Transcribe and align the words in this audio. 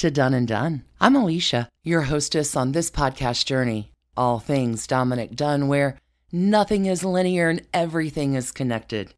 to 0.00 0.10
Done 0.10 0.32
and 0.32 0.48
Dunne. 0.48 0.82
I'm 0.98 1.14
Alicia, 1.14 1.68
your 1.84 2.00
hostess 2.00 2.56
on 2.56 2.72
this 2.72 2.90
podcast 2.90 3.44
journey, 3.44 3.92
all 4.16 4.38
things 4.38 4.86
Dominic 4.86 5.36
Dunne, 5.36 5.68
where 5.68 5.98
nothing 6.32 6.86
is 6.86 7.04
linear 7.04 7.50
and 7.50 7.66
everything 7.74 8.34
is 8.34 8.50
connected. 8.50 9.12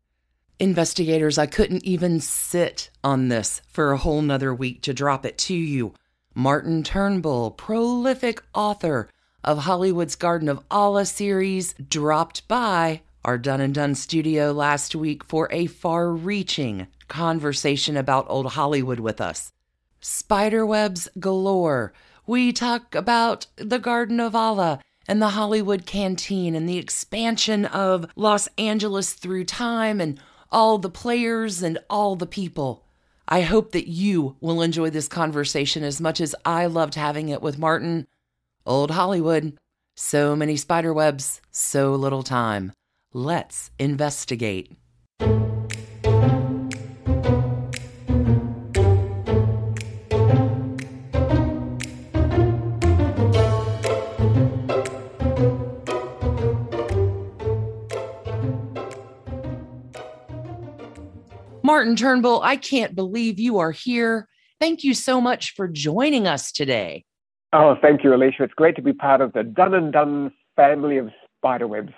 Investigators, 0.58 1.38
I 1.38 1.46
couldn't 1.46 1.84
even 1.84 2.18
sit 2.18 2.90
on 3.04 3.28
this 3.28 3.62
for 3.68 3.92
a 3.92 3.96
whole 3.96 4.22
nother 4.22 4.52
week 4.52 4.82
to 4.82 4.92
drop 4.92 5.24
it 5.24 5.38
to 5.38 5.54
you. 5.54 5.94
Martin 6.34 6.82
Turnbull, 6.82 7.52
prolific 7.52 8.42
author 8.52 9.08
of 9.44 9.58
Hollywood's 9.58 10.16
Garden 10.16 10.48
of 10.48 10.64
Allah 10.68 11.06
series, 11.06 11.74
dropped 11.74 12.48
by 12.48 13.02
our 13.24 13.38
Done 13.38 13.60
and 13.60 13.72
Dunne 13.72 13.94
studio 13.94 14.50
last 14.50 14.96
week 14.96 15.22
for 15.22 15.48
a 15.52 15.66
far 15.66 16.10
reaching 16.10 16.88
conversation 17.06 17.96
about 17.96 18.26
old 18.28 18.46
Hollywood 18.46 18.98
with 18.98 19.20
us 19.20 19.52
spiderwebs 20.02 21.08
galore. 21.18 21.92
We 22.26 22.52
talk 22.52 22.94
about 22.94 23.46
the 23.56 23.78
Garden 23.78 24.20
of 24.20 24.34
Allah 24.34 24.80
and 25.08 25.20
the 25.20 25.30
Hollywood 25.30 25.86
Canteen 25.86 26.54
and 26.54 26.68
the 26.68 26.78
expansion 26.78 27.64
of 27.64 28.06
Los 28.14 28.48
Angeles 28.58 29.14
through 29.14 29.44
time 29.44 30.00
and 30.00 30.20
all 30.50 30.78
the 30.78 30.90
players 30.90 31.62
and 31.62 31.78
all 31.88 32.14
the 32.14 32.26
people. 32.26 32.84
I 33.26 33.40
hope 33.40 33.72
that 33.72 33.88
you 33.88 34.36
will 34.40 34.60
enjoy 34.60 34.90
this 34.90 35.08
conversation 35.08 35.84
as 35.84 36.00
much 36.00 36.20
as 36.20 36.34
I 36.44 36.66
loved 36.66 36.96
having 36.96 37.28
it 37.30 37.40
with 37.40 37.58
Martin. 37.58 38.06
Old 38.66 38.90
Hollywood. 38.90 39.56
So 39.96 40.36
many 40.36 40.56
spiderwebs, 40.56 41.40
so 41.50 41.94
little 41.94 42.22
time. 42.22 42.72
Let's 43.12 43.70
investigate. 43.78 44.72
Martin 61.82 61.96
Turnbull, 61.96 62.40
I 62.42 62.54
can't 62.54 62.94
believe 62.94 63.40
you 63.40 63.58
are 63.58 63.72
here. 63.72 64.28
Thank 64.60 64.84
you 64.84 64.94
so 64.94 65.20
much 65.20 65.52
for 65.56 65.66
joining 65.66 66.28
us 66.28 66.52
today. 66.52 67.04
Oh, 67.52 67.74
thank 67.82 68.04
you, 68.04 68.14
Alicia. 68.14 68.44
It's 68.44 68.54
great 68.54 68.76
to 68.76 68.82
be 68.82 68.92
part 68.92 69.20
of 69.20 69.32
the 69.32 69.42
Done 69.42 69.74
and 69.74 69.92
Dunne 69.92 70.32
family 70.54 70.98
of 70.98 71.10
spiderwebs. 71.40 71.92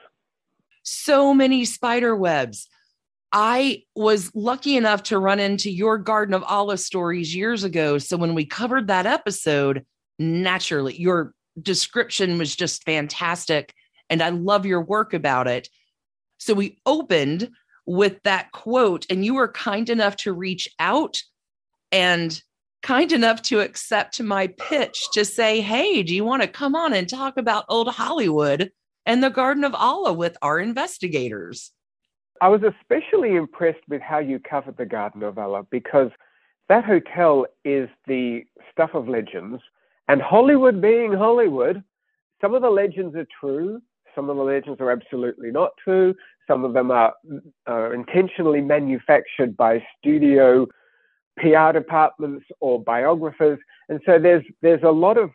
So 0.84 1.34
many 1.34 1.66
spider 1.66 2.16
webs. 2.16 2.66
I 3.30 3.82
was 3.94 4.34
lucky 4.34 4.78
enough 4.78 5.02
to 5.02 5.18
run 5.18 5.38
into 5.38 5.70
your 5.70 5.98
Garden 5.98 6.32
of 6.32 6.42
Allah 6.44 6.78
stories 6.78 7.36
years 7.36 7.62
ago. 7.62 7.98
So 7.98 8.16
when 8.16 8.34
we 8.34 8.46
covered 8.46 8.86
that 8.86 9.04
episode, 9.04 9.84
naturally, 10.18 10.98
your 10.98 11.34
description 11.60 12.38
was 12.38 12.56
just 12.56 12.84
fantastic. 12.84 13.74
And 14.08 14.22
I 14.22 14.30
love 14.30 14.64
your 14.64 14.80
work 14.80 15.12
about 15.12 15.46
it. 15.46 15.68
So 16.38 16.54
we 16.54 16.78
opened 16.86 17.50
with 17.86 18.22
that 18.24 18.52
quote. 18.52 19.06
And 19.10 19.24
you 19.24 19.34
were 19.34 19.48
kind 19.48 19.88
enough 19.88 20.16
to 20.16 20.32
reach 20.32 20.68
out 20.78 21.22
and 21.92 22.40
kind 22.82 23.12
enough 23.12 23.40
to 23.42 23.60
accept 23.60 24.20
my 24.22 24.46
pitch 24.58 25.06
to 25.12 25.24
say, 25.24 25.60
Hey, 25.60 26.02
do 26.02 26.14
you 26.14 26.24
want 26.24 26.42
to 26.42 26.48
come 26.48 26.74
on 26.74 26.92
and 26.92 27.08
talk 27.08 27.36
about 27.36 27.64
old 27.68 27.88
Hollywood 27.88 28.70
and 29.06 29.22
the 29.22 29.30
Garden 29.30 29.64
of 29.64 29.74
Allah 29.74 30.12
with 30.12 30.36
our 30.42 30.58
investigators? 30.58 31.72
I 32.40 32.48
was 32.48 32.62
especially 32.62 33.36
impressed 33.36 33.86
with 33.88 34.02
how 34.02 34.18
you 34.18 34.38
covered 34.38 34.76
the 34.76 34.86
Garden 34.86 35.22
of 35.22 35.38
Allah 35.38 35.64
because 35.70 36.10
that 36.68 36.84
hotel 36.84 37.46
is 37.64 37.88
the 38.06 38.44
stuff 38.72 38.90
of 38.94 39.08
legends. 39.08 39.62
And 40.08 40.20
Hollywood 40.20 40.80
being 40.80 41.12
Hollywood, 41.12 41.82
some 42.40 42.54
of 42.54 42.62
the 42.62 42.70
legends 42.70 43.16
are 43.16 43.26
true, 43.40 43.80
some 44.14 44.30
of 44.30 44.36
the 44.36 44.42
legends 44.42 44.80
are 44.80 44.90
absolutely 44.90 45.50
not 45.50 45.70
true. 45.82 46.14
Some 46.46 46.64
of 46.64 46.72
them 46.72 46.90
are, 46.90 47.14
intentionally 47.94 48.60
manufactured 48.60 49.56
by 49.56 49.82
studio 49.98 50.66
PR 51.38 51.72
departments 51.72 52.44
or 52.60 52.82
biographers. 52.82 53.58
And 53.88 54.00
so 54.06 54.18
there's 54.18 54.44
there's 54.62 54.82
a 54.82 54.90
lot 54.90 55.18
of 55.18 55.30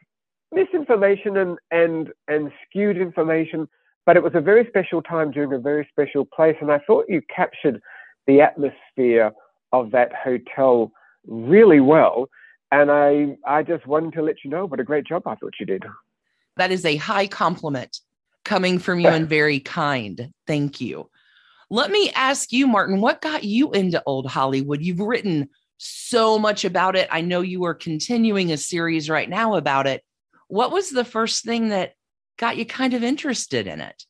misinformation 0.53 1.37
and 1.37 1.57
and 1.71 2.09
and 2.27 2.51
skewed 2.65 2.97
information. 2.97 3.67
But 4.05 4.17
it 4.17 4.23
was 4.23 4.33
a 4.35 4.41
very 4.41 4.65
special 4.67 5.01
time 5.01 5.31
during 5.31 5.53
a 5.53 5.59
very 5.59 5.87
special 5.91 6.25
place, 6.25 6.55
and 6.61 6.71
I 6.71 6.79
thought 6.79 7.05
you 7.09 7.21
captured 7.33 7.81
the 8.27 8.41
atmosphere 8.41 9.31
of 9.71 9.91
that 9.91 10.11
hotel 10.13 10.91
really 11.27 11.79
well. 11.79 12.29
And 12.71 12.91
I 12.91 13.37
I 13.45 13.63
just 13.63 13.85
wanted 13.87 14.13
to 14.13 14.21
let 14.21 14.43
you 14.43 14.49
know 14.49 14.65
what 14.65 14.79
a 14.79 14.83
great 14.83 15.05
job 15.05 15.23
I 15.25 15.35
thought 15.35 15.53
you 15.59 15.65
did. 15.65 15.83
That 16.55 16.71
is 16.71 16.85
a 16.85 16.97
high 16.97 17.27
compliment 17.27 17.99
coming 18.49 18.79
from 18.79 18.99
you 18.99 19.07
and 19.07 19.29
very 19.29 19.59
kind. 19.59 20.33
Thank 20.47 20.81
you. 20.81 21.07
Let 21.69 21.91
me 21.91 22.11
ask 22.15 22.51
you, 22.51 22.65
Martin, 22.65 22.99
what 22.99 23.21
got 23.21 23.43
you 23.43 23.71
into 23.73 24.01
old 24.07 24.25
Hollywood? 24.25 24.81
You've 24.81 24.99
written 24.99 25.49
so 25.77 26.39
much 26.39 26.65
about 26.65 26.95
it. 26.95 27.07
I 27.11 27.21
know 27.21 27.41
you 27.41 27.65
are 27.65 27.75
continuing 27.75 28.51
a 28.51 28.57
series 28.57 29.07
right 29.07 29.29
now 29.29 29.53
about 29.53 29.85
it. 29.85 30.03
What 30.47 30.71
was 30.71 30.89
the 30.89 31.05
first 31.05 31.45
thing 31.45 31.69
that 31.69 31.93
got 32.39 32.57
you 32.57 32.65
kind 32.65 32.95
of 32.95 33.03
interested 33.03 33.67
in 33.67 33.81
it? 33.81 34.03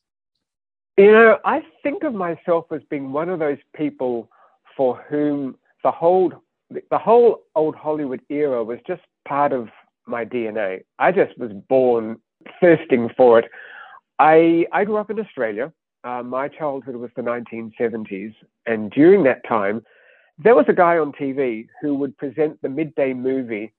You 0.96 1.12
know, 1.12 1.38
I 1.44 1.60
think 1.82 2.02
of 2.02 2.14
myself 2.14 2.64
as 2.72 2.80
being 2.88 3.12
one 3.12 3.28
of 3.28 3.40
those 3.40 3.58
people 3.76 4.30
for 4.74 5.04
whom 5.10 5.56
the 5.84 5.90
whole 5.90 6.32
the 6.70 6.98
whole 6.98 7.42
old 7.54 7.74
Hollywood 7.74 8.22
era 8.30 8.64
was 8.64 8.78
just 8.86 9.02
part 9.28 9.52
of 9.52 9.68
my 10.06 10.24
DNA. 10.24 10.84
I 10.98 11.12
just 11.12 11.36
was 11.36 11.52
born 11.68 12.16
thirsting 12.58 13.10
for 13.18 13.40
it. 13.40 13.50
I, 14.20 14.66
I 14.70 14.84
grew 14.84 14.98
up 14.98 15.10
in 15.10 15.18
Australia. 15.18 15.72
Uh, 16.04 16.22
my 16.22 16.46
childhood 16.46 16.94
was 16.96 17.10
the 17.16 17.22
1970s. 17.22 18.34
And 18.66 18.90
during 18.90 19.22
that 19.24 19.40
time, 19.48 19.82
there 20.38 20.54
was 20.54 20.66
a 20.68 20.74
guy 20.74 20.98
on 20.98 21.12
TV 21.12 21.68
who 21.80 21.94
would 21.94 22.16
present 22.18 22.60
the 22.60 22.68
midday 22.68 23.14
movie 23.14 23.72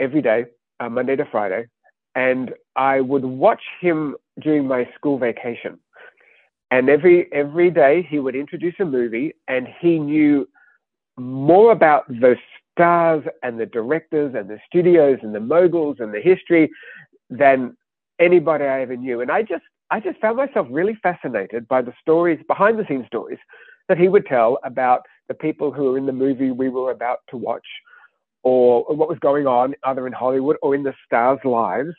every 0.00 0.22
day, 0.22 0.46
uh, 0.80 0.88
Monday 0.88 1.14
to 1.14 1.24
Friday. 1.30 1.68
And 2.16 2.52
I 2.74 3.00
would 3.00 3.24
watch 3.24 3.62
him 3.80 4.16
during 4.40 4.66
my 4.66 4.88
school 4.96 5.18
vacation. 5.18 5.78
And 6.72 6.90
every, 6.90 7.32
every 7.32 7.70
day 7.70 8.04
he 8.10 8.18
would 8.18 8.34
introduce 8.34 8.74
a 8.80 8.84
movie 8.84 9.34
and 9.46 9.68
he 9.80 10.00
knew 10.00 10.48
more 11.16 11.70
about 11.70 12.08
the 12.08 12.34
stars 12.72 13.22
and 13.44 13.60
the 13.60 13.66
directors 13.66 14.34
and 14.36 14.50
the 14.50 14.58
studios 14.66 15.18
and 15.22 15.32
the 15.32 15.40
moguls 15.40 15.98
and 16.00 16.12
the 16.12 16.20
history 16.20 16.70
than 17.28 17.76
anybody 18.20 18.64
I 18.64 18.82
ever 18.82 18.96
knew. 18.96 19.20
And 19.20 19.30
I 19.30 19.42
just, 19.42 19.64
I 19.90 20.00
just 20.00 20.20
found 20.20 20.36
myself 20.36 20.66
really 20.70 20.96
fascinated 21.02 21.66
by 21.66 21.82
the 21.82 21.92
stories, 22.00 22.38
behind 22.46 22.78
the 22.78 22.86
scenes 22.86 23.06
stories 23.06 23.38
that 23.88 23.98
he 23.98 24.08
would 24.08 24.26
tell 24.26 24.58
about 24.64 25.02
the 25.28 25.34
people 25.34 25.72
who 25.72 25.84
were 25.84 25.98
in 25.98 26.06
the 26.06 26.12
movie 26.12 26.50
we 26.50 26.68
were 26.68 26.90
about 26.90 27.18
to 27.30 27.36
watch 27.36 27.66
or, 28.42 28.84
what 28.94 29.08
was 29.08 29.18
going 29.18 29.46
on 29.46 29.74
either 29.84 30.06
in 30.06 30.12
Hollywood 30.12 30.56
or 30.62 30.74
in 30.74 30.82
the 30.82 30.94
stars' 31.04 31.40
lives. 31.44 31.94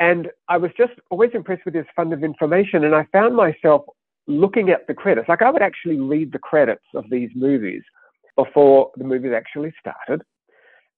And 0.00 0.28
I 0.48 0.56
was 0.56 0.72
just 0.76 0.92
always 1.10 1.30
impressed 1.34 1.64
with 1.64 1.74
his 1.74 1.86
fund 1.94 2.12
of 2.12 2.24
information. 2.24 2.84
And 2.84 2.94
I 2.94 3.06
found 3.12 3.36
myself 3.36 3.82
looking 4.26 4.70
at 4.70 4.86
the 4.86 4.94
credits. 4.94 5.28
Like 5.28 5.42
I 5.42 5.50
would 5.50 5.62
actually 5.62 6.00
read 6.00 6.32
the 6.32 6.38
credits 6.38 6.84
of 6.94 7.04
these 7.10 7.30
movies 7.34 7.82
before 8.36 8.90
the 8.96 9.04
movies 9.04 9.32
actually 9.34 9.72
started. 9.78 10.22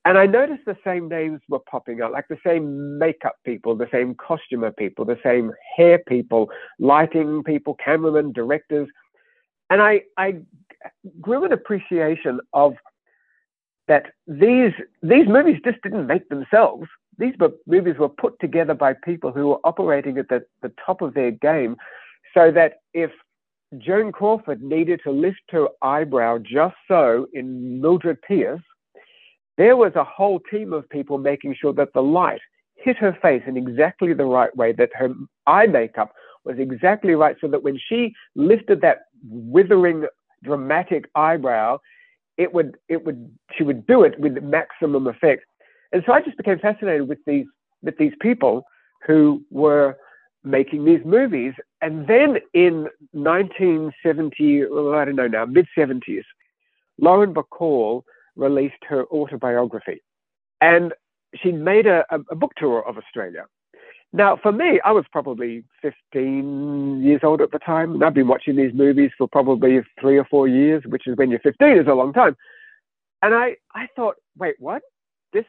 And 0.06 0.19
I 0.19 0.27
noticed 0.27 0.65
the 0.67 0.77
same 0.85 1.09
names 1.09 1.41
were 1.49 1.61
popping 1.61 2.03
up, 2.03 2.12
like 2.12 2.29
the 2.29 2.39
same 2.45 2.99
makeup 2.99 3.37
people, 3.45 3.75
the 3.75 3.89
same 3.91 4.15
costumer 4.15 4.71
people, 4.71 5.06
the 5.06 5.19
same 5.23 5.51
hair 5.77 5.99
people, 6.06 6.51
lighting 6.79 7.43
people, 7.43 7.75
cameramen, 7.83 8.33
directors. 8.33 8.89
And 9.71 9.81
I, 9.81 10.03
I 10.19 10.41
grew 11.23 11.45
an 11.45 11.53
appreciation 11.53 12.41
of 12.53 12.75
that 13.89 14.06
these, 14.27 14.73
these 15.03 15.27
movies 15.27 15.61
just 15.65 15.81
didn't 15.83 16.06
make 16.06 16.29
themselves. 16.29 16.87
These 17.19 17.35
movies 17.67 17.97
were 17.99 18.09
put 18.09 18.39
together 18.41 18.75
by 18.75 18.95
people 19.05 19.33
who 19.33 19.49
were 19.49 19.61
operating 19.65 20.19
at 20.19 20.29
the, 20.29 20.45
the 20.62 20.73
top 20.85 21.01
of 21.01 21.15
their 21.15 21.31
game 21.31 21.77
so 22.35 22.51
that 22.51 22.75
if 22.93 23.11
Joan 23.79 24.12
Crawford 24.12 24.62
needed 24.62 25.01
to 25.05 25.11
lift 25.11 25.41
her 25.51 25.69
eyebrow 25.81 26.39
just 26.39 26.77
so 26.89 27.27
in 27.33 27.81
Mildred 27.81 28.21
Pierce, 28.23 28.61
there 29.56 29.77
was 29.77 29.93
a 29.95 30.05
whole 30.05 30.41
team 30.51 30.73
of 30.73 30.89
people 30.89 31.19
making 31.19 31.55
sure 31.61 31.73
that 31.75 31.93
the 31.95 32.03
light 32.03 32.41
hit 32.77 32.97
her 32.97 33.17
face 33.23 33.43
in 33.47 33.56
exactly 33.56 34.12
the 34.12 34.25
right 34.25 34.55
way, 34.56 34.73
that 34.73 34.91
her 34.95 35.15
eye 35.47 35.67
makeup 35.67 36.12
was 36.45 36.59
exactly 36.59 37.15
right, 37.15 37.37
so 37.41 37.49
that 37.49 37.62
when 37.62 37.79
she 37.89 38.12
lifted 38.35 38.81
that 38.83 39.05
withering, 39.29 40.06
dramatic 40.43 41.09
eyebrow, 41.15 41.79
it 42.37 42.53
would, 42.53 42.77
it 42.89 43.05
would, 43.05 43.31
she 43.56 43.62
would 43.62 43.87
do 43.87 44.03
it 44.03 44.19
with 44.19 44.43
maximum 44.43 45.06
effect. 45.06 45.45
And 45.93 46.03
so 46.05 46.12
I 46.12 46.21
just 46.21 46.37
became 46.37 46.59
fascinated 46.59 47.09
with 47.09 47.19
these, 47.27 47.47
with 47.83 47.97
these 47.97 48.12
people 48.21 48.65
who 49.06 49.43
were 49.51 49.97
making 50.43 50.85
these 50.85 51.01
movies. 51.05 51.55
And 51.81 52.06
then 52.06 52.39
in 52.53 52.89
1970, 53.12 54.67
well, 54.67 54.95
I 54.95 55.05
don't 55.05 55.17
know 55.17 55.29
now, 55.29 55.47
mid 55.47 55.67
70s, 55.77 56.25
Lauren 56.99 57.33
Bacall 57.33 58.03
released 58.36 58.82
her 58.88 59.04
autobiography. 59.06 60.02
And 60.60 60.92
she 61.42 61.52
made 61.52 61.86
a, 61.86 62.04
a, 62.10 62.34
book 62.34 62.52
tour 62.56 62.86
of 62.86 62.96
Australia. 62.96 63.46
Now, 64.12 64.38
for 64.40 64.52
me, 64.52 64.81
I 64.84 64.92
was 64.92 65.04
probably 65.10 65.64
15 65.82 67.02
years 67.02 67.20
old 67.25 67.40
at 67.40 67.50
the 67.50 67.58
time, 67.58 67.94
and 67.94 68.04
I've 68.04 68.14
been 68.14 68.28
watching 68.28 68.54
these 68.54 68.72
movies 68.72 69.10
for 69.19 69.26
probably 69.26 69.81
three 70.00 70.16
or 70.16 70.25
four 70.25 70.46
years, 70.46 70.84
which 70.86 71.06
is 71.06 71.16
when 71.16 71.31
you're 71.31 71.40
15 71.40 71.78
is 71.78 71.86
a 71.88 71.94
long 71.94 72.12
time. 72.12 72.36
And 73.22 73.34
I, 73.34 73.56
I 73.75 73.88
thought, 73.96 74.14
wait, 74.38 74.54
what? 74.58 74.82
This, 75.32 75.44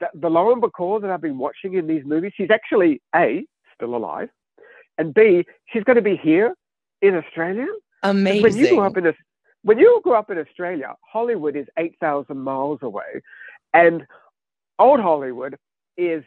the, 0.00 0.06
the 0.14 0.30
Lauren 0.30 0.62
Bacall 0.62 1.02
that 1.02 1.10
I've 1.10 1.20
been 1.20 1.38
watching 1.38 1.74
in 1.74 1.86
these 1.86 2.04
movies, 2.06 2.32
she's 2.34 2.50
actually 2.50 3.02
A, 3.14 3.44
still 3.74 3.94
alive, 3.94 4.30
and 4.96 5.12
B, 5.12 5.44
she's 5.70 5.84
going 5.84 5.96
to 5.96 6.02
be 6.02 6.16
here 6.16 6.54
in 7.02 7.14
Australia. 7.14 7.66
Amazing. 8.02 8.42
When 8.42 8.56
you 8.56 8.68
grew 8.68 8.80
up 8.80 8.96
in 8.96 9.06
a, 9.08 9.12
when 9.66 9.80
you 9.80 10.00
grew 10.04 10.14
up 10.14 10.30
in 10.30 10.38
Australia, 10.38 10.94
Hollywood 11.02 11.56
is 11.56 11.66
8,000 11.76 12.38
miles 12.38 12.78
away, 12.82 13.20
and 13.74 14.06
old 14.78 15.00
Hollywood 15.00 15.56
is 15.96 16.22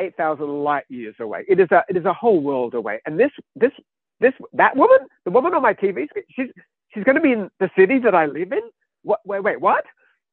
8,000 0.00 0.46
light 0.64 0.84
years 0.88 1.14
away. 1.20 1.44
It 1.48 1.60
is 1.60 1.68
a 1.70 1.84
it 1.90 1.98
is 1.98 2.06
a 2.06 2.14
whole 2.14 2.40
world 2.40 2.72
away. 2.72 3.00
And 3.04 3.20
this 3.20 3.30
this 3.54 3.72
this 4.20 4.32
that 4.54 4.74
woman, 4.74 5.00
the 5.26 5.30
woman 5.30 5.52
on 5.52 5.60
my 5.60 5.74
TV 5.74 6.06
she's 6.34 6.48
she's 6.94 7.04
going 7.04 7.16
to 7.16 7.20
be 7.20 7.32
in 7.32 7.50
the 7.60 7.68
city 7.76 7.98
that 7.98 8.14
I 8.14 8.24
live 8.24 8.52
in. 8.52 8.62
What? 9.02 9.20
Wait, 9.26 9.42
wait, 9.42 9.60
what? 9.60 9.84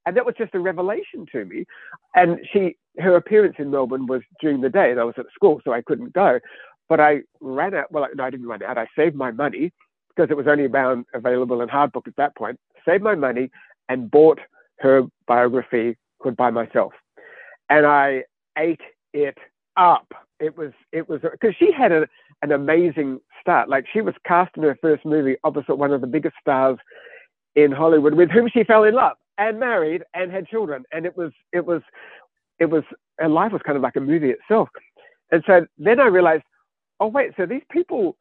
And 0.05 0.15
that 0.15 0.25
was 0.25 0.35
just 0.37 0.55
a 0.55 0.59
revelation 0.59 1.25
to 1.33 1.43
me. 1.43 1.65
And 2.15 2.39
she, 2.53 2.77
her 2.99 3.17
appearance 3.17 3.55
in 3.59 3.69
Melbourne 3.69 4.05
was 4.07 4.21
during 4.39 4.61
the 4.61 4.69
day, 4.69 4.91
and 4.91 4.99
I 4.99 5.03
was 5.03 5.15
at 5.17 5.25
school, 5.33 5.59
so 5.65 5.73
I 5.73 5.81
couldn't 5.81 6.13
go. 6.13 6.39
But 6.87 7.01
I 7.01 7.21
ran 7.41 7.73
out. 7.73 7.91
Well, 7.91 8.07
no, 8.15 8.23
I 8.23 8.29
didn't 8.29 8.47
run 8.47 8.63
out. 8.63 8.77
I 8.77 8.87
saved 8.95 9.15
my 9.15 9.31
money 9.31 9.73
because 10.15 10.31
it 10.31 10.37
was 10.37 10.47
only 10.47 10.65
around 10.65 11.05
available 11.13 11.61
in 11.61 11.69
hard 11.69 11.91
book 11.91 12.07
at 12.07 12.15
that 12.17 12.35
point. 12.35 12.59
Saved 12.87 13.03
my 13.03 13.15
money 13.15 13.49
and 13.89 14.09
bought 14.09 14.39
her 14.79 15.03
biography 15.27 15.97
Goodbye 16.21 16.51
Myself, 16.51 16.93
and 17.69 17.85
I 17.85 18.23
ate 18.57 18.81
it 19.13 19.37
up. 19.77 20.07
It 20.39 20.57
was 20.57 20.71
it 20.91 21.07
was 21.07 21.21
because 21.21 21.55
she 21.57 21.71
had 21.71 21.91
a, 21.91 22.07
an 22.41 22.51
amazing 22.51 23.19
start. 23.41 23.69
Like 23.69 23.85
she 23.91 24.01
was 24.01 24.13
cast 24.25 24.55
in 24.57 24.63
her 24.63 24.77
first 24.81 25.05
movie 25.05 25.37
opposite 25.43 25.75
one 25.75 25.91
of 25.91 26.01
the 26.01 26.07
biggest 26.07 26.35
stars 26.41 26.77
in 27.55 27.71
Hollywood, 27.71 28.13
with 28.13 28.29
whom 28.29 28.49
she 28.51 28.63
fell 28.63 28.83
in 28.83 28.93
love 28.93 29.17
and 29.37 29.59
married 29.59 30.03
and 30.13 30.31
had 30.31 30.47
children. 30.47 30.83
And 30.91 31.05
it 31.05 31.15
was 31.15 31.31
it 31.51 31.65
was 31.65 31.81
it 32.59 32.65
was 32.65 32.83
her 33.19 33.29
life 33.29 33.51
was 33.51 33.61
kind 33.65 33.77
of 33.77 33.83
like 33.83 33.95
a 33.95 34.01
movie 34.01 34.31
itself. 34.31 34.69
And 35.31 35.43
so 35.47 35.65
then 35.77 35.99
I 35.99 36.07
realized, 36.07 36.43
oh 36.99 37.07
wait, 37.07 37.31
so 37.37 37.45
these 37.45 37.63
people 37.71 38.17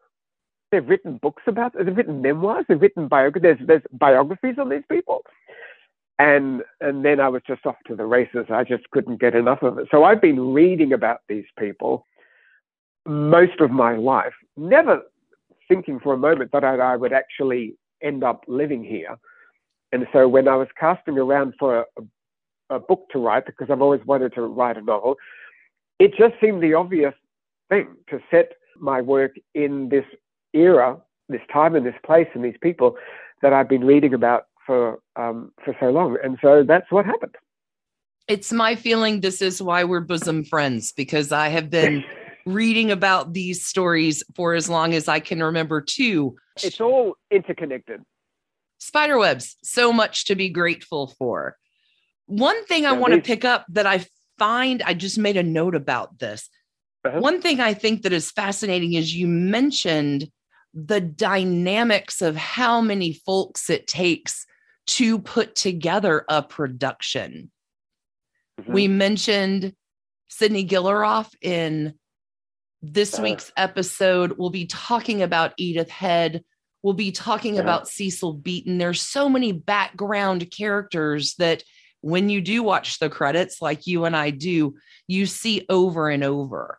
they've 0.75 0.89
written 0.89 1.19
books 1.19 1.45
about 1.47 1.75
they've 1.75 1.97
written 1.97 2.21
memoirs, 2.21 2.65
they've 2.69 2.81
written 2.81 3.09
biographies, 3.09 3.57
there's, 3.59 3.67
there's 3.67 3.83
biographies 3.93 4.57
on 4.59 4.69
these 4.69 4.83
people. 4.91 5.23
And 6.19 6.63
and 6.81 7.05
then 7.05 7.21
I 7.21 7.29
was 7.29 7.43
just 7.47 7.65
off 7.67 7.77
to 7.87 7.97
the 7.97 8.05
races. 8.05 8.47
I 8.51 8.65
just 8.65 8.91
couldn't 8.91 9.21
get 9.21 9.35
enough 9.35 9.63
of 9.63 9.79
it. 9.79 9.89
So 9.91 10.05
I've 10.05 10.21
been 10.21 10.53
reading 10.53 10.93
about 10.93 11.21
these 11.29 11.47
people 11.59 12.07
most 13.07 13.61
of 13.61 13.71
my 13.71 13.97
life, 13.97 14.33
never 14.57 15.03
thinking 15.69 16.01
for 16.01 16.15
a 16.15 16.19
moment 16.19 16.53
that 16.53 16.65
I, 16.65 16.77
I 16.77 16.97
would 16.97 17.13
actually 17.13 17.77
end 18.03 18.25
up 18.25 18.45
living 18.49 18.83
here. 18.85 19.17
And 19.93 20.07
so 20.13 20.27
when 20.29 20.49
I 20.49 20.57
was 20.57 20.69
casting 20.79 21.19
around 21.19 21.55
for 21.59 21.81
a, 21.81 22.77
a, 22.77 22.81
book 22.81 23.07
to 23.13 23.19
write, 23.19 23.47
because 23.47 23.69
I've 23.71 23.83
always 23.83 24.05
wanted 24.07 24.35
to 24.35 24.43
write 24.43 24.77
a 24.77 24.83
novel, 24.83 25.17
it 25.99 26.13
just 26.19 26.35
seemed 26.41 26.63
the 26.63 26.75
obvious 26.75 27.15
thing 27.69 27.89
to 28.11 28.19
set 28.31 28.53
my 28.79 29.01
work 29.01 29.37
in 29.55 29.89
this 29.89 30.05
era, 30.55 30.99
this 31.29 31.41
time 31.53 31.75
and 31.75 31.85
this 31.85 31.95
place 32.05 32.29
and 32.35 32.45
these 32.45 32.57
people 32.63 32.97
that 33.43 33.53
I've 33.53 33.69
been 33.69 33.85
reading 33.85 34.15
about 34.15 34.47
for 34.67 35.01
um, 35.17 35.53
for 35.65 35.77
so 35.79 35.91
long. 35.91 36.17
And 36.23 36.39
so 36.41 36.65
that's 36.67 36.91
what 36.91 37.05
happened. 37.05 37.35
It's 38.27 38.53
my 38.53 38.75
feeling 38.75 39.21
this 39.21 39.43
is 39.43 39.61
why 39.61 39.85
we're 39.85 40.01
bosom 40.01 40.45
friends 40.45 40.93
because 40.93 41.33
I 41.33 41.49
have 41.49 41.69
been 41.69 42.03
reading 42.47 42.91
about 42.91 43.35
these 43.35 43.67
stories 43.67 44.23
for 44.35 44.55
as 44.55 44.71
long 44.71 44.95
as 44.95 45.09
I 45.09 45.21
can 45.21 45.43
remember 45.43 45.83
too. 45.83 46.37
It's 46.63 46.81
all 46.81 47.17
interconnected 47.31 48.03
spiderwebs, 48.85 49.57
so 49.63 49.93
much 49.93 50.27
to 50.27 50.35
be 50.35 50.49
grateful 50.49 51.09
for. 51.19 51.57
One 52.27 52.65
thing 52.67 52.87
I 52.87 52.93
want 52.93 53.15
to 53.15 53.21
pick 53.21 53.45
up 53.45 53.65
that 53.71 53.87
I 53.87 54.05
find, 54.39 54.83
I 54.83 54.95
just 54.95 55.19
made 55.19 55.37
a 55.37 55.43
note 55.43 55.75
about 55.75 56.19
this. 56.19 56.49
Uh-huh. 57.05 57.19
One 57.19 57.41
thing 57.41 57.61
I 57.61 57.75
think 57.75 58.03
that 58.03 58.13
is 58.13 58.31
fascinating 58.31 58.95
is 58.95 59.15
you 59.15 59.27
mentioned 59.27 60.31
the 60.75 61.01
dynamics 61.01 62.21
of 62.21 62.37
how 62.37 62.81
many 62.81 63.13
folks 63.13 63.71
it 63.71 63.87
takes 63.87 64.47
to 64.87 65.19
put 65.19 65.55
together 65.55 66.25
a 66.29 66.43
production. 66.43 67.51
Mm-hmm. 68.61 68.73
We 68.73 68.89
mentioned 68.89 69.75
Sydney 70.29 70.67
Guilaroff 70.67 71.31
in 71.41 71.95
this 72.83 73.19
week's 73.19 73.53
episode. 73.57 74.35
We'll 74.37 74.51
be 74.51 74.67
talking 74.67 75.23
about 75.23 75.55
Edith 75.57 75.91
Head 75.91 76.43
We'll 76.85 76.93
be 76.93 77.13
talking 77.13 77.55
yeah. 77.55 77.63
about 77.63 77.89
Cecil 77.89 78.35
Beaton. 78.35 78.77
There's 78.77 79.01
so 79.01 79.31
many 79.31 79.53
background 79.53 80.51
characters 80.51 81.35
that 81.37 81.63
when 82.03 82.29
you 82.29 82.43
do 82.43 82.63
watch 82.63 82.99
the 82.99 83.09
credits, 83.09 83.63
like 83.63 83.87
you 83.87 84.05
and 84.05 84.15
I 84.15 84.29
do, 84.29 84.75
you 85.09 85.25
see 85.25 85.65
over 85.71 86.11
and 86.11 86.23
over. 86.23 86.79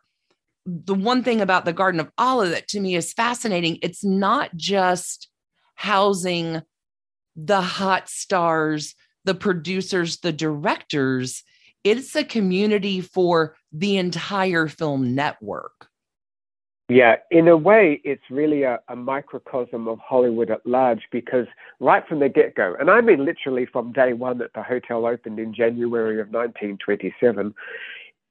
The 0.66 0.94
one 0.94 1.22
thing 1.22 1.40
about 1.40 1.64
the 1.64 1.72
Garden 1.72 2.00
of 2.00 2.10
Allah 2.18 2.48
that 2.48 2.68
to 2.68 2.80
me 2.80 2.96
is 2.96 3.12
fascinating, 3.12 3.78
it's 3.82 4.04
not 4.04 4.56
just 4.56 5.28
housing 5.76 6.62
the 7.36 7.60
hot 7.60 8.08
stars, 8.08 8.94
the 9.24 9.34
producers, 9.34 10.18
the 10.18 10.32
directors, 10.32 11.42
it's 11.84 12.16
a 12.16 12.24
community 12.24 13.00
for 13.00 13.56
the 13.72 13.96
entire 13.96 14.66
film 14.66 15.14
network. 15.14 15.88
Yeah, 16.88 17.16
in 17.30 17.48
a 17.48 17.56
way, 17.56 18.00
it's 18.04 18.22
really 18.30 18.62
a, 18.62 18.78
a, 18.88 18.94
microcosm 18.94 19.88
of 19.88 19.98
Hollywood 19.98 20.50
at 20.50 20.64
large 20.64 21.02
because 21.10 21.46
right 21.80 22.06
from 22.08 22.20
the 22.20 22.28
get 22.28 22.54
go, 22.54 22.76
and 22.78 22.90
I 22.90 23.00
mean 23.00 23.24
literally 23.24 23.66
from 23.66 23.92
day 23.92 24.12
one 24.12 24.38
that 24.38 24.52
the 24.54 24.62
hotel 24.62 25.04
opened 25.04 25.40
in 25.40 25.52
January 25.52 26.20
of 26.20 26.28
1927, 26.28 27.52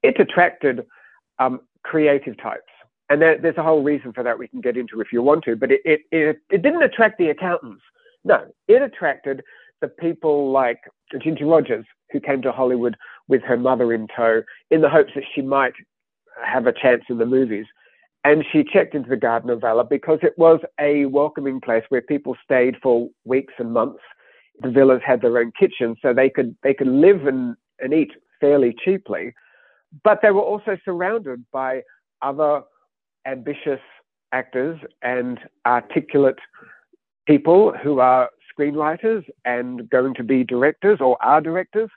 it 0.02 0.18
attracted 0.18 0.86
um, 1.38 1.60
creative 1.86 2.36
types. 2.38 2.62
And 3.08 3.22
there, 3.22 3.38
there's 3.40 3.56
a 3.56 3.62
whole 3.62 3.82
reason 3.82 4.12
for 4.12 4.24
that 4.24 4.38
we 4.38 4.48
can 4.48 4.60
get 4.60 4.76
into 4.76 5.00
if 5.00 5.12
you 5.12 5.22
want 5.22 5.44
to, 5.44 5.56
but 5.56 5.70
it, 5.70 5.80
it, 5.84 6.00
it, 6.10 6.38
it 6.50 6.62
didn't 6.62 6.82
attract 6.82 7.18
the 7.18 7.28
accountants. 7.30 7.82
No, 8.24 8.46
it 8.66 8.82
attracted 8.82 9.42
the 9.80 9.88
people 9.88 10.50
like 10.50 10.78
Ginger 11.22 11.46
Rogers, 11.46 11.86
who 12.10 12.18
came 12.18 12.42
to 12.42 12.50
Hollywood 12.50 12.96
with 13.28 13.42
her 13.42 13.56
mother 13.56 13.92
in 13.92 14.08
tow 14.16 14.42
in 14.70 14.80
the 14.80 14.88
hopes 14.88 15.12
that 15.14 15.24
she 15.34 15.42
might 15.42 15.74
have 16.44 16.66
a 16.66 16.72
chance 16.72 17.04
in 17.08 17.18
the 17.18 17.26
movies 17.26 17.66
and 18.26 18.44
she 18.50 18.64
checked 18.64 18.96
into 18.96 19.08
the 19.08 19.16
Garden 19.16 19.50
of 19.50 19.62
Allah 19.62 19.84
because 19.84 20.18
it 20.22 20.36
was 20.36 20.58
a 20.80 21.04
welcoming 21.06 21.60
place 21.60 21.84
where 21.90 22.02
people 22.02 22.36
stayed 22.44 22.74
for 22.82 23.08
weeks 23.24 23.54
and 23.58 23.72
months. 23.72 24.00
The 24.62 24.70
villas 24.70 25.00
had 25.06 25.20
their 25.20 25.38
own 25.38 25.52
kitchen, 25.56 25.94
so 26.02 26.12
they 26.12 26.28
could 26.28 26.56
they 26.64 26.74
could 26.74 26.88
live 26.88 27.26
and, 27.28 27.54
and 27.78 27.94
eat 27.94 28.10
fairly 28.40 28.74
cheaply. 28.84 29.32
But 30.04 30.20
they 30.22 30.30
were 30.30 30.42
also 30.42 30.76
surrounded 30.84 31.44
by 31.52 31.82
other 32.22 32.62
ambitious 33.26 33.80
actors 34.32 34.78
and 35.02 35.38
articulate 35.66 36.38
people 37.26 37.72
who 37.82 38.00
are 38.00 38.30
screenwriters 38.58 39.24
and 39.44 39.88
going 39.90 40.14
to 40.14 40.24
be 40.24 40.44
directors 40.44 40.98
or 41.00 41.16
are 41.22 41.40
directors. 41.40 41.90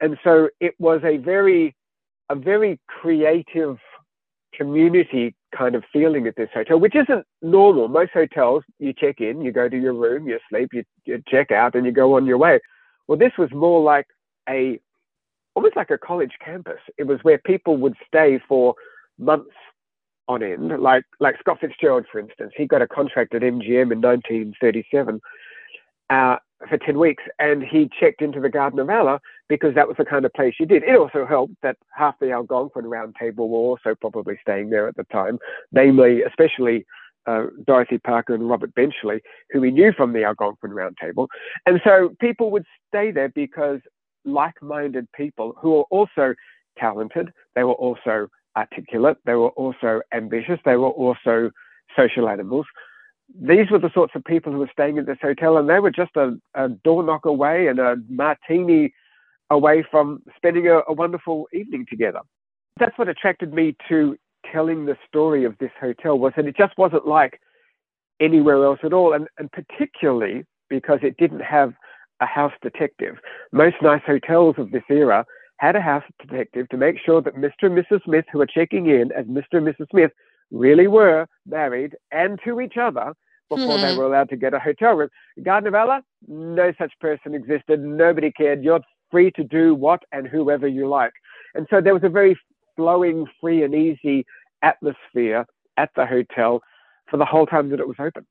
And 0.00 0.18
so 0.24 0.48
it 0.60 0.74
was 0.78 1.00
a 1.04 1.18
very 1.18 1.74
a 2.30 2.34
very 2.34 2.80
creative 2.88 3.76
community 4.54 5.34
kind 5.56 5.74
of 5.74 5.84
feeling 5.92 6.26
at 6.26 6.36
this 6.36 6.48
hotel, 6.54 6.78
which 6.78 6.94
isn't 6.94 7.26
normal. 7.42 7.88
Most 7.88 8.12
hotels, 8.12 8.62
you 8.78 8.92
check 8.92 9.20
in, 9.20 9.42
you 9.42 9.52
go 9.52 9.68
to 9.68 9.78
your 9.78 9.94
room, 9.94 10.26
you 10.26 10.38
sleep, 10.48 10.70
you, 10.72 10.84
you 11.04 11.22
check 11.28 11.50
out, 11.50 11.74
and 11.74 11.84
you 11.84 11.92
go 11.92 12.16
on 12.16 12.26
your 12.26 12.38
way. 12.38 12.58
Well, 13.06 13.18
this 13.18 13.32
was 13.38 13.50
more 13.52 13.82
like 13.82 14.06
a 14.48 14.80
almost 15.54 15.76
like 15.76 15.90
a 15.90 15.98
college 15.98 16.32
campus. 16.44 16.80
It 16.98 17.04
was 17.04 17.18
where 17.22 17.38
people 17.38 17.76
would 17.78 17.94
stay 18.06 18.40
for 18.48 18.74
months 19.18 19.50
on 20.28 20.42
end, 20.42 20.80
like 20.80 21.04
like 21.20 21.38
Scott 21.40 21.58
Fitzgerald, 21.60 22.06
for 22.10 22.18
instance. 22.18 22.52
He 22.56 22.66
got 22.66 22.82
a 22.82 22.88
contract 22.88 23.34
at 23.34 23.42
MGM 23.42 23.92
in 23.92 24.00
1937 24.00 25.20
uh, 26.10 26.36
for 26.68 26.78
10 26.78 26.98
weeks 26.98 27.22
and 27.38 27.62
he 27.62 27.90
checked 27.98 28.22
into 28.22 28.40
the 28.40 28.48
Garden 28.48 28.78
of 28.78 28.88
Allah 28.88 29.20
because 29.48 29.74
that 29.74 29.88
was 29.88 29.96
the 29.96 30.04
kind 30.04 30.24
of 30.24 30.32
place 30.32 30.54
you 30.60 30.66
did. 30.66 30.82
It 30.84 30.96
also 30.96 31.26
helped 31.26 31.54
that 31.62 31.76
half 31.96 32.18
the 32.20 32.30
Algonquin 32.30 32.86
round 32.86 33.16
table 33.18 33.48
were 33.48 33.58
also 33.58 33.94
probably 34.00 34.38
staying 34.40 34.70
there 34.70 34.88
at 34.88 34.96
the 34.96 35.04
time, 35.04 35.38
namely, 35.72 36.22
especially 36.22 36.86
uh, 37.26 37.46
Dorothy 37.66 37.98
Parker 37.98 38.34
and 38.34 38.48
Robert 38.48 38.74
Benchley, 38.74 39.20
who 39.50 39.60
we 39.60 39.70
knew 39.70 39.92
from 39.92 40.12
the 40.12 40.24
Algonquin 40.24 40.72
round 40.72 40.96
table. 41.00 41.28
And 41.66 41.80
so 41.84 42.10
people 42.20 42.50
would 42.50 42.64
stay 42.88 43.10
there 43.10 43.28
because 43.28 43.80
like 44.24 44.60
minded 44.62 45.10
people 45.12 45.54
who 45.60 45.72
were 45.72 45.84
also 45.90 46.34
talented, 46.78 47.32
they 47.54 47.64
were 47.64 47.74
also 47.74 48.28
articulate, 48.56 49.16
they 49.24 49.34
were 49.34 49.50
also 49.50 50.00
ambitious, 50.12 50.58
they 50.64 50.76
were 50.76 50.90
also 50.90 51.50
social 51.96 52.28
animals 52.28 52.66
these 53.40 53.70
were 53.70 53.78
the 53.78 53.90
sorts 53.94 54.12
of 54.14 54.24
people 54.24 54.52
who 54.52 54.58
were 54.58 54.70
staying 54.72 54.98
in 54.98 55.04
this 55.04 55.18
hotel, 55.20 55.56
and 55.56 55.68
they 55.68 55.78
were 55.78 55.90
just 55.90 56.16
a, 56.16 56.36
a 56.54 56.68
door 56.68 57.02
knock 57.02 57.24
away 57.24 57.68
and 57.68 57.78
a 57.78 57.96
martini 58.08 58.92
away 59.50 59.84
from 59.90 60.22
spending 60.36 60.68
a, 60.68 60.80
a 60.88 60.92
wonderful 60.92 61.46
evening 61.52 61.86
together. 61.88 62.20
That's 62.78 62.96
what 62.98 63.08
attracted 63.08 63.52
me 63.52 63.76
to 63.88 64.16
telling 64.50 64.86
the 64.86 64.96
story 65.06 65.44
of 65.44 65.56
this 65.58 65.70
hotel 65.80 66.18
was 66.18 66.32
that 66.36 66.46
it 66.46 66.56
just 66.56 66.76
wasn't 66.76 67.06
like 67.06 67.40
anywhere 68.20 68.64
else 68.64 68.80
at 68.82 68.92
all, 68.92 69.12
and, 69.12 69.28
and 69.38 69.50
particularly 69.52 70.44
because 70.68 70.98
it 71.02 71.16
didn't 71.16 71.40
have 71.40 71.74
a 72.22 72.26
house 72.26 72.52
detective. 72.62 73.16
Most 73.52 73.76
nice 73.82 74.02
hotels 74.06 74.54
of 74.58 74.70
this 74.70 74.84
era 74.88 75.24
had 75.58 75.76
a 75.76 75.80
house 75.80 76.04
detective 76.20 76.68
to 76.70 76.76
make 76.76 76.96
sure 77.04 77.20
that 77.20 77.36
Mr. 77.36 77.64
and 77.64 77.76
Mrs. 77.76 78.02
Smith, 78.04 78.24
who 78.32 78.38
were 78.38 78.46
checking 78.46 78.86
in 78.86 79.12
as 79.12 79.26
Mr. 79.26 79.58
and 79.58 79.66
Mrs. 79.66 79.88
Smith, 79.90 80.12
really 80.50 80.86
were 80.86 81.26
married 81.46 81.94
and 82.10 82.38
to 82.44 82.60
each 82.60 82.76
other 82.76 83.12
before 83.48 83.78
they 83.78 83.92
hmm. 83.92 83.98
were 83.98 84.06
allowed 84.06 84.28
to 84.30 84.36
get 84.36 84.54
a 84.54 84.58
hotel 84.58 84.94
room. 84.94 85.08
Garden 85.42 85.68
of 85.68 85.74
Allah, 85.74 86.02
no 86.26 86.72
such 86.78 86.92
person 87.00 87.34
existed. 87.34 87.80
Nobody 87.80 88.32
cared. 88.32 88.62
You're 88.62 88.80
free 89.10 89.30
to 89.32 89.44
do 89.44 89.74
what 89.74 90.02
and 90.12 90.26
whoever 90.26 90.66
you 90.66 90.88
like. 90.88 91.12
And 91.54 91.66
so 91.70 91.80
there 91.80 91.94
was 91.94 92.04
a 92.04 92.08
very 92.08 92.38
flowing, 92.76 93.26
free 93.40 93.62
and 93.62 93.74
easy 93.74 94.24
atmosphere 94.62 95.46
at 95.76 95.90
the 95.96 96.06
hotel 96.06 96.60
for 97.10 97.16
the 97.18 97.24
whole 97.24 97.46
time 97.46 97.70
that 97.70 97.80
it 97.80 97.86
was 97.86 97.96
open. 97.98 98.26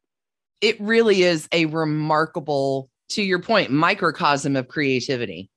It 0.62 0.80
really 0.80 1.24
is 1.24 1.48
a 1.52 1.66
remarkable, 1.66 2.90
to 3.12 3.24
your 3.24 3.40
point, 3.40 3.72
microcosm 3.72 4.56
of 4.56 4.68
creativity. 4.68 5.50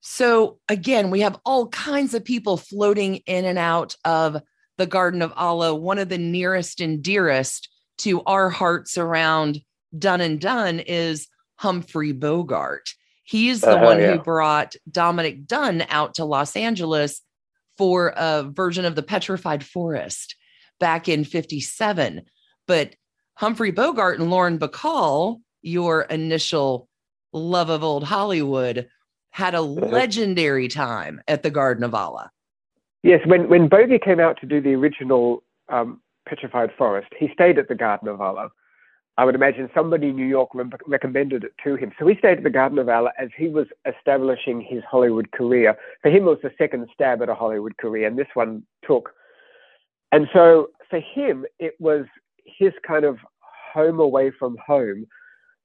So 0.00 0.58
again, 0.68 1.10
we 1.10 1.20
have 1.20 1.38
all 1.44 1.68
kinds 1.68 2.14
of 2.14 2.24
people 2.24 2.56
floating 2.56 3.16
in 3.26 3.44
and 3.44 3.58
out 3.58 3.96
of 4.04 4.40
the 4.78 4.86
Garden 4.86 5.20
of 5.20 5.32
Allah, 5.36 5.74
one 5.74 5.98
of 5.98 6.08
the 6.08 6.18
nearest 6.18 6.80
and 6.80 7.02
dearest 7.02 7.68
to 7.98 8.22
our 8.22 8.48
hearts 8.48 8.96
around 8.96 9.60
Done 9.96 10.20
and 10.20 10.40
Dunne 10.40 10.80
is 10.80 11.28
Humphrey 11.56 12.12
Bogart. 12.12 12.94
He's 13.24 13.60
the 13.60 13.78
uh, 13.78 13.84
one 13.84 13.98
yeah. 13.98 14.12
who 14.12 14.22
brought 14.22 14.74
Dominic 14.90 15.46
Dunne 15.46 15.84
out 15.90 16.14
to 16.14 16.24
Los 16.24 16.56
Angeles 16.56 17.20
for 17.76 18.14
a 18.16 18.42
version 18.42 18.84
of 18.84 18.94
the 18.94 19.02
Petrified 19.02 19.62
Forest 19.64 20.36
back 20.78 21.08
in 21.08 21.24
57. 21.24 22.22
But 22.66 22.94
Humphrey 23.34 23.70
Bogart 23.70 24.18
and 24.18 24.30
Lauren 24.30 24.58
Bacall, 24.58 25.40
your 25.62 26.02
initial 26.02 26.88
love 27.32 27.70
of 27.70 27.82
old 27.82 28.04
Hollywood, 28.04 28.88
had 29.30 29.54
a 29.54 29.58
uh-huh. 29.58 29.86
legendary 29.86 30.68
time 30.68 31.20
at 31.28 31.42
the 31.42 31.50
Garden 31.50 31.84
of 31.84 31.94
Allah. 31.94 32.30
Yes, 33.02 33.20
when 33.26 33.48
when 33.48 33.68
Bogey 33.68 33.98
came 33.98 34.20
out 34.20 34.38
to 34.40 34.46
do 34.46 34.60
the 34.60 34.74
original 34.74 35.42
um, 35.68 36.00
Petrified 36.28 36.70
Forest, 36.76 37.08
he 37.18 37.28
stayed 37.32 37.58
at 37.58 37.68
the 37.68 37.74
Garden 37.74 38.08
of 38.08 38.20
Allah. 38.20 38.50
I 39.16 39.24
would 39.24 39.34
imagine 39.34 39.68
somebody 39.74 40.08
in 40.08 40.16
New 40.16 40.26
York 40.26 40.50
re- 40.54 40.64
recommended 40.86 41.44
it 41.44 41.52
to 41.64 41.76
him. 41.76 41.92
So 41.98 42.06
he 42.06 42.16
stayed 42.16 42.38
at 42.38 42.44
the 42.44 42.50
Garden 42.50 42.78
of 42.78 42.88
Allah 42.88 43.10
as 43.18 43.28
he 43.36 43.48
was 43.48 43.66
establishing 43.86 44.60
his 44.60 44.82
Hollywood 44.90 45.30
career. 45.32 45.76
For 46.00 46.10
him, 46.10 46.22
it 46.22 46.30
was 46.30 46.38
the 46.42 46.52
second 46.56 46.88
stab 46.94 47.20
at 47.20 47.28
a 47.28 47.34
Hollywood 47.34 47.76
career, 47.76 48.06
and 48.06 48.18
this 48.18 48.28
one 48.34 48.62
took. 48.86 49.10
And 50.12 50.26
so 50.32 50.68
for 50.88 51.00
him, 51.00 51.44
it 51.58 51.74
was 51.78 52.06
his 52.44 52.72
kind 52.86 53.04
of 53.04 53.18
home 53.72 54.00
away 54.00 54.30
from 54.30 54.56
home. 54.64 55.06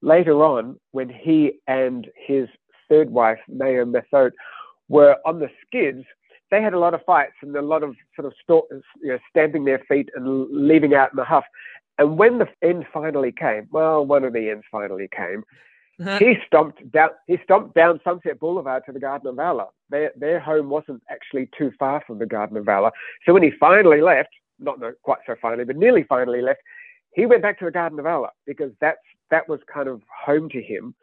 Later 0.02 0.44
on, 0.44 0.78
when 0.92 1.08
he 1.08 1.58
and 1.66 2.06
his 2.14 2.48
third 2.88 3.10
wife, 3.10 3.38
Mayo 3.48 3.84
Methot, 3.84 4.32
were 4.88 5.16
on 5.24 5.40
the 5.40 5.48
skids, 5.66 6.04
they 6.50 6.62
had 6.62 6.74
a 6.74 6.78
lot 6.78 6.94
of 6.94 7.04
fights 7.04 7.34
and 7.42 7.56
a 7.56 7.62
lot 7.62 7.82
of 7.82 7.96
sort 8.14 8.26
of 8.26 8.32
st- 8.40 8.82
you 9.02 9.08
know, 9.08 9.18
stamping 9.30 9.64
their 9.64 9.82
feet 9.88 10.08
and 10.14 10.46
leaving 10.50 10.94
out 10.94 11.10
in 11.12 11.16
the 11.16 11.24
huff. 11.24 11.44
And 11.98 12.18
when 12.18 12.38
the 12.38 12.46
end 12.62 12.86
finally 12.92 13.32
came, 13.32 13.66
well, 13.70 14.04
one 14.04 14.22
of 14.24 14.32
the 14.32 14.50
ends 14.50 14.64
finally 14.70 15.08
came. 15.14 15.44
Uh-huh. 15.98 16.18
He 16.18 16.34
stomped 16.46 16.90
down. 16.92 17.10
He 17.26 17.38
stomped 17.42 17.74
down 17.74 18.00
Sunset 18.04 18.38
Boulevard 18.38 18.82
to 18.84 18.92
the 18.92 19.00
Garden 19.00 19.28
of 19.28 19.38
Allah. 19.38 19.68
Their 19.88 20.12
their 20.14 20.38
home 20.38 20.68
wasn't 20.68 21.02
actually 21.08 21.48
too 21.56 21.72
far 21.78 22.02
from 22.06 22.18
the 22.18 22.26
Garden 22.26 22.58
of 22.58 22.68
Allah. 22.68 22.92
So 23.24 23.32
when 23.32 23.42
he 23.42 23.50
finally 23.58 24.02
left, 24.02 24.28
not 24.58 24.78
quite 25.02 25.20
so 25.26 25.36
finally, 25.40 25.64
but 25.64 25.76
nearly 25.76 26.02
finally 26.02 26.42
left, 26.42 26.60
he 27.14 27.24
went 27.24 27.40
back 27.40 27.58
to 27.60 27.64
the 27.64 27.70
Garden 27.70 27.98
of 27.98 28.04
Allah 28.04 28.28
because 28.46 28.72
that's 28.78 28.98
that 29.30 29.48
was 29.48 29.60
kind 29.72 29.88
of 29.88 30.02
home 30.24 30.48
to 30.50 30.62
him. 30.62 30.94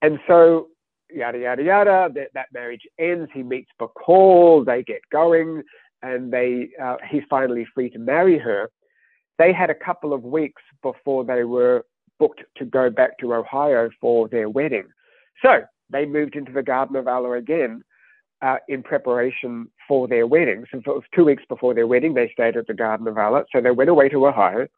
And 0.00 0.18
so 0.26 0.68
yada 1.14 1.38
yada 1.38 1.62
yada. 1.62 2.10
That, 2.14 2.28
that 2.34 2.46
marriage 2.52 2.82
ends. 2.98 3.30
He 3.32 3.42
meets 3.42 3.70
Bacall. 3.80 4.64
They 4.64 4.82
get 4.82 5.00
going, 5.10 5.62
and 6.02 6.32
they 6.32 6.70
uh, 6.82 6.96
he's 7.10 7.22
finally 7.28 7.66
free 7.74 7.90
to 7.90 7.98
marry 7.98 8.38
her. 8.38 8.70
They 9.38 9.52
had 9.52 9.70
a 9.70 9.74
couple 9.74 10.12
of 10.12 10.24
weeks 10.24 10.62
before 10.82 11.24
they 11.24 11.44
were 11.44 11.84
booked 12.18 12.42
to 12.56 12.64
go 12.64 12.90
back 12.90 13.18
to 13.18 13.34
Ohio 13.34 13.90
for 14.00 14.28
their 14.28 14.48
wedding. 14.48 14.88
So 15.42 15.62
they 15.90 16.06
moved 16.06 16.36
into 16.36 16.52
the 16.52 16.62
Garden 16.62 16.96
of 16.96 17.08
Allah 17.08 17.32
again 17.32 17.82
uh, 18.42 18.56
in 18.68 18.82
preparation 18.82 19.68
for 19.88 20.06
their 20.06 20.26
wedding. 20.26 20.64
So 20.70 20.78
it 20.78 20.86
was 20.86 21.02
two 21.14 21.24
weeks 21.24 21.42
before 21.48 21.74
their 21.74 21.86
wedding. 21.86 22.14
They 22.14 22.30
stayed 22.32 22.56
at 22.56 22.66
the 22.66 22.74
Garden 22.74 23.08
of 23.08 23.18
Allah. 23.18 23.44
So 23.52 23.60
they 23.60 23.70
went 23.70 23.90
away 23.90 24.08
to 24.10 24.26
Ohio. 24.26 24.68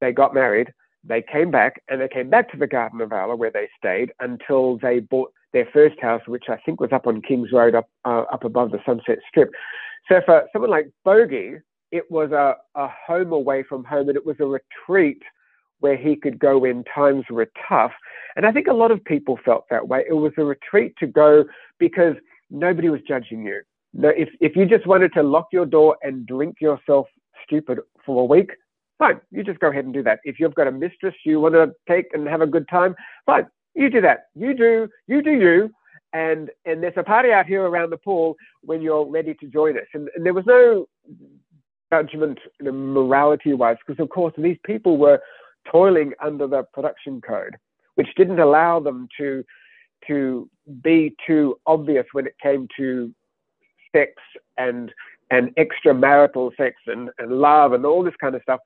They 0.00 0.12
got 0.12 0.34
married. 0.34 0.72
They 1.04 1.22
came 1.22 1.50
back 1.50 1.82
and 1.88 2.00
they 2.00 2.08
came 2.08 2.28
back 2.28 2.50
to 2.52 2.58
the 2.58 2.66
Garden 2.66 3.00
of 3.00 3.12
Allah 3.12 3.36
where 3.36 3.50
they 3.50 3.68
stayed 3.78 4.12
until 4.20 4.78
they 4.78 5.00
bought 5.00 5.32
their 5.52 5.66
first 5.72 5.98
house, 6.00 6.22
which 6.26 6.44
I 6.48 6.56
think 6.56 6.80
was 6.80 6.92
up 6.92 7.06
on 7.06 7.22
Kings 7.22 7.48
Road, 7.52 7.74
up 7.74 7.88
uh, 8.04 8.24
up 8.32 8.44
above 8.44 8.70
the 8.70 8.80
Sunset 8.84 9.18
Strip. 9.28 9.50
So 10.08 10.20
for 10.24 10.44
someone 10.52 10.70
like 10.70 10.90
Bogey, 11.04 11.54
it 11.90 12.10
was 12.10 12.30
a, 12.32 12.56
a 12.74 12.88
home 13.06 13.32
away 13.32 13.62
from 13.62 13.84
home, 13.84 14.08
and 14.08 14.16
it 14.16 14.24
was 14.24 14.36
a 14.40 14.46
retreat 14.46 15.22
where 15.80 15.96
he 15.96 16.14
could 16.14 16.38
go 16.38 16.58
when 16.58 16.84
times 16.84 17.24
were 17.30 17.50
tough. 17.68 17.92
And 18.36 18.46
I 18.46 18.52
think 18.52 18.66
a 18.66 18.72
lot 18.72 18.90
of 18.90 19.04
people 19.04 19.38
felt 19.44 19.64
that 19.70 19.88
way. 19.88 20.04
It 20.08 20.12
was 20.14 20.32
a 20.36 20.44
retreat 20.44 20.94
to 21.00 21.06
go 21.06 21.44
because 21.78 22.14
nobody 22.50 22.90
was 22.90 23.00
judging 23.08 23.44
you. 23.44 23.62
No, 23.92 24.10
if 24.10 24.28
if 24.40 24.54
you 24.54 24.66
just 24.66 24.86
wanted 24.86 25.12
to 25.14 25.22
lock 25.22 25.48
your 25.52 25.66
door 25.66 25.96
and 26.02 26.26
drink 26.26 26.56
yourself 26.60 27.06
stupid 27.44 27.80
for 28.06 28.22
a 28.22 28.24
week, 28.24 28.50
fine, 29.00 29.20
you 29.32 29.42
just 29.42 29.58
go 29.58 29.70
ahead 29.70 29.84
and 29.86 29.94
do 29.94 30.04
that. 30.04 30.20
If 30.22 30.38
you've 30.38 30.54
got 30.54 30.68
a 30.68 30.72
mistress 30.72 31.14
you 31.24 31.40
want 31.40 31.54
to 31.54 31.72
take 31.88 32.06
and 32.12 32.28
have 32.28 32.42
a 32.42 32.46
good 32.46 32.68
time, 32.68 32.94
fine, 33.26 33.46
you 33.74 33.90
do 33.90 34.00
that. 34.02 34.26
You 34.36 34.54
do, 34.54 34.88
you 35.08 35.22
do 35.22 35.32
you. 35.32 35.70
And 36.12 36.50
and 36.66 36.82
there's 36.82 36.94
a 36.96 37.02
party 37.02 37.30
out 37.32 37.46
here 37.46 37.62
around 37.62 37.90
the 37.90 37.96
pool 37.96 38.36
when 38.62 38.82
you're 38.82 39.06
ready 39.06 39.34
to 39.34 39.46
join 39.46 39.76
us. 39.76 39.86
And, 39.94 40.08
and 40.14 40.26
there 40.26 40.34
was 40.34 40.44
no 40.46 40.86
judgment 41.92 42.38
you 42.58 42.66
know, 42.66 42.72
morality 42.72 43.52
wise, 43.54 43.76
because 43.86 44.02
of 44.02 44.10
course 44.10 44.34
these 44.36 44.58
people 44.64 44.98
were 44.98 45.20
toiling 45.70 46.12
under 46.22 46.46
the 46.46 46.64
production 46.74 47.20
code, 47.20 47.56
which 47.94 48.08
didn't 48.16 48.40
allow 48.40 48.80
them 48.80 49.08
to 49.18 49.44
to 50.08 50.48
be 50.82 51.14
too 51.26 51.58
obvious 51.66 52.06
when 52.12 52.26
it 52.26 52.34
came 52.42 52.66
to 52.76 53.14
sex 53.94 54.12
and 54.58 54.92
and 55.30 55.54
extramarital 55.54 56.50
sex 56.56 56.74
and, 56.86 57.10
and 57.18 57.30
love 57.30 57.72
and 57.72 57.86
all 57.86 58.02
this 58.02 58.14
kind 58.20 58.34
of 58.34 58.42
stuff. 58.42 58.60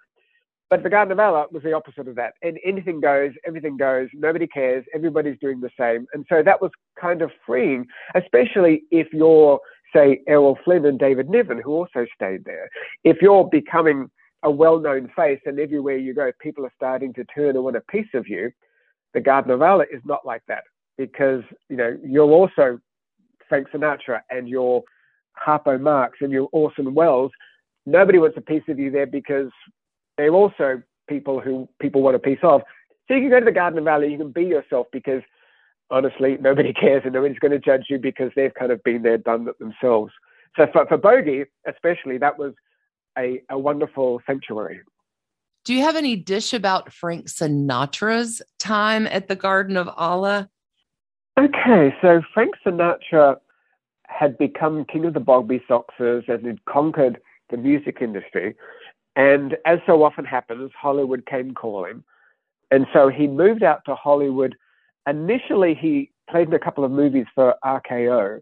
But 0.75 0.83
the 0.83 0.90
Garden 0.90 1.12
of 1.12 1.21
Allah 1.21 1.47
was 1.52 1.62
the 1.62 1.73
opposite 1.73 2.09
of 2.09 2.16
that. 2.16 2.35
And 2.43 2.59
anything 2.64 3.00
goes, 3.00 3.31
everything 3.47 3.76
goes, 3.76 4.09
nobody 4.12 4.49
cares, 4.49 4.85
everybody's 4.93 5.38
doing 5.40 5.61
the 5.61 5.71
same. 5.78 6.04
And 6.12 6.26
so 6.28 6.43
that 6.43 6.61
was 6.61 6.73
kind 7.00 7.23
of 7.23 7.31
freeing, 7.47 7.87
especially 8.16 8.83
if 8.90 9.07
you're, 9.12 9.61
say, 9.95 10.23
Errol 10.26 10.59
Flynn 10.64 10.85
and 10.85 10.99
David 10.99 11.31
Niven, 11.31 11.61
who 11.64 11.75
also 11.75 12.04
stayed 12.12 12.45
there. 12.45 12.69
If 13.04 13.19
you're 13.23 13.45
becoming 13.45 14.11
a 14.43 14.50
well 14.50 14.81
known 14.81 15.12
face 15.14 15.38
and 15.47 15.61
everywhere 15.61 15.97
you 15.97 16.12
go, 16.12 16.33
people 16.40 16.66
are 16.66 16.73
starting 16.75 17.12
to 17.14 17.25
turn 17.26 17.50
and 17.54 17.62
want 17.62 17.76
a 17.76 17.81
piece 17.83 18.12
of 18.12 18.26
you, 18.26 18.50
the 19.12 19.21
Garden 19.21 19.52
of 19.52 19.62
Allah 19.62 19.85
is 19.93 20.02
not 20.04 20.26
like 20.26 20.43
that 20.49 20.64
because, 20.99 21.45
you 21.69 21.76
know, 21.76 21.97
you're 22.04 22.25
also 22.33 22.81
Frank 23.49 23.69
Sinatra 23.73 24.23
and 24.28 24.49
you're 24.49 24.83
Harpo 25.40 25.81
Marx 25.81 26.19
and 26.21 26.33
you're 26.33 26.49
Orson 26.50 26.95
Welles. 26.95 27.31
Nobody 27.87 28.19
wants 28.19 28.38
a 28.38 28.40
piece 28.40 28.64
of 28.69 28.81
you 28.81 28.90
there 28.90 29.07
because 29.07 29.52
they're 30.16 30.35
also 30.35 30.83
people 31.09 31.40
who 31.40 31.68
people 31.80 32.02
want 32.02 32.16
a 32.16 32.18
piece 32.18 32.38
of. 32.42 32.62
So 33.06 33.14
you 33.14 33.21
can 33.21 33.30
go 33.30 33.40
to 33.40 33.44
the 33.44 33.52
Garden 33.52 33.78
of 33.78 33.87
Allah, 33.87 34.06
you 34.06 34.16
can 34.16 34.33
be 34.33 34.44
yourself 34.44 34.87
because 34.92 35.23
honestly, 35.90 36.38
nobody 36.40 36.73
cares 36.80 37.02
and 37.04 37.12
nobody's 37.12 37.38
going 37.38 37.52
to 37.52 37.59
judge 37.59 37.87
you 37.88 37.99
because 37.99 38.30
they've 38.35 38.54
kind 38.54 38.73
of 38.73 38.83
been 38.83 39.02
there, 39.02 39.18
done 39.18 39.44
that 39.44 39.59
themselves. 39.59 40.12
So 40.56 40.66
for, 40.73 40.87
for 40.87 40.97
Bogey, 40.97 41.44
especially, 41.68 42.18
that 42.18 42.38
was 42.38 42.54
a, 43.18 43.42
a 43.50 43.59
wonderful 43.59 44.21
sanctuary. 44.26 44.80
Do 45.64 45.73
you 45.73 45.83
have 45.83 45.97
any 45.97 46.16
dish 46.16 46.52
about 46.52 46.92
Frank 46.92 47.26
Sinatra's 47.26 48.42
time 48.59 49.06
at 49.06 49.28
the 49.28 49.37
Garden 49.37 49.76
of 49.76 49.88
Allah? 49.88 50.50
Okay, 51.38 51.94
so 52.00 52.23
Frank 52.33 52.54
Sinatra 52.64 53.37
had 54.06 54.38
become 54.38 54.85
king 54.85 55.04
of 55.06 55.14
the 55.14 55.21
Bobby 55.21 55.61
Soxers 55.68 56.28
and 56.28 56.47
had 56.47 56.64
conquered 56.66 57.18
the 57.50 57.56
music 57.56 57.99
industry. 58.00 58.54
And 59.16 59.56
as 59.64 59.78
so 59.87 60.02
often 60.02 60.25
happens, 60.25 60.71
Hollywood 60.80 61.26
came 61.26 61.54
calling. 61.54 62.02
And 62.71 62.87
so 62.92 63.09
he 63.09 63.26
moved 63.26 63.62
out 63.62 63.83
to 63.87 63.94
Hollywood. 63.94 64.56
Initially, 65.09 65.75
he 65.75 66.11
played 66.28 66.49
in 66.49 66.54
a 66.54 66.59
couple 66.59 66.85
of 66.85 66.90
movies 66.90 67.26
for 67.35 67.54
RKO 67.64 68.40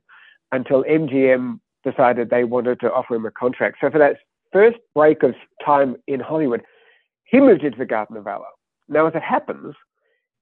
until 0.53 0.85
MGM 0.85 1.61
decided 1.85 2.31
they 2.31 2.45
wanted 2.45 2.81
to 2.81 2.93
offer 2.93 3.15
him 3.15 3.27
a 3.27 3.31
contract. 3.31 3.79
So 3.81 3.91
for 3.91 3.99
that 3.99 4.17
first 4.53 4.79
break 4.95 5.23
of 5.23 5.35
time 5.65 5.97
in 6.07 6.21
Hollywood, 6.21 6.63
he 7.25 7.41
moved 7.41 7.65
into 7.65 7.79
the 7.79 7.87
Garden 7.87 8.17
of 8.17 8.27
Allah. 8.27 8.51
Now, 8.89 9.07
as 9.07 9.15
it 9.15 9.23
happens, 9.23 9.75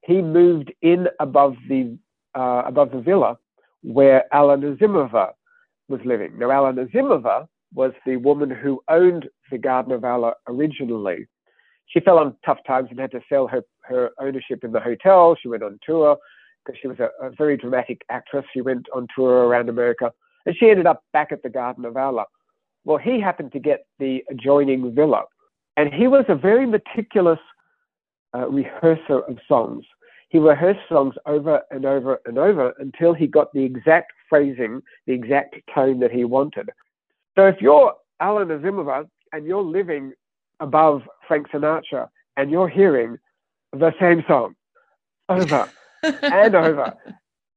he 0.03 0.23
moved 0.23 0.73
in 0.83 1.09
above 1.19 1.55
the 1.69 1.97
uh, 2.35 2.63
above 2.65 2.93
the 2.93 3.01
villa 3.01 3.39
where 3.83 4.25
Alla 4.33 4.57
Nazimova 4.57 5.33
was 5.89 6.01
living. 6.05 6.39
Now, 6.39 6.51
Alla 6.51 6.73
Nazimova 6.73 7.49
was 7.75 7.93
the 8.05 8.17
woman 8.17 8.51
who 8.51 8.83
owned 8.89 9.29
the 9.51 9.59
Garden 9.59 9.93
of 9.93 10.05
Allah 10.05 10.35
originally. 10.47 11.27
She 11.87 12.01
fell 12.01 12.19
on 12.19 12.37
tough 12.45 12.59
times 12.67 12.89
and 12.91 12.99
had 12.99 13.11
to 13.13 13.21
sell 13.29 13.47
her, 13.49 13.63
her 13.83 14.11
ownership 14.21 14.65
in 14.65 14.73
the 14.73 14.81
hotel. 14.81 15.37
She 15.41 15.49
went 15.49 15.63
on 15.63 15.79
tour 15.85 16.17
because 16.65 16.79
she 16.81 16.89
was 16.89 16.99
a, 17.01 17.11
a 17.25 17.31
very 17.31 17.57
dramatic 17.57 18.03
actress. 18.11 18.45
She 18.53 18.61
went 18.61 18.87
on 18.95 19.07
tour 19.15 19.47
around 19.47 19.69
America 19.69 20.13
and 20.47 20.55
she 20.59 20.71
ended 20.71 20.87
up 20.87 21.03
back 21.13 21.33
at 21.33 21.43
the 21.43 21.49
Garden 21.49 21.85
of 21.85 21.97
Allah. 21.97 22.27
Well, 22.85 22.99
he 22.99 23.21
happened 23.21 23.53
to 23.53 23.59
get 23.59 23.87
the 23.99 24.23
adjoining 24.31 24.95
villa 24.95 25.25
and 25.77 25.93
he 25.93 26.07
was 26.09 26.25
a 26.29 26.35
very 26.35 26.67
meticulous 26.67 27.39
uh, 28.35 28.49
rehearser 28.49 29.21
of 29.21 29.39
songs. 29.49 29.85
He 30.29 30.39
rehearsed 30.39 30.89
songs 30.89 31.15
over 31.27 31.61
and 31.71 31.85
over 31.85 32.21
and 32.25 32.39
over 32.39 32.73
until 32.79 33.15
he 33.15 33.27
got 33.27 33.53
the 33.53 33.65
exact 33.65 34.13
phrasing, 34.29 34.81
the 35.07 35.13
exact 35.13 35.57
tone 35.75 35.99
that 36.01 36.13
he 36.13 36.25
wanted. 36.25 36.71
So 37.37 37.47
if 37.47 37.57
you're 37.61 37.95
Alla 38.21 38.45
Nazimova 38.45 39.09
and 39.33 39.47
you're 39.47 39.63
living 39.63 40.13
above 40.61 41.03
Frank 41.27 41.49
Sinatra 41.51 42.09
and 42.37 42.51
you're 42.51 42.69
hearing 42.69 43.19
the 43.73 43.93
same 44.01 44.25
song 44.27 44.55
over 45.29 45.71
and 46.03 46.55
over 46.55 46.95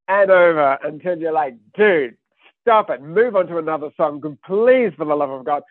and 0.08 0.32
over 0.32 0.78
until 0.84 1.18
you're 1.18 1.34
like, 1.34 1.56
dude, 1.76 2.16
stop 2.62 2.90
it, 2.90 3.02
move 3.02 3.36
on 3.36 3.48
to 3.48 3.58
another 3.58 3.90
song, 3.98 4.22
please, 4.46 4.92
for 4.98 5.06
the 5.06 5.16
love 5.16 5.30
of 5.30 5.46
God. 5.46 5.64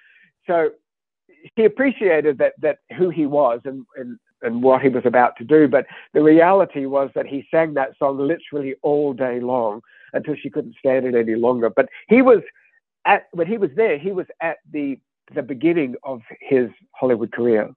So 0.46 0.70
he 1.56 1.64
appreciated 1.64 2.38
that 2.38 2.54
that 2.60 2.78
who 2.96 3.10
he 3.10 3.26
was 3.26 3.60
and, 3.64 3.84
and 3.96 4.18
and 4.42 4.62
what 4.62 4.82
he 4.82 4.88
was 4.88 5.06
about 5.06 5.36
to 5.36 5.44
do. 5.44 5.68
But 5.68 5.86
the 6.14 6.22
reality 6.22 6.86
was 6.86 7.10
that 7.14 7.26
he 7.26 7.46
sang 7.50 7.74
that 7.74 7.96
song 7.98 8.18
literally 8.18 8.74
all 8.82 9.12
day 9.12 9.40
long 9.40 9.82
until 10.12 10.34
she 10.34 10.50
couldn't 10.50 10.76
stand 10.78 11.06
it 11.06 11.14
any 11.14 11.36
longer. 11.36 11.70
But 11.70 11.88
he 12.08 12.22
was 12.22 12.40
at 13.04 13.24
when 13.32 13.46
he 13.46 13.58
was 13.58 13.70
there, 13.76 13.98
he 13.98 14.12
was 14.12 14.26
at 14.40 14.58
the 14.70 14.98
the 15.34 15.42
beginning 15.42 15.94
of 16.04 16.20
his 16.40 16.68
Hollywood 16.92 17.32
career, 17.32 17.70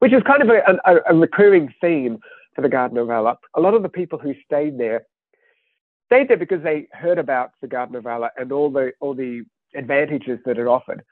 which 0.00 0.12
is 0.12 0.22
kind 0.24 0.42
of 0.42 0.48
a, 0.48 0.78
a, 0.84 1.14
a 1.14 1.14
recurring 1.14 1.72
theme 1.80 2.18
for 2.54 2.62
the 2.62 2.68
Garden 2.68 2.98
of 2.98 3.08
Allah. 3.10 3.38
A 3.54 3.60
lot 3.60 3.74
of 3.74 3.82
the 3.82 3.88
people 3.88 4.18
who 4.18 4.34
stayed 4.44 4.78
there 4.78 5.06
stayed 6.06 6.28
there 6.28 6.36
because 6.36 6.62
they 6.62 6.88
heard 6.92 7.18
about 7.18 7.52
the 7.60 7.68
Garden 7.68 7.94
of 7.96 8.06
Allah 8.06 8.30
and 8.36 8.52
all 8.52 8.70
the 8.70 8.92
all 9.00 9.14
the 9.14 9.42
advantages 9.74 10.38
that 10.44 10.58
it 10.58 10.66
offered. 10.66 11.02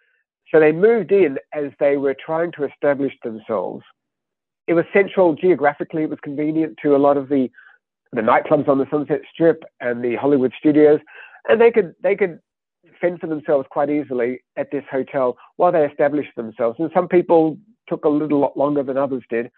So 0.50 0.58
they 0.58 0.72
moved 0.72 1.12
in 1.12 1.38
as 1.52 1.70
they 1.78 1.96
were 1.96 2.14
trying 2.14 2.52
to 2.52 2.64
establish 2.64 3.12
themselves. 3.22 3.84
It 4.66 4.74
was 4.74 4.84
central 4.92 5.34
geographically. 5.34 6.02
It 6.02 6.10
was 6.10 6.18
convenient 6.22 6.78
to 6.82 6.96
a 6.96 6.98
lot 6.98 7.16
of 7.16 7.28
the 7.28 7.48
the 8.12 8.22
nightclubs 8.22 8.68
on 8.68 8.78
the 8.78 8.86
Sunset 8.90 9.20
Strip 9.32 9.62
and 9.80 10.02
the 10.02 10.16
Hollywood 10.16 10.52
studios, 10.58 11.00
and 11.48 11.60
they 11.60 11.70
could 11.70 11.94
they 12.02 12.16
could 12.16 12.40
fend 13.00 13.20
for 13.20 13.26
themselves 13.26 13.66
quite 13.70 13.90
easily 13.90 14.42
at 14.56 14.70
this 14.70 14.84
hotel 14.90 15.36
while 15.56 15.72
they 15.72 15.84
established 15.84 16.34
themselves. 16.36 16.76
And 16.78 16.90
some 16.94 17.08
people 17.08 17.58
took 17.88 18.04
a 18.04 18.08
little 18.08 18.38
lot 18.40 18.56
longer 18.56 18.82
than 18.82 18.96
others 18.96 19.22
did, 19.30 19.50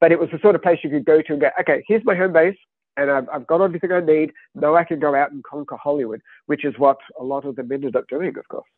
but 0.00 0.12
it 0.12 0.18
was 0.18 0.30
the 0.30 0.38
sort 0.40 0.54
of 0.54 0.62
place 0.62 0.78
you 0.82 0.90
could 0.90 1.04
go 1.04 1.22
to 1.22 1.32
and 1.32 1.40
go, 1.40 1.50
okay, 1.60 1.84
here's 1.86 2.04
my 2.04 2.14
home 2.14 2.32
base, 2.32 2.56
and 2.96 3.10
I've, 3.10 3.28
I've 3.32 3.46
got 3.46 3.60
everything 3.60 3.92
I 3.92 4.00
need. 4.00 4.32
Now 4.54 4.76
I 4.76 4.84
can 4.84 5.00
go 5.00 5.14
out 5.14 5.32
and 5.32 5.42
conquer 5.44 5.76
Hollywood, 5.76 6.20
which 6.46 6.64
is 6.64 6.74
what 6.78 6.98
a 7.20 7.24
lot 7.24 7.44
of 7.44 7.56
them 7.56 7.72
ended 7.72 7.96
up 7.96 8.04
doing, 8.08 8.36
of 8.38 8.48
course 8.48 8.68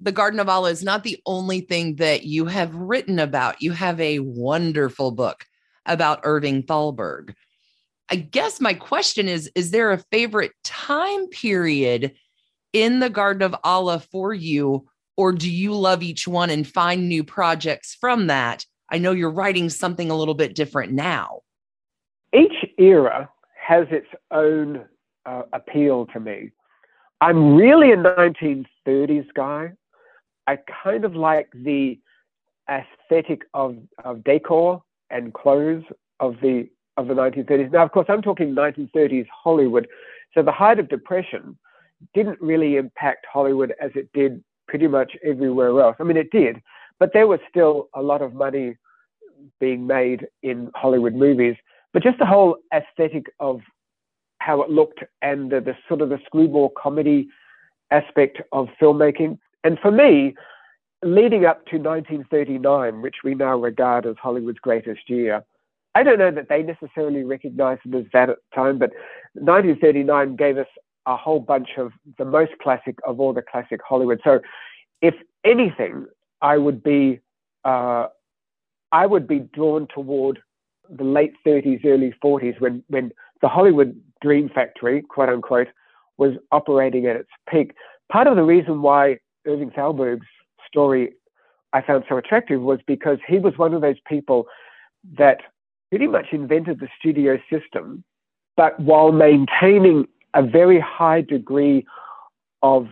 the 0.00 0.12
Garden 0.12 0.40
of 0.40 0.48
Allah 0.48 0.70
is 0.70 0.84
not 0.84 1.02
the 1.02 1.20
only 1.26 1.60
thing 1.60 1.96
that 1.96 2.24
you 2.24 2.46
have 2.46 2.74
written 2.74 3.18
about. 3.18 3.60
You 3.60 3.72
have 3.72 4.00
a 4.00 4.20
wonderful 4.20 5.10
book 5.10 5.44
about 5.86 6.20
Irving 6.22 6.62
Thalberg. 6.62 7.34
I 8.10 8.16
guess 8.16 8.60
my 8.60 8.74
question 8.74 9.28
is 9.28 9.50
Is 9.54 9.70
there 9.70 9.92
a 9.92 10.02
favorite 10.10 10.52
time 10.64 11.26
period 11.28 12.14
in 12.82 13.00
the 13.00 13.10
Garden 13.10 13.42
of 13.42 13.54
Allah 13.64 14.00
for 14.00 14.32
you, 14.32 14.86
or 15.16 15.32
do 15.32 15.50
you 15.50 15.74
love 15.74 16.02
each 16.02 16.28
one 16.28 16.50
and 16.50 16.66
find 16.66 17.08
new 17.08 17.24
projects 17.24 17.96
from 18.00 18.28
that? 18.28 18.64
I 18.90 18.98
know 18.98 19.12
you're 19.12 19.30
writing 19.30 19.68
something 19.68 20.10
a 20.10 20.16
little 20.16 20.34
bit 20.34 20.54
different 20.54 20.92
now. 20.92 21.40
Each 22.32 22.70
era 22.78 23.28
has 23.60 23.86
its 23.90 24.08
own 24.30 24.84
uh, 25.26 25.42
appeal 25.52 26.06
to 26.06 26.20
me. 26.20 26.50
I'm 27.20 27.56
really 27.56 27.90
a 27.92 27.96
1930s 27.96 29.26
guy. 29.34 29.72
I 30.46 30.58
kind 30.82 31.04
of 31.04 31.16
like 31.16 31.48
the 31.52 31.98
aesthetic 32.70 33.42
of, 33.54 33.76
of 34.04 34.24
decor 34.24 34.82
and 35.10 35.34
clothes 35.34 35.84
of 36.20 36.36
the 36.40 36.68
of 36.96 37.06
the 37.06 37.14
1930s. 37.14 37.72
Now, 37.72 37.84
of 37.84 37.92
course, 37.92 38.06
I'm 38.08 38.22
talking 38.22 38.54
1930s 38.56 39.26
Hollywood. 39.32 39.86
So 40.34 40.42
the 40.42 40.50
height 40.50 40.80
of 40.80 40.88
depression 40.88 41.56
didn't 42.14 42.40
really 42.40 42.76
impact 42.76 43.26
Hollywood 43.30 43.74
as 43.80 43.90
it 43.94 44.10
did 44.12 44.42
pretty 44.66 44.86
much 44.86 45.12
everywhere 45.24 45.80
else. 45.80 45.96
I 45.98 46.04
mean, 46.04 46.16
it 46.16 46.30
did, 46.30 46.62
but 46.98 47.12
there 47.12 47.26
was 47.26 47.40
still 47.48 47.88
a 47.94 48.02
lot 48.02 48.22
of 48.22 48.34
money 48.34 48.76
being 49.60 49.86
made 49.86 50.26
in 50.42 50.70
Hollywood 50.74 51.14
movies. 51.14 51.56
But 51.92 52.02
just 52.02 52.18
the 52.18 52.26
whole 52.26 52.56
aesthetic 52.74 53.26
of 53.40 53.60
how 54.40 54.62
it 54.62 54.70
looked 54.70 55.02
and 55.22 55.50
the, 55.50 55.60
the 55.60 55.76
sort 55.88 56.00
of 56.02 56.10
the 56.10 56.18
screwball 56.26 56.72
comedy 56.76 57.28
aspect 57.90 58.40
of 58.52 58.68
filmmaking 58.80 59.38
and 59.64 59.78
for 59.80 59.90
me, 59.90 60.34
leading 61.04 61.44
up 61.44 61.64
to 61.66 61.76
1939, 61.76 63.02
which 63.02 63.16
we 63.24 63.34
now 63.34 63.56
regard 63.56 64.06
as 64.06 64.16
Hollywood's 64.20 64.58
greatest 64.60 65.08
year, 65.08 65.44
I 65.94 66.02
don't 66.02 66.18
know 66.18 66.30
that 66.30 66.48
they 66.48 66.62
necessarily 66.62 67.24
recognized 67.24 67.82
it 67.84 67.94
as 67.94 68.04
that 68.12 68.30
at 68.30 68.36
the 68.36 68.56
time, 68.56 68.78
but 68.78 68.90
1939 69.34 70.36
gave 70.36 70.58
us 70.58 70.66
a 71.08 71.16
whole 71.16 71.40
bunch 71.40 71.70
of 71.78 71.90
the 72.18 72.24
most 72.24 72.52
classic 72.62 72.98
of 73.06 73.18
all 73.18 73.32
the 73.32 73.42
classic 73.42 73.80
Hollywood. 73.88 74.20
So, 74.22 74.40
if 75.00 75.14
anything, 75.44 76.06
I 76.42 76.58
would 76.58 76.82
be 76.82 77.20
uh, 77.64 78.08
I 78.92 79.06
would 79.06 79.26
be 79.26 79.40
drawn 79.40 79.88
toward 79.92 80.40
the 80.88 81.04
late 81.04 81.32
30s, 81.46 81.84
early 81.84 82.14
40s, 82.22 82.60
when 82.60 82.84
when 82.88 83.10
the 83.40 83.48
Hollywood 83.48 83.98
Dream 84.22 84.50
Factory, 84.54 85.02
quote 85.02 85.30
unquote, 85.30 85.68
was 86.18 86.34
operating 86.52 87.06
at 87.06 87.16
its 87.16 87.30
peak. 87.50 87.72
Part 88.12 88.26
of 88.26 88.36
the 88.36 88.42
reason 88.42 88.82
why 88.82 89.18
Irving 89.46 89.70
Thalberg's 89.70 90.26
story 90.66 91.14
I 91.72 91.82
found 91.82 92.04
so 92.08 92.16
attractive 92.16 92.60
was 92.60 92.80
because 92.86 93.18
he 93.26 93.38
was 93.38 93.56
one 93.56 93.74
of 93.74 93.80
those 93.80 94.00
people 94.06 94.46
that 95.18 95.38
pretty 95.90 96.06
much 96.06 96.26
invented 96.32 96.80
the 96.80 96.88
studio 96.98 97.38
system, 97.50 98.04
but 98.56 98.78
while 98.80 99.12
maintaining 99.12 100.06
a 100.34 100.42
very 100.42 100.80
high 100.80 101.20
degree 101.20 101.86
of 102.62 102.88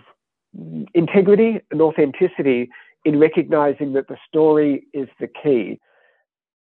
integrity 0.94 1.60
and 1.70 1.80
authenticity 1.80 2.70
in 3.04 3.18
recognizing 3.18 3.92
that 3.92 4.08
the 4.08 4.16
story 4.28 4.86
is 4.92 5.08
the 5.20 5.28
key. 5.28 5.78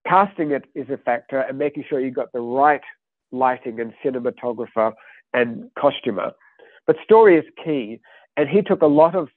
Casting 0.07 0.51
it 0.51 0.65
is 0.75 0.89
a 0.91 0.97
factor 0.97 1.41
and 1.41 1.59
making 1.59 1.85
sure 1.89 2.01
you've 2.01 2.15
got 2.15 2.33
the 2.33 2.41
right 2.41 2.83
lighting 3.33 3.81
and 3.81 3.93
cinematographer 4.05 4.93
and 5.33 5.71
costumer. 5.79 6.33
But 6.87 6.97
story 7.05 7.39
is 7.39 7.45
key. 7.65 8.01
And 8.37 8.49
he 8.49 8.63
took 8.63 8.83
a 8.83 8.87
lot 8.87 9.15
of 9.15 9.29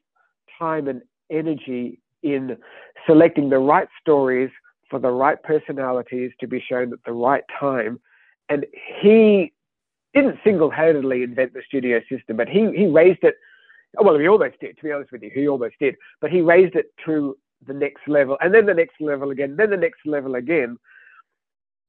time 0.58 0.88
and 0.88 1.02
energy 1.30 2.00
in 2.22 2.58
selecting 3.06 3.50
the 3.50 3.60
right 3.60 3.88
stories 4.00 4.50
for 4.90 5.00
the 5.00 5.10
right 5.10 5.42
personalities 5.44 6.32
to 6.40 6.48
be 6.48 6.64
shown 6.68 6.94
at 6.94 7.00
the 7.06 7.12
right 7.12 7.44
time. 7.60 8.00
And 8.50 8.66
he 9.02 9.52
didn't 10.14 10.40
single-handedly 10.44 11.24
invent 11.24 11.54
the 11.54 11.62
studio 11.66 12.00
system, 12.10 12.38
but 12.38 12.48
he 12.48 12.72
he 12.76 12.88
raised 12.88 13.24
it. 13.24 13.36
Well, 14.00 14.18
he 14.18 14.28
almost 14.28 14.60
did. 14.60 14.78
To 14.78 14.84
be 14.84 14.92
honest 14.92 15.12
with 15.12 15.24
you, 15.24 15.32
he 15.34 15.48
almost 15.48 15.76
did. 15.80 15.96
But 16.22 16.32
he 16.32 16.42
raised 16.42 16.76
it 16.76 16.88
to 17.06 17.38
the 17.66 17.74
next 17.74 18.08
level, 18.08 18.38
and 18.42 18.54
then 18.54 18.66
the 18.66 18.74
next 18.74 19.00
level 19.00 19.32
again, 19.32 19.56
then 19.58 19.70
the 19.70 19.78
next 19.78 20.06
level 20.06 20.36
again. 20.36 20.78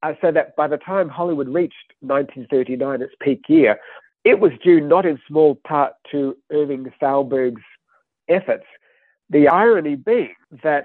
Uh, 0.02 0.12
so 0.20 0.30
that 0.30 0.54
by 0.54 0.68
the 0.68 0.76
time 0.76 1.08
Hollywood 1.08 1.48
reached 1.48 1.94
1939, 2.00 3.00
its 3.00 3.14
peak 3.22 3.40
year, 3.48 3.78
it 4.24 4.38
was 4.38 4.52
due 4.62 4.78
not 4.78 5.06
in 5.06 5.18
small 5.26 5.54
part 5.66 5.94
to 6.10 6.36
Irving 6.52 6.92
Thalberg's 7.00 7.62
efforts. 8.28 8.66
The 9.30 9.48
irony 9.48 9.94
being 9.94 10.34
that 10.62 10.84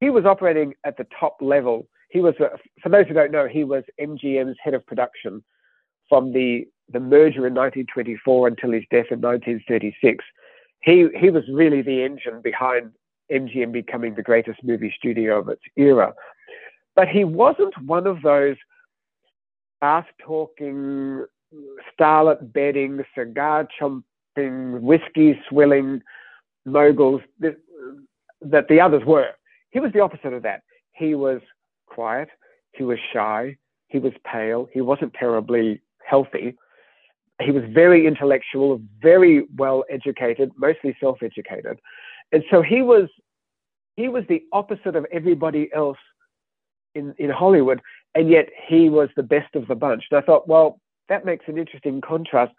he 0.00 0.10
was 0.10 0.24
operating 0.24 0.74
at 0.84 0.96
the 0.96 1.06
top 1.18 1.36
level. 1.40 1.86
He 2.10 2.20
was, 2.20 2.34
for 2.36 2.88
those 2.88 3.06
who 3.06 3.14
don't 3.14 3.30
know, 3.30 3.46
he 3.46 3.62
was 3.62 3.84
MGM's 4.00 4.56
head 4.60 4.74
of 4.74 4.84
production 4.84 5.44
from 6.12 6.30
the 6.34 6.68
the 6.92 7.00
merger 7.00 7.46
in 7.46 7.54
1924 7.54 8.48
until 8.48 8.72
his 8.72 8.82
death 8.90 9.06
in 9.10 9.22
1936, 9.22 10.22
he, 10.82 11.06
he 11.18 11.30
was 11.30 11.42
really 11.50 11.80
the 11.80 12.04
engine 12.04 12.42
behind 12.42 12.90
MGM 13.32 13.72
becoming 13.72 14.14
the 14.14 14.22
greatest 14.22 14.62
movie 14.62 14.92
studio 14.94 15.38
of 15.38 15.48
its 15.48 15.62
era. 15.74 16.12
But 16.94 17.08
he 17.08 17.24
wasn't 17.24 17.72
one 17.86 18.06
of 18.06 18.20
those 18.20 18.56
fast 19.80 20.10
talking, 20.20 21.24
starlet 21.98 22.52
bedding, 22.52 23.02
cigar 23.16 23.66
chomping, 23.80 24.82
whiskey 24.82 25.40
swilling 25.48 26.02
moguls 26.66 27.22
that, 27.40 27.56
that 28.42 28.68
the 28.68 28.82
others 28.82 29.02
were. 29.06 29.30
He 29.70 29.80
was 29.80 29.92
the 29.94 30.00
opposite 30.00 30.34
of 30.34 30.42
that. 30.42 30.60
He 30.92 31.14
was 31.14 31.40
quiet, 31.86 32.28
he 32.72 32.82
was 32.82 32.98
shy, 33.14 33.56
he 33.88 33.98
was 33.98 34.12
pale, 34.30 34.68
he 34.74 34.82
wasn't 34.82 35.14
terribly 35.14 35.80
healthy. 36.06 36.56
He 37.40 37.50
was 37.50 37.64
very 37.68 38.06
intellectual, 38.06 38.80
very 39.00 39.46
well 39.56 39.84
educated, 39.90 40.52
mostly 40.56 40.96
self 41.00 41.22
educated. 41.22 41.78
And 42.30 42.44
so 42.50 42.62
he 42.62 42.82
was 42.82 43.08
he 43.96 44.08
was 44.08 44.24
the 44.28 44.42
opposite 44.52 44.96
of 44.96 45.06
everybody 45.12 45.68
else 45.74 45.98
in, 46.94 47.14
in 47.18 47.30
Hollywood, 47.30 47.80
and 48.14 48.28
yet 48.28 48.48
he 48.68 48.88
was 48.88 49.08
the 49.16 49.22
best 49.22 49.54
of 49.54 49.66
the 49.68 49.74
bunch. 49.74 50.04
And 50.10 50.18
I 50.18 50.22
thought, 50.24 50.48
well, 50.48 50.80
that 51.08 51.24
makes 51.24 51.44
an 51.48 51.58
interesting 51.58 52.00
contrast. 52.00 52.52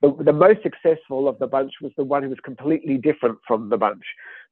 The, 0.00 0.14
the 0.20 0.32
most 0.32 0.62
successful 0.62 1.28
of 1.28 1.38
the 1.38 1.46
bunch 1.46 1.72
was 1.82 1.92
the 1.96 2.04
one 2.04 2.22
who 2.22 2.28
was 2.28 2.38
completely 2.42 2.96
different 2.96 3.38
from 3.46 3.68
the 3.68 3.76
bunch. 3.76 4.04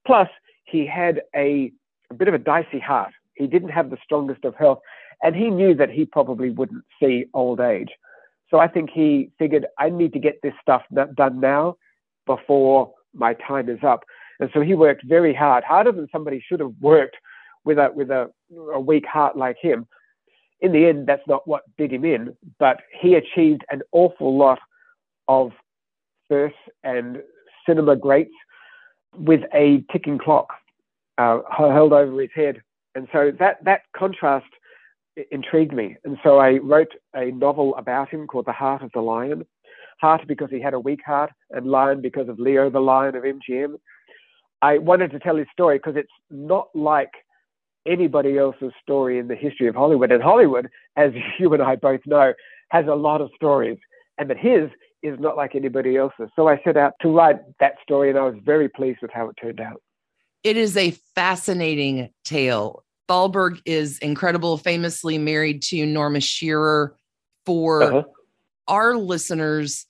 Plus, 0.07 0.29
he 0.65 0.87
had 0.87 1.23
a, 1.35 1.73
a 2.11 2.15
bit 2.15 2.29
of 2.29 2.35
a 2.35 2.39
dicey 2.39 2.81
heart. 2.81 3.13
He 3.35 3.47
didn't 3.47 3.69
have 3.71 3.91
the 3.91 3.99
strongest 4.03 4.45
of 4.45 4.55
health, 4.57 4.81
and 5.23 5.35
he 5.35 5.51
knew 5.51 5.75
that 5.75 5.91
he 5.91 6.05
probably 6.05 6.51
wouldn't 6.51 6.85
see 7.01 7.27
old 7.33 7.61
age. 7.61 7.91
So 8.51 8.59
I 8.59 8.69
think 8.69 8.91
he 8.91 9.31
figured, 9.39 9.67
I 9.79 9.91
need 9.91 10.13
to 10.13 10.19
get 10.19 10.41
this 10.43 10.55
stuff 10.61 10.83
done 11.15 11.41
now 11.41 11.77
before 12.27 12.93
my 13.15 13.35
time 13.35 13.69
is 13.69 13.83
up. 13.83 14.05
And 14.39 14.51
so 14.53 14.61
he 14.61 14.75
worked 14.75 15.03
very 15.05 15.35
hard, 15.35 15.65
harder 15.65 15.93
than 15.93 16.09
somebody 16.13 16.43
should 16.47 16.61
have 16.61 16.75
worked 16.81 17.17
with 17.65 17.79
a 17.79 17.91
with 17.93 18.11
a, 18.11 18.31
a 18.73 18.81
weak 18.81 19.07
heart 19.07 19.37
like 19.37 19.57
him. 19.61 19.87
In 20.61 20.73
the 20.73 20.87
end, 20.87 21.07
that's 21.07 21.27
not 21.27 21.47
what 21.47 21.63
did 21.77 21.93
him 21.93 22.05
in, 22.05 22.37
but 22.59 22.81
he 23.01 23.15
achieved 23.15 23.65
an 23.71 23.83
awful 23.93 24.37
lot 24.37 24.59
of 25.29 25.53
first 26.29 26.55
and 26.85 27.23
cinema 27.67 27.97
greats 27.97 28.33
with 29.19 29.41
a 29.53 29.83
ticking 29.91 30.19
clock 30.19 30.49
uh, 31.19 31.41
held 31.57 31.93
over 31.93 32.21
his 32.21 32.31
head. 32.35 32.63
And 32.95 33.09
so 33.13 33.33
that 33.39 33.65
that 33.65 33.83
contrast 33.97 34.47
intrigued 35.31 35.73
me. 35.73 35.97
And 36.05 36.17
so 36.23 36.39
I 36.39 36.59
wrote 36.59 36.93
a 37.15 37.31
novel 37.31 37.75
about 37.77 38.09
him 38.09 38.27
called 38.27 38.47
The 38.47 38.53
Heart 38.53 38.83
of 38.83 38.91
the 38.93 39.01
Lion. 39.01 39.47
Heart 40.01 40.23
because 40.29 40.51
he 40.51 40.61
had 40.61 40.75
a 40.75 40.81
weak 40.81 41.01
heart, 41.07 41.31
and 41.51 41.67
lion 41.67 42.03
because 42.03 42.29
of 42.29 42.39
Leo 42.39 42.69
the 42.69 42.81
Lion 42.81 43.17
of 43.17 43.23
MGM. 43.23 43.77
I 44.61 44.79
wanted 44.79 45.11
to 45.13 45.19
tell 45.19 45.37
his 45.37 45.47
story 45.53 45.79
because 45.79 45.97
it's 45.97 46.09
not 46.31 46.69
like 46.75 47.11
anybody 47.87 48.37
else's 48.37 48.73
story 48.83 49.19
in 49.19 49.29
the 49.29 49.37
history 49.37 49.69
of 49.69 49.75
Hollywood. 49.75 50.13
And 50.13 50.23
Hollywood, 50.23 50.69
as 50.97 51.13
you 51.39 51.53
and 51.55 51.63
I 51.63 51.77
both 51.77 52.01
know, 52.07 52.35
has 52.71 52.87
a 52.87 52.95
lot 52.95 53.21
of 53.21 53.31
stories, 53.37 53.79
and 54.19 54.29
that 54.29 54.39
his 54.39 54.71
is 55.03 55.19
not 55.21 55.37
like 55.37 55.55
anybody 55.55 55.97
else's. 55.97 56.29
So 56.37 56.49
I 56.49 56.61
set 56.65 56.77
out 56.77 56.93
to 57.01 57.09
write 57.09 57.37
that 57.61 57.75
story, 57.83 58.11
and 58.11 58.19
I 58.19 58.23
was 58.23 58.35
very 58.45 58.69
pleased 58.69 58.99
with 59.03 59.13
how 59.13 59.29
it 59.29 59.37
turned 59.41 59.61
out. 59.61 59.81
It 60.43 60.57
is 60.57 60.77
a 60.77 60.91
fascinating 61.15 62.11
tale. 62.25 62.85
Thalberg 63.09 63.61
is 63.65 63.99
incredible, 63.99 64.59
famously 64.59 65.19
married 65.19 65.63
to 65.65 65.87
Norma 65.87 66.21
Shearer. 66.21 66.97
For 67.45 67.83
uh-huh. 67.83 68.03
our 68.67 68.97
listeners, 68.97 69.87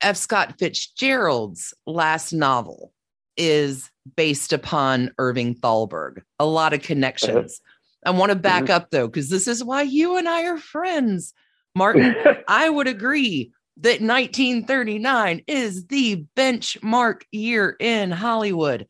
F. 0.00 0.16
Scott 0.16 0.58
Fitzgerald's 0.58 1.72
last 1.86 2.32
novel 2.32 2.92
is 3.36 3.90
based 4.16 4.52
upon 4.52 5.12
Irving 5.18 5.54
Thalberg. 5.54 6.22
A 6.40 6.46
lot 6.46 6.72
of 6.72 6.82
connections. 6.82 7.60
Uh-huh. 7.60 8.12
I 8.12 8.18
want 8.18 8.30
to 8.30 8.36
back 8.36 8.64
mm-hmm. 8.64 8.72
up 8.72 8.90
though, 8.90 9.06
because 9.06 9.28
this 9.28 9.46
is 9.46 9.62
why 9.62 9.82
you 9.82 10.16
and 10.16 10.28
I 10.28 10.44
are 10.44 10.58
friends. 10.58 11.34
Martin, 11.74 12.14
I 12.48 12.68
would 12.68 12.88
agree 12.88 13.52
that 13.78 14.00
1939 14.00 15.42
is 15.46 15.86
the 15.86 16.24
benchmark 16.36 17.22
year 17.30 17.76
in 17.78 18.10
Hollywood. 18.10 18.86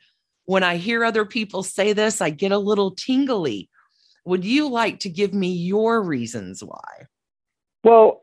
When 0.48 0.62
I 0.62 0.78
hear 0.78 1.04
other 1.04 1.26
people 1.26 1.62
say 1.62 1.92
this, 1.92 2.22
I 2.22 2.30
get 2.30 2.52
a 2.52 2.58
little 2.58 2.92
tingly. 2.92 3.68
Would 4.24 4.46
you 4.46 4.66
like 4.66 4.98
to 5.00 5.10
give 5.10 5.34
me 5.34 5.48
your 5.52 6.02
reasons 6.02 6.64
why? 6.64 7.04
Well, 7.84 8.22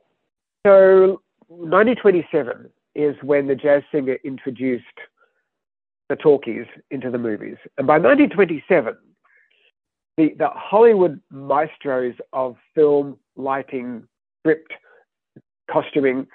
so 0.66 1.22
1927 1.50 2.72
is 2.96 3.16
when 3.22 3.46
the 3.46 3.54
jazz 3.54 3.84
singer 3.92 4.18
introduced 4.24 4.86
the 6.10 6.16
talkies 6.16 6.66
into 6.90 7.12
the 7.12 7.20
movies. 7.20 7.58
And 7.78 7.86
by 7.86 8.00
1927, 8.00 8.98
the, 10.18 10.34
the 10.40 10.50
Hollywood 10.50 11.22
maestros 11.30 12.16
of 12.34 12.56
film, 12.74 13.20
lighting, 13.36 14.08
script, 14.42 14.74
costuming 15.72 16.26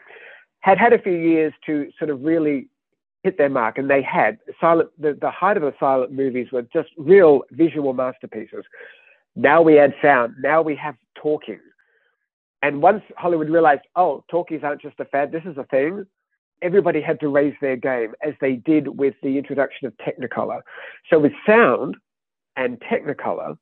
had 0.61 0.79
had 0.79 0.93
a 0.93 1.03
few 1.03 1.17
years 1.17 1.53
to 1.67 1.91
sort 1.99 2.11
of 2.11 2.23
really 2.23 2.69
hit 3.23 3.39
their 3.39 3.51
mark, 3.51 3.79
and 3.79 3.89
they 3.89 4.03
had. 4.03 4.39
Silent, 4.61 4.91
the, 4.99 5.17
the 5.21 5.31
height 5.31 5.57
of 5.57 5.63
the 5.63 5.75
silent 5.79 6.13
movies 6.13 6.49
were 6.53 6.63
just 6.63 6.89
real 6.97 7.43
visual 7.51 7.93
masterpieces. 7.93 8.65
Now 9.37 9.63
we 9.63 9.79
add 9.79 9.95
sound. 10.03 10.35
Now 10.41 10.63
we 10.63 10.75
have 10.77 10.97
talking. 11.15 11.61
And 12.63 12.83
once 12.83 13.03
Hollywood 13.17 13.49
realized, 13.49 13.83
oh, 13.97 14.25
talkies 14.31 14.61
aren't 14.63 14.83
just 14.83 15.01
a 15.01 15.05
fad, 15.07 15.33
this 15.33 15.45
is 15.45 15.57
a 15.57 15.65
thing, 15.65 16.05
everybody 16.63 17.01
had 17.01 17.19
to 17.21 17.29
raise 17.29 17.55
their 17.61 17.77
game 17.77 18.13
as 18.23 18.35
they 18.41 18.57
did 18.57 18.99
with 18.99 19.15
the 19.23 19.39
introduction 19.39 19.87
of 19.87 19.95
Technicolor. 19.97 20.61
So 21.09 21.19
with 21.19 21.33
sound 21.47 21.97
and 22.57 22.79
Technicolor, 22.81 23.57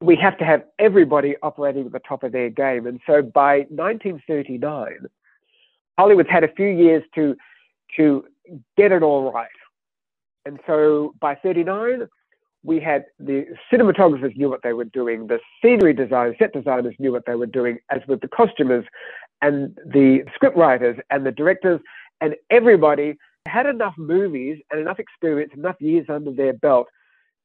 we 0.00 0.16
have 0.16 0.36
to 0.38 0.44
have 0.44 0.62
everybody 0.78 1.36
operating 1.42 1.86
at 1.86 1.92
the 1.92 2.00
top 2.00 2.22
of 2.22 2.32
their 2.32 2.50
game. 2.50 2.86
And 2.86 3.00
so 3.06 3.22
by 3.22 3.66
1939, 3.68 5.06
Hollywood's 5.98 6.30
had 6.30 6.44
a 6.44 6.52
few 6.54 6.68
years 6.68 7.02
to 7.14 7.36
to 7.96 8.24
get 8.76 8.92
it 8.92 9.02
all 9.02 9.32
right. 9.32 9.48
And 10.44 10.58
so 10.66 11.14
by 11.20 11.34
39, 11.36 12.08
we 12.64 12.80
had 12.80 13.04
the 13.18 13.44
cinematographers 13.72 14.36
knew 14.36 14.48
what 14.48 14.62
they 14.62 14.72
were 14.72 14.84
doing, 14.84 15.26
the 15.26 15.40
scenery 15.60 15.92
designers, 15.92 16.36
set 16.38 16.52
designers 16.52 16.94
knew 16.98 17.12
what 17.12 17.24
they 17.26 17.34
were 17.34 17.46
doing, 17.46 17.78
as 17.90 18.00
with 18.06 18.20
the 18.20 18.28
costumers 18.28 18.84
and 19.40 19.76
the 19.86 20.20
script 20.34 20.56
writers 20.56 20.96
and 21.10 21.26
the 21.26 21.32
directors, 21.32 21.80
and 22.20 22.36
everybody 22.50 23.16
had 23.46 23.66
enough 23.66 23.94
movies 23.98 24.58
and 24.70 24.80
enough 24.80 25.00
experience, 25.00 25.52
enough 25.56 25.74
years 25.80 26.06
under 26.08 26.32
their 26.32 26.52
belt 26.52 26.86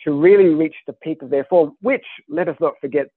to 0.04 0.12
really 0.12 0.50
reach 0.50 0.76
the 0.86 0.94
peak 0.94 1.24
of 1.24 1.32
their 1.32 1.46
form, 1.46 1.72
which, 1.82 2.06
let 2.30 2.48
us 2.48 2.56
not 2.62 2.74
forget, 2.80 3.08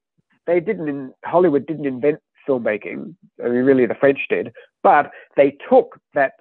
they 0.46 0.60
didn't 0.60 0.88
in 0.88 1.12
Hollywood 1.26 1.66
didn't 1.66 1.84
invent 1.84 2.18
filmmaking. 2.48 3.14
I 3.44 3.48
mean, 3.48 3.64
really, 3.64 3.84
the 3.84 3.94
French 3.94 4.20
did, 4.30 4.50
but 4.82 5.10
they 5.36 5.58
took 5.68 5.98
that 6.14 6.32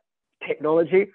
technology 0.48 1.08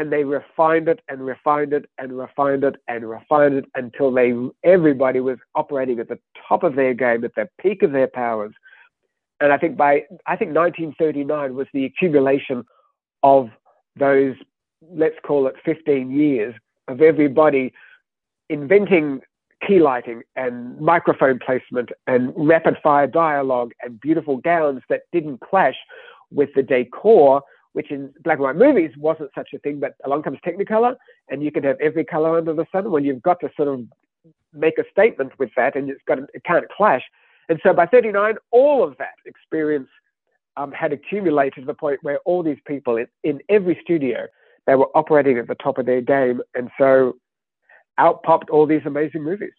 and 0.00 0.10
they 0.10 0.24
refined 0.24 0.88
it 0.88 1.00
and 1.10 1.26
refined 1.26 1.74
it 1.74 1.84
and 1.98 2.16
refined 2.16 2.64
it 2.64 2.76
and 2.88 3.06
refined 3.06 3.52
it 3.52 3.66
until 3.74 4.10
they 4.10 4.32
everybody 4.64 5.20
was 5.20 5.36
operating 5.54 5.98
at 6.00 6.08
the 6.08 6.18
top 6.48 6.62
of 6.62 6.74
their 6.74 6.94
game 6.94 7.22
at 7.22 7.34
the 7.34 7.46
peak 7.60 7.82
of 7.82 7.92
their 7.92 8.06
powers. 8.06 8.54
And 9.40 9.52
i 9.52 9.58
think 9.58 9.76
by 9.76 10.04
i 10.26 10.36
think 10.36 10.54
1939 10.54 11.54
was 11.54 11.66
the 11.74 11.84
accumulation 11.84 12.64
of 13.22 13.50
those 13.98 14.36
let's 14.90 15.16
call 15.22 15.46
it 15.46 15.54
15 15.66 16.10
years 16.10 16.54
of 16.88 17.02
everybody 17.02 17.74
inventing 18.48 19.20
key 19.66 19.80
lighting 19.80 20.22
and 20.34 20.80
microphone 20.80 21.38
placement 21.44 21.90
and 22.06 22.32
rapid 22.36 22.76
fire 22.82 23.06
dialogue 23.06 23.72
and 23.82 24.00
beautiful 24.00 24.38
gowns 24.38 24.80
that 24.88 25.02
didn't 25.12 25.40
clash 25.40 25.76
with 26.30 26.48
the 26.54 26.62
decor 26.62 27.42
which 27.72 27.90
in 27.90 28.12
black 28.24 28.36
and 28.36 28.44
white 28.44 28.56
movies 28.56 28.90
wasn't 28.96 29.30
such 29.34 29.50
a 29.54 29.58
thing, 29.58 29.80
but 29.80 29.94
along 30.04 30.22
comes 30.22 30.38
Technicolor, 30.44 30.96
and 31.28 31.42
you 31.42 31.52
can 31.52 31.62
have 31.62 31.76
every 31.80 32.04
color 32.04 32.36
under 32.38 32.52
the 32.52 32.66
sun. 32.72 32.90
When 32.90 33.04
you've 33.04 33.22
got 33.22 33.40
to 33.40 33.50
sort 33.56 33.68
of 33.68 33.84
make 34.52 34.78
a 34.78 34.84
statement 34.90 35.32
with 35.38 35.50
that, 35.56 35.76
and 35.76 35.88
it's 35.90 36.00
got 36.06 36.16
to, 36.16 36.26
it 36.34 36.44
can't 36.44 36.68
clash. 36.68 37.02
And 37.48 37.60
so 37.62 37.72
by 37.72 37.86
39, 37.86 38.36
all 38.50 38.84
of 38.84 38.96
that 38.98 39.14
experience 39.24 39.88
um, 40.56 40.72
had 40.72 40.92
accumulated 40.92 41.62
to 41.62 41.64
the 41.64 41.74
point 41.74 42.00
where 42.02 42.18
all 42.24 42.42
these 42.42 42.58
people 42.66 42.96
in, 42.96 43.06
in 43.22 43.40
every 43.48 43.78
studio 43.82 44.26
they 44.66 44.74
were 44.74 44.88
operating 44.94 45.38
at 45.38 45.48
the 45.48 45.54
top 45.54 45.78
of 45.78 45.86
their 45.86 46.00
game, 46.00 46.40
and 46.54 46.70
so 46.78 47.14
out 47.98 48.22
popped 48.22 48.50
all 48.50 48.66
these 48.66 48.82
amazing 48.84 49.24
movies. 49.24 49.52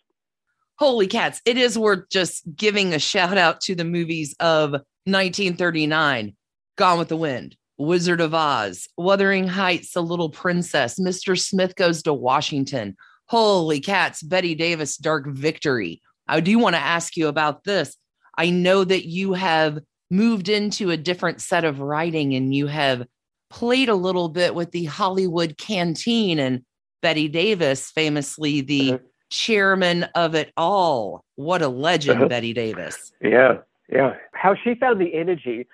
Holy 0.78 1.08
cats! 1.08 1.42
It 1.46 1.58
is 1.58 1.78
worth 1.78 2.10
just 2.10 2.44
giving 2.56 2.94
a 2.94 3.00
shout 3.00 3.38
out 3.38 3.62
to 3.62 3.76
the 3.76 3.84
movies 3.84 4.36
of 4.40 4.72
1939, 5.06 6.36
Gone 6.78 7.00
with 7.00 7.10
the 7.10 7.18
Wind, 7.18 7.56
Wizard 7.82 8.22
of 8.22 8.34
Oz, 8.34 8.88
Wuthering 8.98 9.48
Heights, 9.48 9.94
The 9.94 10.04
Little 10.04 10.30
Princess, 10.30 11.00
Mr. 11.00 11.40
Smith 11.40 11.76
Goes 11.76 12.04
to 12.04 12.14
Washington. 12.14 12.96
Holy 13.28 13.80
cats, 13.80 14.22
Bette 14.22 14.56
Davis, 14.56 14.98
Dark 14.98 15.28
Victory. 15.28 16.02
I 16.28 16.40
do 16.42 16.60
want 16.60 16.76
to 16.76 16.82
ask 16.82 17.18
you 17.18 17.28
about 17.28 17.64
this. 17.64 17.96
I 18.38 18.50
know 18.50 18.84
that 18.84 19.06
you 19.08 19.34
have 19.34 19.80
moved 20.10 20.50
into 20.50 20.92
a 20.92 20.98
different 20.98 21.42
set 21.42 21.64
of 21.64 21.80
writing 21.80 22.34
and 22.36 22.54
you 22.54 22.68
have 22.68 23.08
played 23.50 23.90
a 23.90 23.96
little 23.96 24.30
bit 24.30 24.54
with 24.54 24.72
the 24.72 24.86
Hollywood 24.86 25.58
canteen 25.58 26.40
and 26.40 26.64
Bette 27.02 27.30
Davis, 27.30 27.90
famously 27.92 28.62
the 28.62 28.94
uh-huh. 28.94 29.04
chairman 29.30 30.04
of 30.16 30.36
it 30.36 30.52
all. 30.56 31.24
What 31.36 31.62
a 31.62 31.68
legend, 31.68 32.20
uh-huh. 32.20 32.28
Bette 32.30 32.54
Davis. 32.54 33.12
Yeah, 33.22 33.58
yeah. 33.92 34.16
How 34.34 34.56
she 34.56 34.76
found 34.76 35.02
the 35.02 35.14
energy 35.14 35.68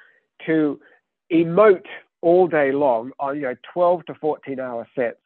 to 0.46 0.80
emote 1.32 1.86
all 2.22 2.48
day 2.48 2.72
long 2.72 3.12
on, 3.20 3.36
you 3.36 3.44
know, 3.44 3.56
12 3.74 4.06
to 4.06 4.14
14 4.16 4.60
hour 4.60 4.88
sets. 4.96 5.18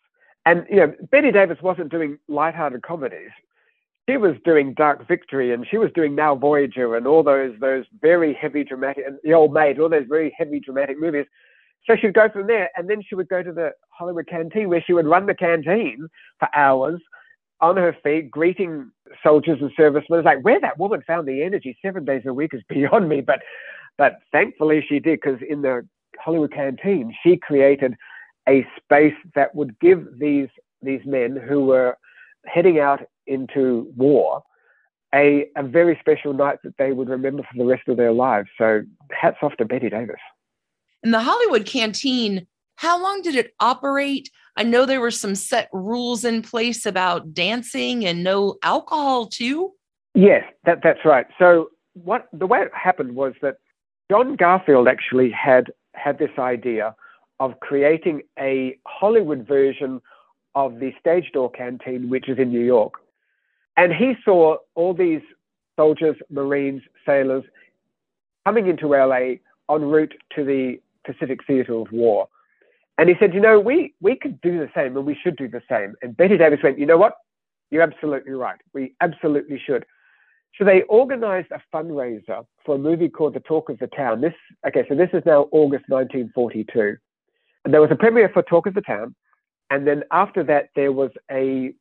And, 0.46 0.66
you 0.70 0.78
know, 0.78 0.94
Bette 1.12 1.32
Davis 1.32 1.62
wasn't 1.62 1.92
doing 1.92 2.18
light-hearted 2.28 2.82
comedies. 2.82 3.30
She 4.10 4.18
was 4.18 4.36
doing 4.44 4.74
Dark 4.74 5.08
Victory 5.08 5.54
and 5.54 5.66
she 5.70 5.78
was 5.78 5.92
doing 5.94 6.16
Now 6.16 6.36
Voyager 6.36 6.96
and 6.96 7.06
all 7.06 7.24
those 7.24 7.54
those 7.60 7.86
very 8.02 8.34
heavy 8.34 8.64
dramatic 8.64 9.06
and 9.06 9.20
The 9.24 9.34
Old 9.34 9.54
Maid, 9.54 9.80
all 9.80 9.90
those 9.90 10.08
very 10.10 10.34
heavy 10.38 10.60
dramatic 10.60 11.00
movies. 11.00 11.28
So 11.88 11.96
she'd 11.96 12.14
go 12.14 12.30
from 12.30 12.48
there, 12.48 12.70
and 12.76 12.90
then 12.90 13.02
she 13.02 13.16
would 13.16 13.28
go 13.28 13.42
to 13.42 13.52
the 13.52 13.72
Hollywood 13.90 14.28
canteen 14.28 14.70
where 14.70 14.84
she 14.86 14.94
would 14.94 15.08
run 15.08 15.26
the 15.26 15.34
canteen 15.34 16.08
for 16.40 16.48
hours 16.56 17.02
on 17.60 17.78
her 17.78 17.96
feet, 18.04 18.30
greeting 18.30 18.92
soldiers 19.24 19.60
and 19.62 19.72
servicemen. 19.78 20.20
It's 20.20 20.26
like 20.26 20.44
where 20.44 20.60
that 20.60 20.78
woman 20.78 21.04
found 21.06 21.28
the 21.28 21.44
energy 21.44 21.78
seven 21.82 22.06
days 22.06 22.24
a 22.26 22.34
week 22.34 22.54
is 22.54 22.62
beyond 22.70 23.08
me, 23.08 23.22
but 23.22 23.42
but 23.98 24.20
thankfully 24.32 24.84
she 24.88 25.00
did 25.00 25.20
because 25.22 25.40
in 25.48 25.62
the 25.62 25.88
Hollywood 26.20 26.54
canteen 26.54 27.14
she 27.24 27.38
created 27.38 27.96
a 28.48 28.66
space 28.82 29.16
that 29.36 29.54
would 29.56 29.80
give 29.80 30.20
these 30.20 30.50
these 30.82 31.02
men 31.06 31.36
who 31.36 31.66
were 31.66 31.98
heading 32.46 32.80
out 32.80 33.02
into 33.28 33.92
war 33.96 34.44
a, 35.14 35.48
a 35.56 35.64
very 35.64 35.98
special 36.00 36.34
night 36.34 36.60
that 36.64 36.78
they 36.78 36.92
would 36.92 37.10
remember 37.10 37.44
for 37.44 37.58
the 37.58 37.66
rest 37.66 37.88
of 37.88 37.98
their 37.98 38.14
lives. 38.14 38.50
So 38.58 38.82
hats 39.12 39.38
off 39.42 39.56
to 39.58 39.66
Bette 39.66 39.90
Davis. 39.90 40.16
In 41.04 41.12
the 41.12 41.20
Hollywood 41.20 41.66
Canteen, 41.66 42.48
how 42.76 43.02
long 43.02 43.22
did 43.22 43.36
it 43.36 43.54
operate? 43.60 44.30
I 44.56 44.64
know 44.64 44.86
there 44.86 45.02
were 45.02 45.12
some 45.12 45.36
set 45.36 45.70
rules 45.74 46.24
in 46.24 46.42
place 46.42 46.86
about 46.86 47.34
dancing 47.34 48.06
and 48.06 48.24
no 48.24 48.58
alcohol 48.64 49.28
too. 49.28 49.72
Yes, 50.14 50.44
that, 50.66 50.80
that's 50.84 51.04
right. 51.06 51.26
So 51.40 51.70
what 51.94 52.28
the 52.34 52.48
way 52.48 52.60
it 52.60 52.72
happened 52.74 53.16
was 53.16 53.34
that 53.42 53.56
John 54.12 54.36
Garfield 54.36 54.90
actually 54.90 55.32
had 55.32 55.72
had 55.94 56.20
this 56.20 56.38
idea 56.38 56.94
of 57.40 57.58
creating 57.62 58.24
a 58.38 58.78
Hollywood 58.86 59.48
version 59.48 60.02
of 60.54 60.82
the 60.82 60.92
Stage 61.00 61.32
Door 61.32 61.52
Canteen, 61.52 62.10
which 62.10 62.28
is 62.28 62.38
in 62.38 62.50
New 62.50 62.66
York. 62.66 62.96
And 63.78 63.94
he 63.94 64.16
saw 64.26 64.58
all 64.76 64.94
these 64.94 65.22
soldiers, 65.78 66.18
Marines, 66.30 66.82
sailors 67.06 67.46
coming 68.46 68.68
into 68.68 68.88
LA 68.88 69.36
en 69.74 69.82
route 69.86 70.14
to 70.36 70.44
the 70.44 70.82
Pacific 71.06 71.40
Theatre 71.48 71.76
of 71.76 71.90
War. 71.94 72.28
And 72.98 73.08
he 73.08 73.16
said, 73.18 73.34
you 73.34 73.40
know, 73.40 73.62
we, 73.62 73.94
we 74.02 74.18
could 74.18 74.42
do 74.42 74.60
the 74.60 74.70
same 74.76 74.98
and 74.98 75.06
we 75.06 75.16
should 75.24 75.38
do 75.38 75.48
the 75.48 75.62
same. 75.70 75.96
And 76.02 76.18
Bette 76.18 76.38
Davis 76.38 76.60
went, 76.62 76.80
you 76.80 76.86
know 76.86 76.98
what? 76.98 77.14
You're 77.70 77.82
absolutely 77.82 78.34
right. 78.34 78.60
We 78.74 78.94
absolutely 79.00 79.58
should. 79.66 79.86
So 80.58 80.66
they 80.66 80.82
organized 80.84 81.52
a 81.52 81.62
fundraiser 81.74 82.46
for 82.66 82.76
a 82.76 82.78
movie 82.78 83.10
called 83.10 83.34
The 83.34 83.40
Talk 83.40 83.70
of 83.70 83.80
the 83.80 83.88
Town. 83.88 84.22
This, 84.22 84.34
okay, 84.68 84.84
so 84.88 84.96
this 84.96 85.10
is 85.14 85.24
now 85.26 85.48
August 85.52 85.86
1942. 85.88 86.98
And 87.64 87.74
there 87.74 87.82
was 87.82 87.92
a 87.92 87.96
premiere 87.96 88.30
for 88.30 88.44
Talk 88.44 88.68
of 88.68 88.74
the 88.74 88.82
Town. 88.82 89.16
And 89.70 89.88
then 89.88 90.04
after 90.12 90.44
that, 90.44 90.70
there 90.76 90.92
was 90.92 91.12
a 91.32 91.74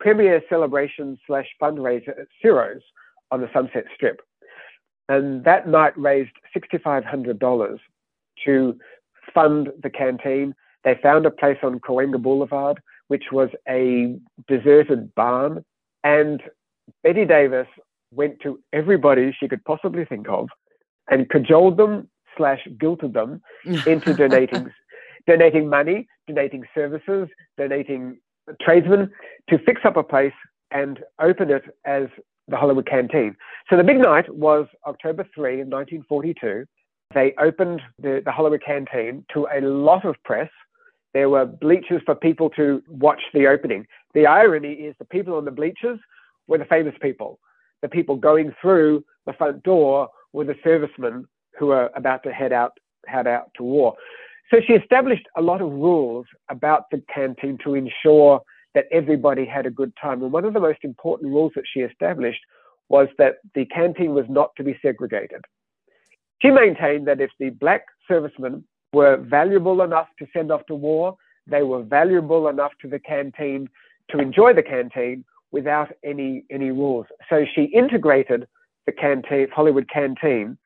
premiere 0.00 0.42
celebration 0.48 1.18
slash 1.26 1.46
fundraiser 1.60 2.08
at 2.08 2.26
Ciro's 2.40 2.82
on 3.30 3.40
the 3.40 3.50
Sunset 3.52 3.84
Strip. 3.94 4.20
And 5.08 5.44
that 5.44 5.68
night 5.68 5.96
raised 5.98 6.32
$6,500 6.56 7.78
to 8.46 8.78
fund 9.34 9.68
the 9.82 9.90
canteen. 9.90 10.54
They 10.84 10.98
found 11.02 11.26
a 11.26 11.30
place 11.30 11.58
on 11.62 11.80
Cahuenga 11.80 12.22
Boulevard, 12.22 12.80
which 13.08 13.24
was 13.32 13.50
a 13.68 14.18
deserted 14.48 15.14
barn. 15.14 15.64
And 16.02 16.42
Bette 17.02 17.24
Davis 17.24 17.66
went 18.14 18.40
to 18.40 18.60
everybody 18.72 19.34
she 19.38 19.48
could 19.48 19.64
possibly 19.64 20.04
think 20.04 20.28
of 20.28 20.48
and 21.10 21.28
cajoled 21.28 21.76
them 21.76 22.08
slash 22.36 22.60
guilted 22.78 23.12
them 23.12 23.40
into 23.86 24.14
donating 24.22 24.70
donating 25.26 25.68
money, 25.68 26.06
donating 26.26 26.64
services, 26.74 27.28
donating 27.56 28.18
tradesmen 28.60 29.10
to 29.48 29.58
fix 29.58 29.80
up 29.84 29.96
a 29.96 30.02
place 30.02 30.34
and 30.70 31.00
open 31.20 31.50
it 31.50 31.62
as 31.86 32.08
the 32.48 32.56
Hollywood 32.56 32.86
Canteen. 32.86 33.34
So 33.70 33.76
the 33.76 33.84
big 33.84 33.98
night 33.98 34.32
was 34.34 34.66
October 34.86 35.26
3, 35.34 35.64
1942 35.64 36.66
they 37.14 37.32
opened 37.38 37.80
the, 37.98 38.20
the 38.24 38.32
Hollywood 38.32 38.62
Canteen 38.64 39.24
to 39.32 39.46
a 39.52 39.60
lot 39.60 40.04
of 40.04 40.16
press. 40.24 40.50
There 41.14 41.30
were 41.30 41.46
bleachers 41.46 42.02
for 42.04 42.14
people 42.14 42.50
to 42.50 42.82
watch 42.88 43.22
the 43.32 43.46
opening. 43.46 43.86
The 44.14 44.26
irony 44.26 44.72
is 44.72 44.94
the 44.98 45.04
people 45.04 45.34
on 45.34 45.44
the 45.44 45.50
bleachers 45.50 45.98
were 46.48 46.58
the 46.58 46.64
famous 46.64 46.94
people. 47.00 47.38
The 47.84 47.90
people 47.90 48.16
going 48.16 48.50
through 48.62 49.04
the 49.26 49.34
front 49.34 49.62
door 49.62 50.08
were 50.32 50.46
the 50.46 50.56
servicemen 50.64 51.28
who 51.58 51.66
were 51.66 51.90
about 51.94 52.22
to 52.22 52.32
head 52.32 52.50
out, 52.50 52.72
head 53.06 53.26
out 53.26 53.50
to 53.58 53.62
war. 53.62 53.94
So 54.50 54.56
she 54.66 54.72
established 54.72 55.26
a 55.36 55.42
lot 55.42 55.60
of 55.60 55.70
rules 55.70 56.24
about 56.48 56.84
the 56.90 57.02
canteen 57.14 57.58
to 57.62 57.74
ensure 57.74 58.40
that 58.74 58.86
everybody 58.90 59.44
had 59.44 59.66
a 59.66 59.70
good 59.70 59.92
time. 60.00 60.22
And 60.22 60.32
one 60.32 60.46
of 60.46 60.54
the 60.54 60.60
most 60.60 60.78
important 60.82 61.30
rules 61.30 61.52
that 61.56 61.64
she 61.70 61.80
established 61.80 62.40
was 62.88 63.08
that 63.18 63.34
the 63.54 63.66
canteen 63.66 64.14
was 64.14 64.24
not 64.30 64.56
to 64.56 64.64
be 64.64 64.78
segregated. 64.80 65.44
She 66.40 66.50
maintained 66.50 67.06
that 67.06 67.20
if 67.20 67.32
the 67.38 67.50
black 67.50 67.84
servicemen 68.08 68.64
were 68.94 69.18
valuable 69.18 69.82
enough 69.82 70.08
to 70.20 70.26
send 70.32 70.50
off 70.50 70.64
to 70.68 70.74
war, 70.74 71.18
they 71.46 71.62
were 71.62 71.82
valuable 71.82 72.48
enough 72.48 72.72
to 72.80 72.88
the 72.88 72.98
canteen 72.98 73.68
to 74.08 74.20
enjoy 74.20 74.54
the 74.54 74.62
canteen 74.62 75.26
without 75.54 75.90
any 76.12 76.44
any 76.50 76.70
rules. 76.82 77.06
So 77.30 77.36
she 77.54 77.62
integrated 77.82 78.46
the 78.86 78.92
canteen, 78.92 79.48
Hollywood 79.58 79.88
canteen, 79.88 80.58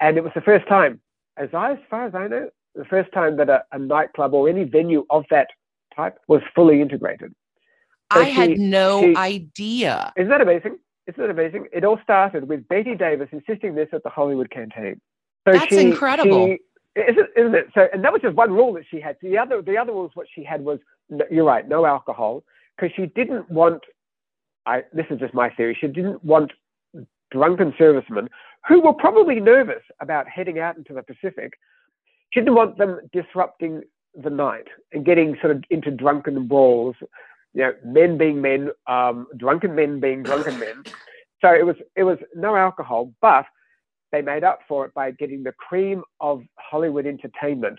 and 0.00 0.18
it 0.18 0.24
was 0.24 0.32
the 0.34 0.46
first 0.50 0.66
time, 0.68 1.00
as 1.38 1.48
I, 1.54 1.72
as 1.72 1.78
far 1.88 2.04
as 2.06 2.14
I 2.14 2.26
know, 2.26 2.50
the 2.74 2.84
first 2.84 3.10
time 3.12 3.36
that 3.38 3.48
a, 3.48 3.64
a 3.72 3.78
nightclub 3.78 4.34
or 4.34 4.48
any 4.48 4.64
venue 4.64 5.06
of 5.08 5.24
that 5.30 5.48
type 5.96 6.18
was 6.28 6.42
fully 6.54 6.82
integrated. 6.82 7.32
So 8.12 8.20
I 8.20 8.24
she, 8.26 8.32
had 8.32 8.58
no 8.58 9.00
she, 9.02 9.16
idea. 9.16 10.12
Isn't 10.16 10.30
that 10.30 10.40
amazing? 10.40 10.78
Isn't 11.06 11.24
it 11.24 11.30
amazing? 11.30 11.66
It 11.72 11.84
all 11.84 11.98
started 12.02 12.48
with 12.48 12.68
Bette 12.68 12.94
Davis 12.96 13.28
insisting 13.32 13.74
this 13.74 13.88
at 13.92 14.02
the 14.02 14.10
Hollywood 14.10 14.50
canteen. 14.50 15.00
So 15.46 15.54
That's 15.54 15.68
she, 15.68 15.80
incredible. 15.80 16.56
Isn't, 16.96 17.28
isn't 17.36 17.54
it? 17.54 17.68
So, 17.74 17.86
and 17.92 18.02
that 18.04 18.12
was 18.12 18.20
just 18.20 18.34
one 18.34 18.52
rule 18.52 18.72
that 18.74 18.84
she 18.90 19.00
had. 19.00 19.16
The 19.22 19.38
other, 19.38 19.62
the 19.62 19.76
other 19.78 19.92
rules, 19.92 20.10
what 20.14 20.26
she 20.34 20.42
had 20.42 20.60
was, 20.62 20.80
you're 21.30 21.44
right, 21.44 21.66
no 21.68 21.86
alcohol, 21.86 22.42
because 22.76 22.92
she 22.96 23.06
didn't 23.06 23.48
want. 23.50 23.82
I, 24.70 24.84
this 24.92 25.06
is 25.10 25.18
just 25.18 25.34
my 25.34 25.50
theory. 25.50 25.76
She 25.80 25.88
didn't 25.88 26.24
want 26.24 26.52
drunken 27.32 27.74
servicemen 27.76 28.28
who 28.68 28.80
were 28.80 28.92
probably 28.92 29.40
nervous 29.40 29.82
about 30.00 30.28
heading 30.28 30.58
out 30.58 30.76
into 30.76 30.92
the 30.94 31.02
Pacific. 31.02 31.54
She 32.30 32.40
didn't 32.40 32.54
want 32.54 32.78
them 32.78 33.00
disrupting 33.12 33.82
the 34.14 34.30
night 34.30 34.68
and 34.92 35.04
getting 35.04 35.36
sort 35.40 35.56
of 35.56 35.64
into 35.70 35.90
drunken 35.90 36.46
brawls 36.46 36.94
you 37.52 37.62
know, 37.62 37.72
men 37.84 38.16
being 38.16 38.40
men, 38.40 38.70
um, 38.86 39.26
drunken 39.36 39.74
men 39.74 39.98
being 39.98 40.22
drunken 40.22 40.58
men. 40.58 40.84
So 41.40 41.52
it 41.52 41.66
was 41.66 41.76
it 41.96 42.04
was 42.04 42.18
no 42.34 42.54
alcohol, 42.54 43.12
but 43.20 43.46
they 44.12 44.22
made 44.22 44.44
up 44.44 44.60
for 44.68 44.84
it 44.86 44.94
by 44.94 45.10
getting 45.12 45.42
the 45.42 45.52
cream 45.52 46.02
of 46.20 46.42
Hollywood 46.56 47.06
entertainment 47.06 47.78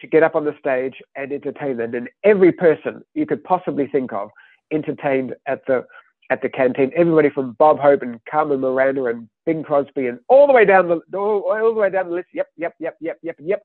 to 0.00 0.06
get 0.06 0.22
up 0.22 0.34
on 0.34 0.44
the 0.44 0.54
stage 0.58 0.94
and 1.16 1.32
entertain 1.32 1.76
them. 1.76 1.94
And 1.94 2.08
every 2.24 2.52
person 2.52 3.02
you 3.14 3.26
could 3.26 3.44
possibly 3.44 3.86
think 3.86 4.12
of 4.12 4.30
entertained 4.72 5.34
at 5.46 5.66
the 5.66 5.84
at 6.30 6.42
the 6.42 6.48
canteen. 6.48 6.92
Everybody 6.96 7.28
from 7.28 7.52
Bob 7.58 7.78
Hope 7.78 8.02
and 8.02 8.20
Carmen 8.30 8.60
Miranda 8.60 9.06
and 9.06 9.28
Bing 9.44 9.62
Crosby 9.62 10.06
and 10.06 10.20
all 10.28 10.46
the 10.46 10.52
way 10.52 10.64
down 10.64 10.88
the 10.88 11.00
all, 11.18 11.42
all 11.50 11.74
the 11.74 11.80
way 11.80 11.90
down 11.90 12.08
the 12.08 12.14
list. 12.14 12.28
Yep, 12.32 12.46
yep, 12.56 12.74
yep, 12.78 12.96
yep, 13.00 13.18
yep, 13.22 13.36
yep. 13.40 13.62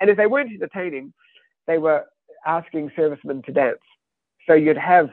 And 0.00 0.10
if 0.10 0.16
they 0.16 0.26
weren't 0.26 0.52
entertaining, 0.52 1.12
they 1.66 1.78
were 1.78 2.04
asking 2.44 2.90
servicemen 2.96 3.42
to 3.42 3.52
dance. 3.52 3.78
So 4.46 4.54
you'd 4.54 4.76
have 4.76 5.10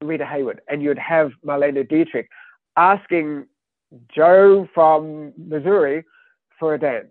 Rita 0.00 0.24
Hayworth 0.24 0.58
and 0.68 0.82
you'd 0.82 0.98
have 0.98 1.32
Marlene 1.44 1.88
Dietrich 1.88 2.28
asking 2.76 3.46
Joe 4.14 4.68
from 4.74 5.32
Missouri 5.36 6.04
for 6.58 6.74
a 6.74 6.78
dance. 6.78 7.08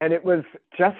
And 0.00 0.12
it 0.12 0.24
was 0.24 0.44
just 0.76 0.96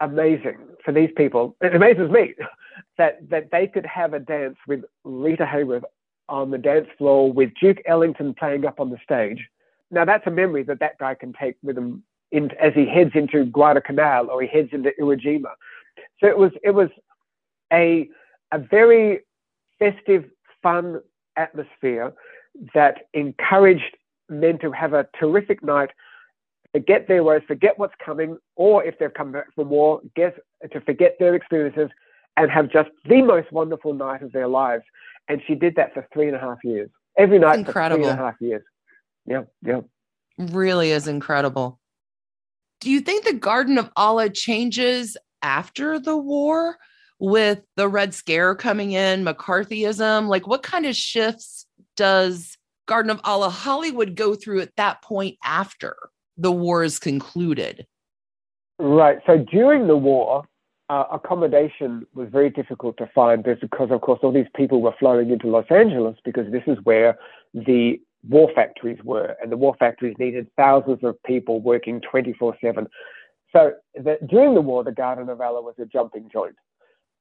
amazing 0.00 0.58
for 0.84 0.92
these 0.92 1.10
people. 1.16 1.56
It 1.62 1.74
amazes 1.74 2.10
me 2.10 2.34
that, 2.98 3.28
that 3.30 3.50
they 3.50 3.66
could 3.66 3.86
have 3.86 4.12
a 4.12 4.18
dance 4.18 4.56
with 4.66 4.84
Rita 5.04 5.44
Hayworth 5.44 5.84
on 6.28 6.50
the 6.50 6.58
dance 6.58 6.88
floor 6.96 7.32
with 7.32 7.50
Duke 7.60 7.78
Ellington 7.86 8.34
playing 8.34 8.66
up 8.66 8.80
on 8.80 8.90
the 8.90 8.98
stage. 9.02 9.46
Now 9.90 10.04
that's 10.04 10.26
a 10.26 10.30
memory 10.30 10.62
that 10.64 10.80
that 10.80 10.98
guy 10.98 11.14
can 11.14 11.32
take 11.32 11.56
with 11.62 11.78
him 11.78 12.02
in, 12.30 12.50
as 12.60 12.74
he 12.74 12.86
heads 12.86 13.12
into 13.14 13.44
Guadalcanal 13.44 14.30
or 14.30 14.42
he 14.42 14.48
heads 14.48 14.68
into 14.72 14.92
Iwo 15.00 15.18
Jima. 15.20 15.52
So 16.20 16.26
it 16.26 16.36
was 16.36 16.52
it 16.62 16.72
was 16.72 16.90
a 17.72 18.08
a 18.52 18.58
very 18.58 19.20
festive, 19.78 20.24
fun 20.62 21.00
atmosphere 21.36 22.12
that 22.74 23.08
encouraged 23.14 23.96
men 24.28 24.58
to 24.58 24.72
have 24.72 24.92
a 24.92 25.06
terrific 25.18 25.62
night, 25.62 25.90
forget 26.72 27.06
their 27.08 27.22
woes, 27.22 27.42
forget 27.46 27.78
what's 27.78 27.94
coming, 28.04 28.36
or 28.56 28.84
if 28.84 28.98
they've 28.98 29.14
come 29.14 29.32
back 29.32 29.54
from 29.54 29.70
war, 29.70 30.00
guess 30.16 30.32
to 30.72 30.80
forget 30.80 31.16
their 31.18 31.34
experiences 31.34 31.88
and 32.36 32.50
have 32.50 32.70
just 32.70 32.90
the 33.08 33.22
most 33.22 33.50
wonderful 33.52 33.94
night 33.94 34.22
of 34.22 34.32
their 34.32 34.48
lives. 34.48 34.84
And 35.28 35.42
she 35.46 35.54
did 35.54 35.76
that 35.76 35.92
for 35.94 36.06
three 36.12 36.26
and 36.26 36.36
a 36.36 36.40
half 36.40 36.58
years. 36.64 36.90
Every 37.18 37.38
night 37.38 37.58
incredible. 37.58 38.04
for 38.04 38.10
three 38.10 38.10
and 38.10 38.20
a 38.20 38.24
half 38.24 38.40
years. 38.40 38.62
Yeah, 39.26 39.42
yeah. 39.64 39.80
Really 40.38 40.90
is 40.90 41.06
incredible. 41.06 41.78
Do 42.80 42.90
you 42.90 43.00
think 43.00 43.24
the 43.24 43.34
Garden 43.34 43.76
of 43.76 43.90
Allah 43.96 44.30
changes 44.30 45.16
after 45.42 45.98
the 45.98 46.16
war 46.16 46.76
with 47.18 47.60
the 47.76 47.88
Red 47.88 48.14
Scare 48.14 48.54
coming 48.54 48.92
in, 48.92 49.24
McCarthyism? 49.24 50.28
Like, 50.28 50.46
what 50.46 50.62
kind 50.62 50.86
of 50.86 50.94
shifts 50.94 51.66
does 51.96 52.56
Garden 52.86 53.10
of 53.10 53.20
Allah 53.24 53.50
Hollywood 53.50 54.14
go 54.14 54.34
through 54.34 54.60
at 54.60 54.76
that 54.76 55.02
point 55.02 55.36
after 55.44 55.96
the 56.36 56.52
war 56.52 56.84
is 56.84 56.98
concluded? 56.98 57.84
Right. 58.78 59.18
So 59.26 59.38
during 59.38 59.88
the 59.88 59.96
war, 59.96 60.44
uh, 60.88 61.04
accommodation 61.12 62.06
was 62.14 62.28
very 62.30 62.50
difficult 62.50 62.96
to 62.96 63.06
find 63.14 63.42
because, 63.42 63.90
of 63.90 64.00
course, 64.00 64.20
all 64.22 64.32
these 64.32 64.46
people 64.54 64.80
were 64.80 64.94
flowing 64.98 65.30
into 65.30 65.48
Los 65.48 65.66
Angeles 65.70 66.16
because 66.24 66.50
this 66.50 66.62
is 66.66 66.78
where 66.84 67.18
the 67.52 68.00
war 68.28 68.50
factories 68.54 68.98
were, 69.04 69.36
and 69.42 69.52
the 69.52 69.56
war 69.56 69.76
factories 69.78 70.16
needed 70.18 70.48
thousands 70.56 70.98
of 71.02 71.22
people 71.24 71.60
working 71.60 72.00
24 72.00 72.56
7. 72.60 72.86
So 73.52 73.72
the, 73.94 74.18
during 74.28 74.54
the 74.54 74.60
war, 74.60 74.82
the 74.84 74.92
Garden 74.92 75.28
of 75.28 75.40
Allah 75.40 75.62
was 75.62 75.74
a 75.78 75.86
jumping 75.86 76.28
joint. 76.32 76.56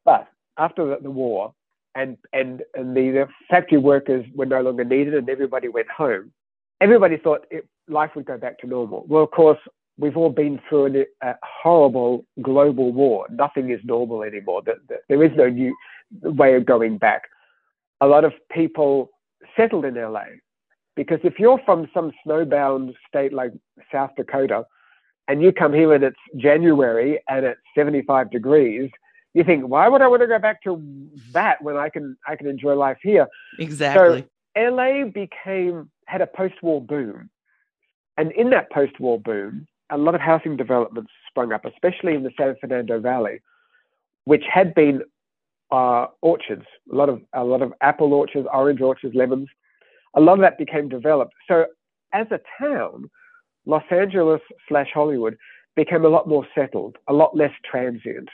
But 0.06 0.28
after 0.58 0.86
the, 0.86 0.98
the 1.02 1.12
war, 1.12 1.54
and, 1.96 2.18
and, 2.34 2.64
and 2.76 2.96
the, 2.96 3.12
the, 3.12 3.28
factory 3.50 3.78
workers 3.80 4.26
were 4.36 4.46
no 4.46 4.62
longer 4.62 4.84
needed 4.84 5.14
and 5.14 5.30
everybody 5.30 5.68
went 5.68 5.90
home, 5.90 6.32
everybody 6.80 7.18
thought 7.18 7.46
it, 7.50 7.68
life 7.88 8.12
would 8.16 8.26
go 8.26 8.38
back 8.38 8.60
to 8.60 8.68
normal. 8.68 9.06
Well, 9.08 9.24
of 9.24 9.32
course, 9.32 9.60
we've 9.98 10.18
all 10.18 10.30
been 10.30 10.60
through 10.68 11.06
a, 11.24 11.28
a 11.28 11.36
horrible 11.44 12.26
global 12.42 12.92
war. 12.92 13.28
Nothing 13.32 13.72
is 13.72 13.80
normal 13.84 14.24
anymore. 14.24 14.62
The, 14.64 14.76
the, 14.88 14.96
there 15.10 15.24
is 15.24 15.32
no 15.36 15.50
new 15.50 15.76
way 16.22 16.56
of 16.56 16.66
going 16.66 16.98
back. 16.98 17.24
A 18.02 18.08
lot 18.08 18.24
of 18.24 18.34
people 18.52 19.10
settled 19.56 19.86
in 19.86 19.96
LA 19.96 20.26
because 20.96 21.20
if 21.24 21.40
you're 21.40 21.60
from 21.66 21.88
some 21.94 22.12
snowbound 22.26 22.94
state 23.08 23.34
like 23.34 23.52
South 23.92 24.12
Dakota 24.16 24.64
and 25.28 25.42
you 25.42 25.52
come 25.52 25.74
here 25.74 25.94
and 25.94 26.04
it's 26.04 26.18
January 26.36 27.20
and 27.28 27.46
it's 27.46 27.60
75 27.76 28.32
degrees, 28.32 28.90
you 29.34 29.44
think, 29.44 29.68
why 29.68 29.88
would 29.88 30.02
I 30.02 30.08
want 30.08 30.22
to 30.22 30.28
go 30.28 30.40
back 30.40 30.64
to 30.64 30.82
that 31.34 31.62
when 31.62 31.78
I 31.78 31.90
can 31.90 32.18
I 32.28 32.36
can 32.36 32.48
enjoy 32.48 32.74
life 32.74 32.98
here? 33.02 33.28
Exactly. 33.60 34.28
So 34.56 34.72
LA 34.72 35.06
became 35.06 35.92
had 36.08 36.22
a 36.22 36.28
post-war 36.28 36.82
boom. 36.82 37.30
And 38.18 38.32
in 38.32 38.50
that 38.50 38.72
post-war 38.72 39.20
boom, 39.20 39.68
a 39.90 39.98
lot 39.98 40.16
of 40.16 40.22
housing 40.22 40.58
developments 40.58 41.12
sprung 41.30 41.52
up, 41.52 41.66
especially 41.66 42.14
in 42.16 42.24
the 42.24 42.32
San 42.38 42.56
Fernando 42.60 43.00
Valley, 43.00 43.42
which 44.26 44.44
had 44.52 44.74
been 44.74 45.02
uh, 45.72 46.08
orchards, 46.22 46.66
a 46.92 46.96
lot 46.96 47.10
of 47.10 47.22
a 47.34 47.44
lot 47.44 47.62
of 47.62 47.74
apple 47.82 48.14
orchards, 48.14 48.48
orange 48.54 48.82
orchards, 48.82 49.16
lemons. 49.16 49.48
A 50.16 50.22
lot 50.22 50.34
of 50.34 50.40
that 50.40 50.58
became 50.58 50.90
developed. 50.90 51.34
So 51.48 51.66
as 52.14 52.28
a 52.32 52.40
town, 52.60 53.10
Los 53.66 53.84
Angeles 53.92 54.42
slash 54.68 54.90
Hollywood 54.94 55.38
became 55.76 56.06
a 56.06 56.10
lot 56.10 56.28
more 56.28 56.48
settled, 56.56 56.98
a 57.08 57.14
lot 57.14 57.36
less 57.36 57.52
transient. 57.70 58.30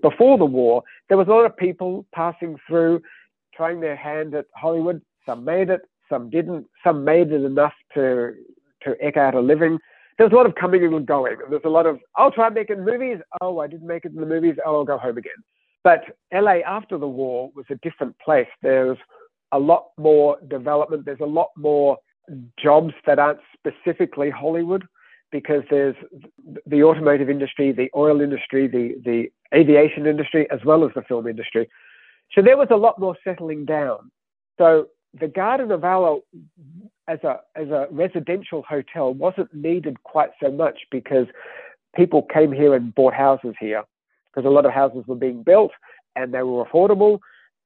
Before 0.00 0.38
the 0.38 0.44
war, 0.44 0.82
there 1.08 1.18
was 1.18 1.26
a 1.28 1.30
lot 1.30 1.44
of 1.44 1.56
people 1.56 2.06
passing 2.14 2.56
through, 2.66 3.02
trying 3.54 3.80
their 3.80 3.96
hand 3.96 4.34
at 4.34 4.46
Hollywood. 4.54 5.02
Some 5.26 5.44
made 5.44 5.68
it, 5.68 5.82
some 6.08 6.30
didn't. 6.30 6.66
Some 6.82 7.04
made 7.04 7.32
it 7.32 7.44
enough 7.44 7.74
to 7.94 8.34
to 8.82 9.06
eke 9.06 9.16
out 9.16 9.34
a 9.34 9.40
living 9.40 9.78
there's 10.18 10.32
a 10.32 10.34
lot 10.34 10.46
of 10.46 10.54
coming 10.54 10.82
and 10.84 11.06
going. 11.06 11.36
There's 11.50 11.62
a 11.64 11.70
lot 11.70 11.86
of, 11.86 11.98
I'll 12.16 12.30
try 12.30 12.48
making 12.48 12.84
movies. 12.84 13.18
Oh, 13.40 13.58
I 13.58 13.66
didn't 13.66 13.86
make 13.86 14.04
it 14.04 14.12
in 14.12 14.20
the 14.20 14.26
movies. 14.26 14.54
Oh, 14.64 14.76
I'll 14.76 14.84
go 14.84 14.98
home 14.98 15.18
again. 15.18 15.36
But 15.84 16.04
LA 16.32 16.60
after 16.66 16.98
the 16.98 17.06
war 17.06 17.50
was 17.54 17.66
a 17.70 17.76
different 17.76 18.18
place. 18.18 18.48
There's 18.62 18.98
a 19.52 19.58
lot 19.58 19.88
more 19.98 20.38
development. 20.48 21.04
There's 21.04 21.20
a 21.20 21.26
lot 21.26 21.50
more 21.56 21.98
jobs 22.58 22.94
that 23.06 23.18
aren't 23.18 23.40
specifically 23.56 24.30
Hollywood 24.30 24.84
because 25.30 25.62
there's 25.70 25.96
the 26.66 26.82
automotive 26.82 27.28
industry, 27.28 27.72
the 27.72 27.90
oil 27.94 28.20
industry, 28.20 28.66
the, 28.66 28.94
the 29.04 29.26
aviation 29.54 30.06
industry, 30.06 30.50
as 30.50 30.60
well 30.64 30.84
as 30.84 30.90
the 30.94 31.02
film 31.02 31.26
industry. 31.26 31.68
So 32.32 32.42
there 32.42 32.56
was 32.56 32.68
a 32.70 32.76
lot 32.76 32.98
more 32.98 33.16
settling 33.22 33.64
down. 33.64 34.10
So 34.58 34.88
the 35.18 35.28
Garden 35.28 35.70
of 35.70 35.84
Allah 35.84 36.20
as 37.08 37.18
a 37.22 37.40
as 37.54 37.68
a 37.68 37.86
residential 37.90 38.62
hotel 38.68 39.14
wasn't 39.14 39.52
needed 39.54 40.02
quite 40.02 40.30
so 40.42 40.50
much 40.50 40.80
because 40.90 41.26
people 41.94 42.22
came 42.22 42.52
here 42.52 42.74
and 42.74 42.94
bought 42.94 43.14
houses 43.14 43.54
here 43.58 43.84
because 44.30 44.46
a 44.46 44.52
lot 44.52 44.66
of 44.66 44.72
houses 44.72 45.04
were 45.06 45.14
being 45.14 45.42
built 45.42 45.72
and 46.14 46.34
they 46.34 46.42
were 46.42 46.64
affordable 46.64 47.18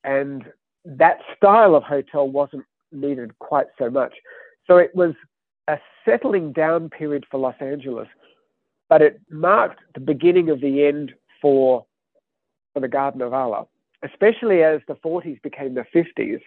and 0.05 0.45
that 0.85 1.19
style 1.37 1.75
of 1.75 1.83
hotel 1.83 2.29
wasn't 2.29 2.65
needed 2.93 3.39
quite 3.39 3.67
so 3.79 3.91
much. 3.91 4.15
So 4.67 4.77
it 4.77 4.95
was 4.95 5.15
a 5.69 5.79
settling 6.05 6.53
down 6.53 6.89
period 6.89 7.25
for 7.31 7.39
Los 7.39 7.55
Angeles, 7.61 8.09
but 8.89 9.03
it 9.03 9.21
marked 9.31 9.81
the 9.95 10.01
beginning 10.01 10.51
of 10.51 10.61
the 10.61 10.85
end 10.85 11.13
for 11.41 11.85
for 12.73 12.81
the 12.81 12.89
Garden 12.89 13.21
of 13.21 13.33
Allah, 13.33 13.67
especially 14.05 14.63
as 14.63 14.81
the 14.87 14.95
40s 14.95 15.43
became 15.43 15.75
the 15.75 15.85
50s 15.93 16.41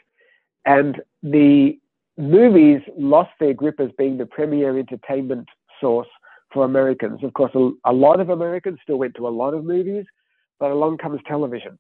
and 0.65 1.01
the 1.21 1.77
movies 2.17 2.81
lost 2.97 3.31
their 3.39 3.53
grip 3.53 3.79
as 3.79 3.89
being 3.97 4.17
the 4.17 4.25
premier 4.25 4.77
entertainment 4.77 5.47
source 5.81 6.07
for 6.53 6.65
Americans. 6.65 7.23
Of 7.23 7.33
course, 7.33 7.51
a, 7.55 7.71
a, 7.85 7.93
lot 7.93 8.19
of 8.19 8.29
Americans 8.29 8.79
still 8.83 8.97
went 8.97 9.15
to 9.15 9.27
a 9.27 9.29
lot 9.29 9.53
of 9.53 9.65
movies, 9.65 10.05
but 10.59 10.71
along 10.71 10.97
comes 10.99 11.19
television, 11.27 11.79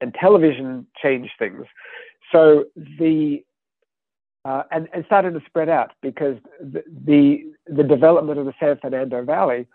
and 0.00 0.14
television 0.14 0.86
changed 1.02 1.32
things. 1.38 1.64
So 2.32 2.64
the 2.74 3.42
uh, 4.44 4.62
and, 4.70 4.88
and 4.94 5.04
started 5.06 5.34
to 5.34 5.40
spread 5.46 5.68
out 5.68 5.90
because 6.02 6.36
the, 6.60 6.84
the 7.04 7.42
the 7.66 7.82
development 7.82 8.38
of 8.38 8.46
the 8.46 8.54
San 8.60 8.78
Fernando 8.80 9.24
Valley 9.24 9.66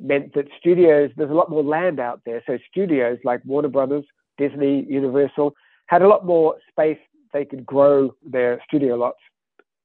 meant 0.00 0.34
that 0.34 0.46
studios 0.58 1.10
there's 1.16 1.30
a 1.30 1.34
lot 1.34 1.50
more 1.50 1.62
land 1.62 2.00
out 2.00 2.20
there. 2.26 2.42
So 2.46 2.58
studios 2.70 3.18
like 3.24 3.40
Warner 3.44 3.68
Brothers, 3.68 4.04
Disney, 4.36 4.84
Universal 4.88 5.54
had 5.86 6.02
a 6.02 6.08
lot 6.08 6.26
more 6.26 6.56
space 6.68 6.98
they 7.32 7.44
could 7.44 7.64
grow 7.64 8.14
their 8.24 8.60
studio 8.66 8.96
lots. 8.96 9.18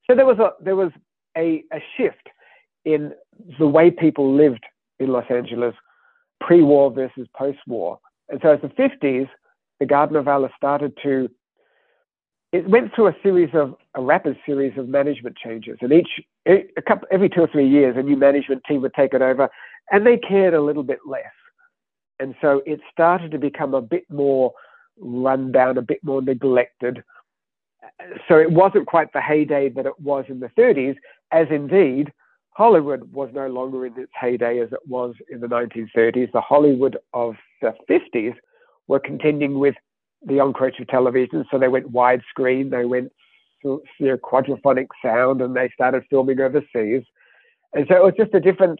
So 0.08 0.14
there 0.14 0.26
was 0.26 0.38
a 0.38 0.52
there 0.62 0.76
was 0.76 0.90
a, 1.36 1.64
a 1.72 1.82
shift 1.96 2.28
in 2.84 3.12
the 3.58 3.66
way 3.66 3.90
people 3.90 4.34
lived 4.34 4.64
in 4.98 5.08
Los 5.08 5.24
Angeles 5.30 5.74
pre-war 6.40 6.90
versus 6.90 7.26
post-war. 7.36 7.98
And 8.28 8.40
so 8.42 8.50
as 8.50 8.60
the 8.60 8.68
50s, 8.68 9.28
the 9.80 9.86
Garden 9.86 10.16
of 10.16 10.28
Allah 10.28 10.50
started 10.56 10.92
to 11.02 11.28
it 12.52 12.68
went 12.70 12.94
through 12.94 13.08
a 13.08 13.16
series 13.20 13.50
of 13.52 13.74
a 13.96 14.00
rapid 14.00 14.38
series 14.46 14.78
of 14.78 14.88
management 14.88 15.36
changes, 15.36 15.76
and 15.80 15.92
each 15.92 16.20
a 16.46 16.82
couple 16.86 17.08
every 17.10 17.28
two 17.28 17.40
or 17.40 17.48
three 17.48 17.68
years, 17.68 17.96
a 17.98 18.02
new 18.02 18.16
management 18.16 18.62
team 18.68 18.80
would 18.82 18.94
take 18.94 19.12
it 19.12 19.22
over, 19.22 19.48
and 19.90 20.06
they 20.06 20.16
cared 20.16 20.54
a 20.54 20.62
little 20.62 20.84
bit 20.84 21.00
less, 21.04 21.32
and 22.20 22.36
so 22.40 22.62
it 22.64 22.78
started 22.92 23.32
to 23.32 23.38
become 23.38 23.74
a 23.74 23.82
bit 23.82 24.04
more 24.08 24.52
run 25.00 25.50
down, 25.50 25.78
a 25.78 25.82
bit 25.82 25.98
more 26.04 26.22
neglected, 26.22 27.02
so 28.28 28.38
it 28.38 28.50
wasn't 28.50 28.86
quite 28.86 29.12
the 29.12 29.20
heyday 29.20 29.68
that 29.70 29.86
it 29.86 29.98
was 30.00 30.24
in 30.28 30.40
the 30.40 30.50
30s, 30.58 30.96
as 31.32 31.46
indeed 31.50 32.12
Hollywood 32.50 33.12
was 33.12 33.30
no 33.32 33.48
longer 33.48 33.86
in 33.86 33.98
its 33.98 34.12
heyday 34.18 34.60
as 34.60 34.72
it 34.72 34.86
was 34.86 35.14
in 35.30 35.40
the 35.40 35.46
1930s. 35.46 36.30
The 36.32 36.40
Hollywood 36.40 36.96
of 37.12 37.34
the 37.60 37.74
50s 37.90 38.34
were 38.86 39.00
contending 39.00 39.58
with 39.58 39.74
the 40.24 40.42
encroach 40.42 40.78
of 40.80 40.86
television, 40.88 41.44
so 41.50 41.58
they 41.58 41.68
went 41.68 41.92
widescreen, 41.92 42.70
they 42.70 42.84
went 42.84 43.12
you 43.62 43.82
know, 44.00 44.16
quadraphonic 44.18 44.86
sound, 45.02 45.40
and 45.40 45.56
they 45.56 45.70
started 45.74 46.04
filming 46.10 46.40
overseas. 46.40 47.02
And 47.72 47.86
so 47.88 47.96
it 47.96 48.04
was 48.04 48.14
just 48.16 48.34
a 48.34 48.40
different 48.40 48.78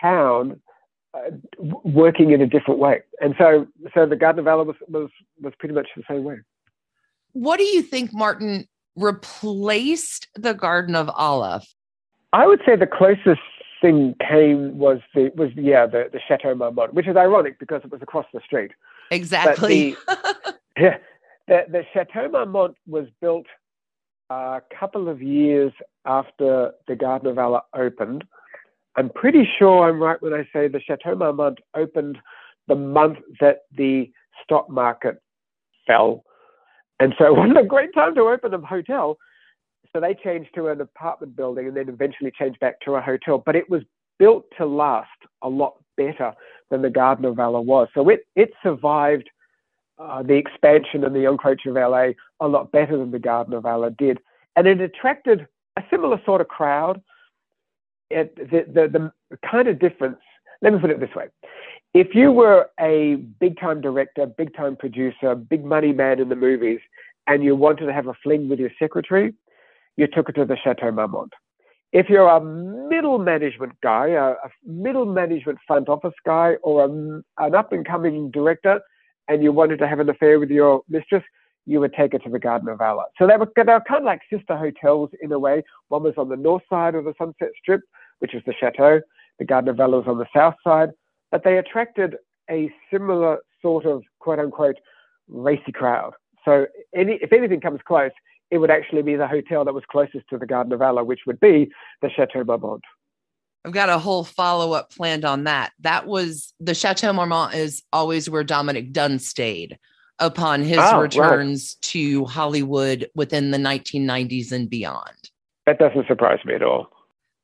town 0.00 0.60
uh, 1.12 1.30
working 1.84 2.30
in 2.30 2.40
a 2.40 2.46
different 2.46 2.80
way. 2.80 3.00
And 3.20 3.34
so, 3.38 3.66
so 3.92 4.06
the 4.06 4.16
Garden 4.16 4.40
of 4.40 4.48
Allah 4.48 4.64
was, 4.64 4.76
was, 4.88 5.10
was 5.40 5.52
pretty 5.58 5.74
much 5.74 5.88
the 5.96 6.02
same 6.08 6.24
way. 6.24 6.36
What 7.34 7.58
do 7.58 7.64
you 7.64 7.82
think, 7.82 8.10
Martin, 8.12 8.66
replaced 8.96 10.28
the 10.34 10.54
Garden 10.54 10.94
of 10.94 11.08
Allah? 11.10 11.62
I 12.32 12.46
would 12.46 12.60
say 12.66 12.74
the 12.74 12.86
closest 12.86 13.40
thing 13.80 14.14
came 14.26 14.78
was 14.78 14.98
the 15.14 15.30
was 15.36 15.50
yeah 15.56 15.86
the, 15.86 16.08
the 16.12 16.20
Chateau 16.26 16.54
Marmont, 16.54 16.94
which 16.94 17.06
is 17.06 17.16
ironic 17.16 17.58
because 17.58 17.82
it 17.84 17.92
was 17.92 18.02
across 18.02 18.26
the 18.32 18.40
street. 18.44 18.70
Exactly. 19.10 19.96
The, 20.06 20.54
yeah, 20.78 20.96
the, 21.46 21.64
the 21.68 21.82
Chateau 21.92 22.28
Marmont 22.28 22.76
was 22.86 23.06
built 23.20 23.46
uh, 24.30 24.58
a 24.58 24.62
couple 24.78 25.08
of 25.08 25.22
years 25.22 25.72
after 26.06 26.72
the 26.88 26.96
Garden 26.96 27.28
of 27.28 27.38
Allah 27.38 27.62
opened. 27.74 28.24
I'm 28.96 29.10
pretty 29.10 29.46
sure 29.58 29.88
I'm 29.88 30.00
right 30.00 30.20
when 30.22 30.32
I 30.32 30.48
say 30.52 30.68
the 30.68 30.80
Chateau 30.80 31.14
Marmont 31.14 31.58
opened 31.76 32.18
the 32.68 32.76
month 32.76 33.18
that 33.40 33.62
the 33.76 34.10
stock 34.42 34.70
market 34.70 35.20
fell. 35.86 36.24
And 37.00 37.14
so 37.18 37.26
it 37.26 37.36
wasn't 37.36 37.58
a 37.58 37.64
great 37.64 37.94
time 37.94 38.14
to 38.14 38.22
open 38.22 38.54
a 38.54 38.58
hotel. 38.58 39.18
So 39.92 40.00
they 40.00 40.14
changed 40.14 40.50
to 40.56 40.68
an 40.68 40.80
apartment 40.80 41.36
building 41.36 41.68
and 41.68 41.76
then 41.76 41.88
eventually 41.88 42.32
changed 42.36 42.58
back 42.60 42.80
to 42.80 42.96
a 42.96 43.00
hotel. 43.00 43.42
But 43.44 43.56
it 43.56 43.70
was 43.70 43.82
built 44.18 44.44
to 44.58 44.66
last 44.66 45.08
a 45.42 45.48
lot 45.48 45.74
better 45.96 46.32
than 46.70 46.82
the 46.82 46.90
Garden 46.90 47.24
of 47.24 47.38
Allah 47.38 47.60
was. 47.60 47.88
So 47.94 48.08
it, 48.08 48.26
it 48.34 48.52
survived 48.62 49.30
uh, 49.98 50.22
the 50.22 50.34
expansion 50.34 51.04
and 51.04 51.14
the 51.14 51.28
encroach 51.28 51.66
of 51.66 51.74
LA 51.74 52.08
a 52.40 52.48
lot 52.48 52.72
better 52.72 52.96
than 52.98 53.12
the 53.12 53.18
Garden 53.18 53.54
of 53.54 53.66
Allah 53.66 53.90
did. 53.90 54.18
And 54.56 54.66
it 54.66 54.80
attracted 54.80 55.46
a 55.76 55.82
similar 55.90 56.20
sort 56.24 56.40
of 56.40 56.48
crowd. 56.48 57.00
It, 58.10 58.34
the, 58.36 58.64
the, 58.72 59.10
the 59.30 59.38
kind 59.48 59.68
of 59.68 59.78
difference, 59.78 60.18
let 60.62 60.72
me 60.72 60.78
put 60.78 60.90
it 60.90 61.00
this 61.00 61.14
way. 61.14 61.26
If 61.94 62.12
you 62.12 62.32
were 62.32 62.68
a 62.80 63.14
big 63.38 63.58
time 63.60 63.80
director, 63.80 64.26
big 64.26 64.52
time 64.56 64.74
producer, 64.74 65.36
big 65.36 65.64
money 65.64 65.92
man 65.92 66.18
in 66.18 66.28
the 66.28 66.34
movies, 66.34 66.80
and 67.28 67.44
you 67.44 67.54
wanted 67.54 67.86
to 67.86 67.92
have 67.92 68.08
a 68.08 68.14
fling 68.20 68.48
with 68.48 68.58
your 68.58 68.72
secretary, 68.80 69.32
you 69.96 70.08
took 70.08 70.26
her 70.26 70.32
to 70.32 70.44
the 70.44 70.56
Chateau 70.56 70.90
Marmont. 70.90 71.32
If 71.92 72.08
you're 72.08 72.26
a 72.26 72.40
middle 72.40 73.20
management 73.20 73.74
guy, 73.80 74.08
a, 74.08 74.32
a 74.32 74.50
middle 74.66 75.06
management 75.06 75.60
front 75.68 75.88
office 75.88 76.14
guy, 76.26 76.54
or 76.64 76.84
a, 76.84 76.88
an 77.38 77.54
up 77.54 77.72
and 77.72 77.86
coming 77.86 78.32
director, 78.32 78.80
and 79.28 79.44
you 79.44 79.52
wanted 79.52 79.78
to 79.78 79.86
have 79.86 80.00
an 80.00 80.10
affair 80.10 80.40
with 80.40 80.50
your 80.50 80.82
mistress, 80.88 81.22
you 81.64 81.78
would 81.78 81.94
take 81.94 82.10
her 82.10 82.18
to 82.18 82.28
the 82.28 82.40
Garden 82.40 82.68
of 82.68 82.80
Allah. 82.80 83.04
So 83.16 83.28
they 83.28 83.36
were, 83.36 83.50
they 83.54 83.62
were 83.62 83.80
kind 83.86 84.00
of 84.00 84.04
like 84.04 84.20
sister 84.28 84.56
hotels 84.56 85.10
in 85.22 85.30
a 85.30 85.38
way. 85.38 85.62
One 85.90 86.02
was 86.02 86.14
on 86.18 86.28
the 86.28 86.36
north 86.36 86.64
side 86.68 86.96
of 86.96 87.04
the 87.04 87.14
Sunset 87.16 87.50
Strip, 87.62 87.82
which 88.18 88.34
is 88.34 88.42
the 88.46 88.54
Chateau. 88.58 89.00
The 89.38 89.44
Garden 89.44 89.70
of 89.70 89.78
Allah 89.78 89.98
was 89.98 90.08
on 90.08 90.18
the 90.18 90.26
south 90.34 90.56
side. 90.64 90.90
But 91.34 91.42
they 91.42 91.58
attracted 91.58 92.14
a 92.48 92.72
similar 92.92 93.38
sort 93.60 93.86
of 93.86 94.04
quote 94.20 94.38
unquote 94.38 94.76
racy 95.26 95.72
crowd. 95.72 96.12
So 96.44 96.66
any, 96.94 97.18
if 97.20 97.32
anything 97.32 97.60
comes 97.60 97.80
close, 97.84 98.12
it 98.52 98.58
would 98.58 98.70
actually 98.70 99.02
be 99.02 99.16
the 99.16 99.26
hotel 99.26 99.64
that 99.64 99.74
was 99.74 99.82
closest 99.90 100.28
to 100.30 100.38
the 100.38 100.46
Garden 100.46 100.72
of 100.72 100.80
Allah, 100.80 101.02
which 101.02 101.22
would 101.26 101.40
be 101.40 101.72
the 102.02 102.08
Chateau 102.08 102.44
Marmont. 102.44 102.84
I've 103.64 103.72
got 103.72 103.88
a 103.88 103.98
whole 103.98 104.22
follow 104.22 104.74
up 104.74 104.92
planned 104.92 105.24
on 105.24 105.42
that. 105.42 105.72
That 105.80 106.06
was 106.06 106.54
the 106.60 106.72
Chateau 106.72 107.12
Marmont 107.12 107.54
is 107.54 107.82
always 107.92 108.30
where 108.30 108.44
Dominic 108.44 108.92
Dunne 108.92 109.18
stayed 109.18 109.76
upon 110.20 110.62
his 110.62 110.78
oh, 110.80 111.00
returns 111.00 111.74
right. 111.76 111.90
to 111.90 112.26
Hollywood 112.26 113.10
within 113.16 113.50
the 113.50 113.58
1990s 113.58 114.52
and 114.52 114.70
beyond. 114.70 115.30
That 115.66 115.80
doesn't 115.80 116.06
surprise 116.06 116.38
me 116.44 116.54
at 116.54 116.62
all. 116.62 116.90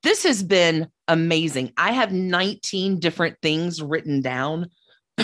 This 0.03 0.24
has 0.24 0.42
been 0.42 0.88
amazing. 1.09 1.72
I 1.76 1.92
have 1.92 2.12
19 2.12 3.01
different 3.01 3.36
things 3.42 3.82
written 3.82 4.22
down. 4.22 4.70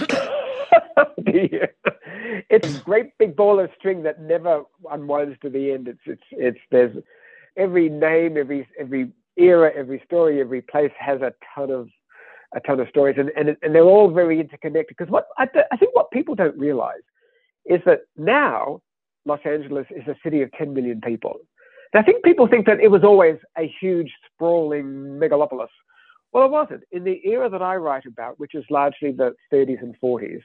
it's 2.50 2.76
a 2.76 2.80
great 2.84 3.16
big 3.18 3.36
ball 3.36 3.58
of 3.58 3.70
string 3.78 4.02
that 4.02 4.20
never 4.20 4.62
unwinds 4.90 5.38
to 5.42 5.50
the 5.50 5.72
end. 5.72 5.88
It's 5.88 6.00
it's 6.04 6.22
it's 6.32 6.58
there's 6.70 6.96
every 7.56 7.88
name, 7.88 8.36
every 8.36 8.68
every 8.78 9.12
era, 9.36 9.72
every 9.74 10.02
story, 10.04 10.40
every 10.40 10.60
place 10.60 10.92
has 10.98 11.20
a 11.22 11.32
ton 11.54 11.70
of 11.70 11.88
a 12.54 12.60
ton 12.60 12.80
of 12.80 12.88
stories, 12.88 13.16
and 13.18 13.30
and 13.36 13.56
and 13.62 13.74
they're 13.74 13.84
all 13.84 14.10
very 14.10 14.40
interconnected. 14.40 14.96
Because 14.96 15.10
what 15.10 15.28
I, 15.38 15.46
I 15.72 15.76
think 15.76 15.94
what 15.94 16.10
people 16.10 16.34
don't 16.34 16.58
realize 16.58 17.02
is 17.64 17.80
that 17.86 18.00
now 18.16 18.82
Los 19.24 19.40
Angeles 19.44 19.86
is 19.90 20.06
a 20.06 20.16
city 20.22 20.42
of 20.42 20.52
10 20.52 20.72
million 20.72 21.00
people. 21.00 21.40
I 21.94 22.02
think 22.02 22.24
people 22.24 22.46
think 22.46 22.66
that 22.66 22.80
it 22.80 22.90
was 22.90 23.04
always 23.04 23.36
a 23.56 23.72
huge, 23.80 24.12
sprawling 24.32 25.18
megalopolis. 25.20 25.68
Well, 26.32 26.44
it 26.44 26.50
wasn't. 26.50 26.82
In 26.92 27.04
the 27.04 27.20
era 27.24 27.48
that 27.48 27.62
I 27.62 27.76
write 27.76 28.04
about, 28.06 28.38
which 28.38 28.54
is 28.54 28.64
largely 28.70 29.12
the 29.12 29.34
30s 29.52 29.80
and 29.82 29.94
40s, 30.02 30.42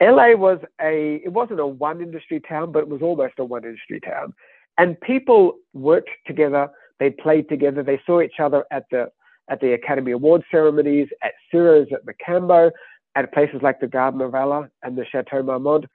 LA 0.00 0.34
was 0.36 0.58
a, 0.80 1.20
it 1.24 1.32
wasn't 1.32 1.60
a 1.60 1.66
one 1.66 2.00
industry 2.00 2.40
town, 2.40 2.70
but 2.70 2.80
it 2.80 2.88
was 2.88 3.02
almost 3.02 3.34
a 3.38 3.44
one 3.44 3.64
industry 3.64 4.00
town. 4.00 4.34
And 4.78 5.00
people 5.00 5.56
worked 5.72 6.10
together, 6.26 6.68
they 7.00 7.10
played 7.10 7.48
together, 7.48 7.82
they 7.82 8.00
saw 8.04 8.20
each 8.20 8.38
other 8.40 8.64
at 8.70 8.84
the, 8.90 9.10
at 9.48 9.60
the 9.60 9.72
Academy 9.72 10.12
Award 10.12 10.42
ceremonies, 10.50 11.08
at 11.22 11.32
Ciro's 11.50 11.88
at 11.92 12.04
Mocambo, 12.04 12.70
at 13.14 13.32
places 13.32 13.60
like 13.62 13.80
the 13.80 13.86
Garden 13.86 14.20
of 14.20 14.34
Allah 14.34 14.68
and 14.82 14.96
the 14.96 15.06
Chateau 15.10 15.42
Marmont. 15.42 15.86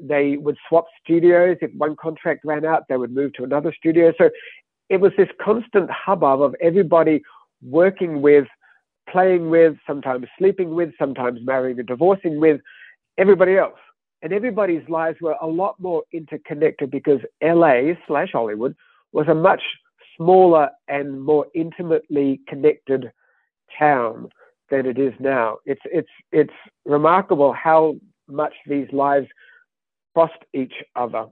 They 0.00 0.36
would 0.36 0.56
swap 0.68 0.86
studios. 1.02 1.56
If 1.60 1.72
one 1.76 1.96
contract 1.96 2.44
ran 2.44 2.64
out, 2.64 2.84
they 2.88 2.96
would 2.96 3.14
move 3.14 3.32
to 3.34 3.44
another 3.44 3.72
studio. 3.76 4.12
So 4.18 4.30
it 4.88 5.00
was 5.00 5.12
this 5.16 5.28
constant 5.42 5.90
hubbub 5.90 6.42
of 6.42 6.54
everybody 6.60 7.22
working 7.62 8.22
with, 8.22 8.46
playing 9.08 9.50
with, 9.50 9.76
sometimes 9.86 10.26
sleeping 10.38 10.74
with, 10.74 10.90
sometimes 10.98 11.40
marrying 11.44 11.78
and 11.78 11.88
divorcing 11.88 12.40
with 12.40 12.60
everybody 13.18 13.56
else. 13.56 13.78
And 14.22 14.32
everybody's 14.32 14.88
lives 14.88 15.18
were 15.20 15.36
a 15.40 15.46
lot 15.46 15.78
more 15.78 16.02
interconnected 16.12 16.90
because 16.90 17.20
LA 17.42 17.92
slash 18.06 18.30
Hollywood 18.32 18.74
was 19.12 19.28
a 19.28 19.34
much 19.34 19.62
smaller 20.16 20.70
and 20.88 21.20
more 21.22 21.46
intimately 21.54 22.40
connected 22.48 23.10
town 23.78 24.28
than 24.70 24.86
it 24.86 24.98
is 24.98 25.12
now. 25.20 25.58
It's 25.64 25.80
it's 25.84 26.08
it's 26.32 26.52
remarkable 26.84 27.52
how 27.52 27.96
much 28.28 28.54
these 28.66 28.88
lives 28.92 29.28
crossed 30.16 30.46
each 30.54 30.72
other. 30.94 31.26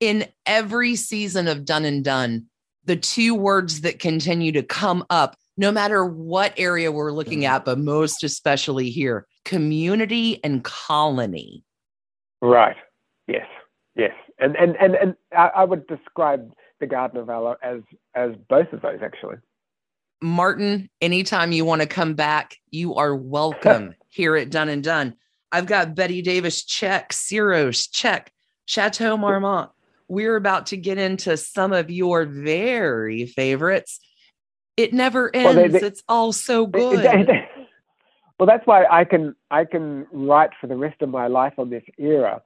In 0.00 0.26
every 0.44 0.96
season 0.96 1.46
of 1.46 1.64
Done 1.64 1.84
and 1.84 2.04
Dunne, 2.04 2.46
the 2.84 2.96
two 2.96 3.36
words 3.36 3.82
that 3.82 4.00
continue 4.00 4.50
to 4.50 4.64
come 4.64 5.04
up, 5.10 5.36
no 5.56 5.70
matter 5.70 6.04
what 6.04 6.52
area 6.56 6.90
we're 6.90 7.12
looking 7.12 7.44
at, 7.44 7.64
but 7.64 7.78
most 7.78 8.24
especially 8.24 8.90
here 8.90 9.28
community 9.44 10.42
and 10.42 10.64
colony. 10.64 11.62
Right. 12.42 12.74
Yes. 13.28 13.46
Yes. 13.94 14.14
And 14.40 14.56
and 14.56 14.74
and, 14.76 14.96
and 14.96 15.14
I, 15.36 15.62
would 15.62 15.86
describe 15.86 16.52
the 16.80 16.86
Garden 16.88 17.20
of 17.20 17.30
Allah 17.30 17.58
as 17.62 17.80
as 18.16 18.30
both 18.48 18.72
of 18.72 18.82
those 18.82 18.98
actually. 19.04 19.36
Martin, 20.20 20.90
anytime 21.00 21.52
you 21.52 21.64
want 21.64 21.80
to 21.82 21.86
come 21.86 22.14
back, 22.14 22.56
you 22.70 22.96
are 22.96 23.14
welcome 23.14 23.94
here 24.08 24.34
at 24.34 24.50
Done 24.50 24.68
and 24.68 24.82
Dunne. 24.82 25.16
I've 25.52 25.66
got 25.66 25.94
Bette 25.94 26.22
Davis 26.22 26.64
check, 26.64 27.12
Ciro's 27.12 27.86
check, 27.86 28.32
Chateau 28.66 29.16
Marmont. 29.16 29.70
We're 30.08 30.36
about 30.36 30.66
to 30.66 30.76
get 30.76 30.98
into 30.98 31.36
some 31.36 31.72
of 31.72 31.90
your 31.90 32.24
very 32.24 33.26
favorites. 33.26 34.00
It 34.76 34.92
never 34.92 35.34
ends. 35.34 35.44
Well, 35.44 35.54
they, 35.54 35.68
they, 35.68 35.86
it's 35.86 36.02
all 36.08 36.32
so 36.32 36.66
good. 36.66 37.00
They, 37.00 37.48
well, 38.38 38.46
that's 38.46 38.66
why 38.66 38.86
I 38.90 39.04
can 39.04 39.34
I 39.50 39.66
can 39.66 40.06
write 40.12 40.50
for 40.60 40.66
the 40.66 40.76
rest 40.76 41.02
of 41.02 41.10
my 41.10 41.26
life 41.26 41.54
on 41.58 41.68
this 41.68 41.82
era 41.98 42.40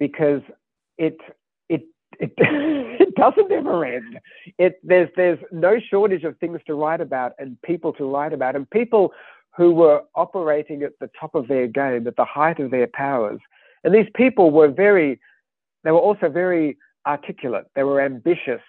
because 0.00 0.42
it 0.98 1.18
it 1.68 1.82
it 2.18 2.32
it 2.38 3.14
doesn't 3.14 3.52
ever 3.52 3.84
end. 3.84 4.18
It 4.58 4.80
there's 4.82 5.08
there's 5.14 5.38
no 5.52 5.78
shortage 5.78 6.24
of 6.24 6.36
things 6.38 6.60
to 6.66 6.74
write 6.74 7.00
about 7.00 7.32
and 7.38 7.60
people 7.62 7.92
to 7.92 8.10
write 8.10 8.32
about 8.32 8.56
and 8.56 8.68
people 8.68 9.12
who 9.56 9.72
were 9.72 10.02
operating 10.14 10.82
at 10.82 10.92
the 11.00 11.10
top 11.18 11.34
of 11.34 11.48
their 11.48 11.66
game, 11.66 12.06
at 12.06 12.16
the 12.16 12.24
height 12.24 12.60
of 12.60 12.70
their 12.70 12.86
powers. 12.86 13.40
And 13.84 13.94
these 13.94 14.08
people 14.14 14.50
were 14.50 14.68
very, 14.68 15.18
they 15.84 15.90
were 15.90 15.98
also 15.98 16.28
very 16.28 16.76
articulate, 17.06 17.66
they 17.74 17.84
were 17.84 18.00
ambitious, 18.00 18.60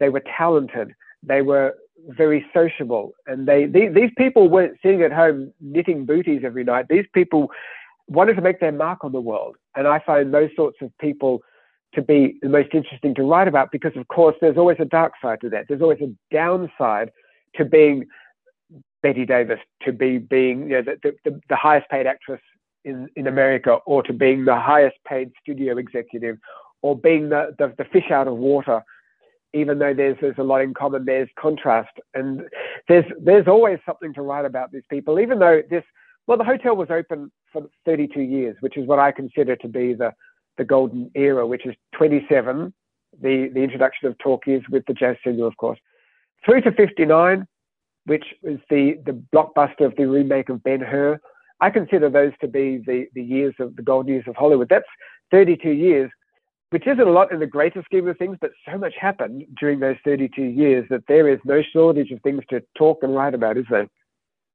they 0.00 0.08
were 0.08 0.22
talented, 0.36 0.92
they 1.22 1.42
were 1.42 1.74
very 2.08 2.44
sociable. 2.52 3.12
And 3.26 3.46
they, 3.46 3.66
these, 3.66 3.94
these 3.94 4.10
people 4.16 4.48
weren't 4.48 4.78
sitting 4.82 5.02
at 5.02 5.12
home 5.12 5.52
knitting 5.60 6.06
booties 6.06 6.42
every 6.44 6.64
night. 6.64 6.86
These 6.88 7.06
people 7.14 7.50
wanted 8.08 8.34
to 8.34 8.42
make 8.42 8.58
their 8.60 8.72
mark 8.72 9.04
on 9.04 9.12
the 9.12 9.20
world. 9.20 9.56
And 9.76 9.86
I 9.86 10.00
find 10.00 10.34
those 10.34 10.50
sorts 10.56 10.78
of 10.82 10.90
people 10.98 11.42
to 11.94 12.02
be 12.02 12.38
the 12.42 12.48
most 12.48 12.70
interesting 12.72 13.14
to 13.14 13.22
write 13.22 13.48
about 13.48 13.70
because, 13.70 13.92
of 13.96 14.08
course, 14.08 14.34
there's 14.40 14.56
always 14.56 14.78
a 14.80 14.84
dark 14.84 15.12
side 15.22 15.40
to 15.42 15.50
that. 15.50 15.66
There's 15.68 15.82
always 15.82 16.00
a 16.00 16.12
downside 16.34 17.10
to 17.56 17.64
being 17.64 18.06
Bette 19.02 19.26
Davis 19.26 19.58
to 19.82 19.92
be 19.92 20.18
being 20.18 20.70
you 20.70 20.82
know, 20.82 20.94
the, 21.02 21.14
the, 21.24 21.40
the 21.48 21.56
highest 21.56 21.88
paid 21.90 22.06
actress 22.06 22.40
in, 22.84 23.08
in 23.16 23.26
America 23.26 23.78
or 23.86 24.02
to 24.02 24.12
being 24.12 24.44
the 24.44 24.56
highest 24.56 24.96
paid 25.06 25.30
studio 25.40 25.76
executive 25.78 26.36
or 26.82 26.96
being 26.96 27.28
the, 27.28 27.54
the, 27.58 27.72
the, 27.78 27.84
fish 27.84 28.10
out 28.10 28.26
of 28.26 28.36
water, 28.36 28.82
even 29.54 29.78
though 29.78 29.94
there's, 29.94 30.16
there's 30.20 30.38
a 30.38 30.42
lot 30.42 30.60
in 30.60 30.74
common, 30.74 31.04
there's 31.04 31.28
contrast. 31.38 31.92
And 32.14 32.42
there's, 32.88 33.04
there's 33.20 33.46
always 33.46 33.78
something 33.86 34.12
to 34.14 34.22
write 34.22 34.44
about 34.44 34.72
these 34.72 34.82
people, 34.90 35.20
even 35.20 35.38
though 35.38 35.62
this, 35.70 35.84
well, 36.26 36.38
the 36.38 36.44
hotel 36.44 36.76
was 36.76 36.88
open 36.90 37.30
for 37.52 37.68
32 37.84 38.20
years, 38.20 38.56
which 38.60 38.76
is 38.76 38.86
what 38.86 38.98
I 38.98 39.12
consider 39.12 39.56
to 39.56 39.68
be 39.68 39.94
the, 39.94 40.12
the 40.58 40.64
golden 40.64 41.10
era, 41.14 41.46
which 41.46 41.66
is 41.66 41.74
27, 41.94 42.72
the, 43.20 43.50
the 43.52 43.60
introduction 43.60 44.08
of 44.08 44.18
talkies 44.18 44.62
with 44.70 44.84
the 44.86 44.94
jazz 44.94 45.16
singer, 45.24 45.46
of 45.46 45.56
course, 45.56 45.78
through 46.44 46.62
to 46.62 46.72
59, 46.72 47.46
which 48.06 48.24
was 48.42 48.58
the, 48.70 48.98
the 49.06 49.20
blockbuster 49.34 49.86
of 49.86 49.94
the 49.96 50.06
remake 50.06 50.48
of 50.48 50.62
Ben 50.62 50.80
Hur. 50.80 51.20
I 51.60 51.70
consider 51.70 52.10
those 52.10 52.32
to 52.40 52.48
be 52.48 52.78
the, 52.78 53.06
the 53.14 53.22
years 53.22 53.54
of 53.60 53.76
the 53.76 53.82
golden 53.82 54.12
years 54.12 54.24
of 54.26 54.34
Hollywood. 54.34 54.68
That's 54.68 54.84
32 55.30 55.70
years, 55.70 56.10
which 56.70 56.86
isn't 56.86 57.00
a 57.00 57.10
lot 57.10 57.32
in 57.32 57.38
the 57.38 57.46
greater 57.46 57.82
scheme 57.84 58.08
of 58.08 58.18
things, 58.18 58.36
but 58.40 58.50
so 58.70 58.76
much 58.76 58.94
happened 59.00 59.44
during 59.60 59.78
those 59.78 59.96
32 60.04 60.42
years 60.42 60.86
that 60.90 61.04
there 61.06 61.28
is 61.28 61.38
no 61.44 61.62
shortage 61.72 62.10
of 62.10 62.20
things 62.22 62.42
to 62.50 62.62
talk 62.76 62.98
and 63.02 63.14
write 63.14 63.34
about, 63.34 63.56
is 63.56 63.66
there? 63.70 63.88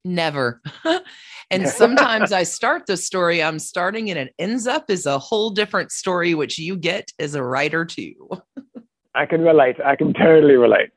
Never. 0.03 0.61
and 1.51 1.67
sometimes 1.69 2.31
I 2.31 2.43
start 2.43 2.85
the 2.87 2.97
story 2.97 3.43
I'm 3.43 3.59
starting 3.59 4.09
and 4.09 4.19
it 4.19 4.33
ends 4.39 4.67
up 4.67 4.85
as 4.89 5.05
a 5.05 5.19
whole 5.19 5.49
different 5.49 5.91
story, 5.91 6.33
which 6.33 6.57
you 6.57 6.75
get 6.75 7.11
as 7.19 7.35
a 7.35 7.43
writer 7.43 7.85
too. 7.85 8.29
I 9.15 9.25
can 9.25 9.41
relate. 9.41 9.77
I 9.83 9.95
can 9.95 10.13
totally 10.13 10.55
relate. 10.55 10.89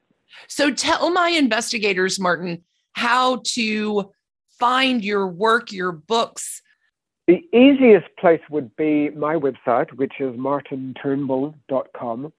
So 0.48 0.72
tell 0.72 1.10
my 1.10 1.28
investigators, 1.30 2.18
Martin, 2.18 2.64
how 2.92 3.42
to 3.54 4.10
find 4.58 5.04
your 5.04 5.26
work, 5.26 5.72
your 5.72 5.92
books? 5.92 6.62
The 7.26 7.42
easiest 7.56 8.06
place 8.18 8.40
would 8.50 8.74
be 8.76 9.10
my 9.10 9.36
website, 9.36 9.92
which 9.94 10.14
is 10.20 10.34
martinturnbull.com. 10.36 12.32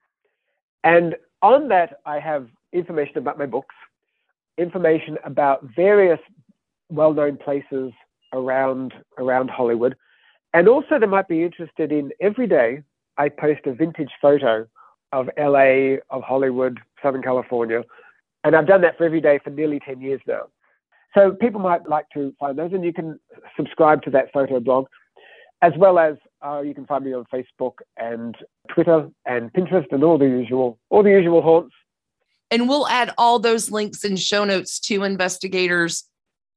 And 0.84 1.16
on 1.42 1.68
that, 1.70 2.00
I 2.06 2.20
have 2.20 2.48
information 2.74 3.18
about 3.18 3.38
my 3.38 3.46
books, 3.46 3.76
information 4.58 5.18
about 5.24 5.64
various 5.76 6.20
well 6.90 7.14
known 7.14 7.38
places 7.38 7.94
around, 8.34 8.94
around 9.18 9.50
Hollywood. 9.50 9.96
And 10.54 10.68
also, 10.68 11.00
they 11.00 11.06
might 11.06 11.28
be 11.28 11.44
interested 11.44 11.92
in 11.92 12.12
every 12.20 12.48
day, 12.48 12.84
I 13.18 13.30
post 13.30 13.62
a 13.66 13.74
vintage 13.74 14.12
photo 14.22 14.68
of 15.14 15.30
LA, 15.38 15.98
of 16.10 16.24
Hollywood, 16.24 16.80
Southern 17.02 17.22
California. 17.22 17.84
And 18.44 18.56
I've 18.56 18.68
done 18.68 18.82
that 18.82 18.98
for 18.98 19.06
every 19.06 19.22
day 19.22 19.40
for 19.44 19.50
nearly 19.50 19.80
10 19.80 20.02
years 20.02 20.22
now. 20.28 20.44
So 21.14 21.32
people 21.32 21.60
might 21.60 21.88
like 21.88 22.06
to 22.14 22.34
find 22.40 22.58
those, 22.58 22.72
and 22.74 22.84
you 22.84 22.94
can 22.94 23.20
subscribe 23.58 24.02
to 24.04 24.10
that 24.12 24.32
photo 24.34 24.60
blog, 24.60 24.88
as 25.62 25.74
well 25.78 26.00
as 26.00 26.16
uh, 26.46 26.62
you 26.62 26.74
can 26.74 26.86
find 26.86 27.04
me 27.04 27.14
on 27.14 27.26
Facebook 27.34 27.74
and 27.98 28.36
Twitter 28.74 29.10
and 29.26 29.52
Pinterest 29.52 29.88
and 29.92 30.04
all 30.04 30.18
the 30.18 30.26
usual, 30.26 30.80
all 30.90 31.04
the 31.04 31.12
usual 31.12 31.42
haunts. 31.42 31.76
And 32.50 32.68
we'll 32.68 32.88
add 32.88 33.14
all 33.18 33.40
those 33.40 33.72
links 33.72 34.04
and 34.04 34.20
show 34.20 34.46
notes 34.46 34.80
to 34.82 35.04
investigators. 35.04 36.06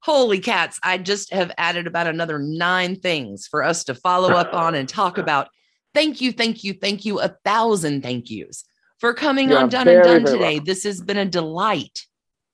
Holy 0.03 0.39
cats! 0.39 0.79
I 0.83 0.99
just 0.99 1.33
have 1.33 1.51
added 1.59 1.87
about 1.87 2.07
another 2.07 2.39
nine 2.39 2.97
things 2.97 3.47
for 3.47 3.63
us 3.63 3.85
to 3.85 3.95
follow 3.95 4.31
up 4.31 4.53
on 4.55 4.75
and 4.75 4.89
talk 4.89 5.19
about. 5.19 5.49
Thank 5.95 6.21
you, 6.21 6.31
thank 6.31 6.63
you, 6.63 6.75
thank 6.75 7.05
you, 7.05 7.21
a 7.21 7.37
thousand 7.45 8.03
thank 8.03 8.31
yous 8.31 8.65
for 8.99 9.15
coming 9.15 9.53
on 9.53 9.69
Done 9.69 9.89
and 9.89 10.03
Dunne 10.03 10.25
today. 10.25 10.55
Welcome. 10.55 10.65
This 10.65 10.85
has 10.85 11.01
been 11.01 11.19
a 11.19 11.25
delight. 11.25 12.07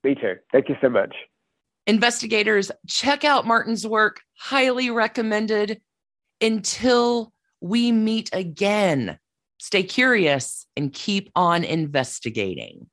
Me 0.05 0.15
too. 0.15 0.37
Thank 0.53 0.69
you 0.69 0.77
so 0.81 0.89
much. 0.89 1.15
Investigators, 1.87 2.71
check 2.87 3.25
out 3.25 3.47
Martin's 3.47 3.87
work. 3.87 4.21
Highly 4.39 4.91
recommended. 4.91 5.81
Until 6.41 7.33
we 7.61 7.93
meet 7.93 8.31
again, 8.33 9.19
stay 9.59 9.83
curious 9.83 10.67
and 10.77 10.93
keep 10.93 11.31
on 11.35 11.65
investigating. 11.65 12.89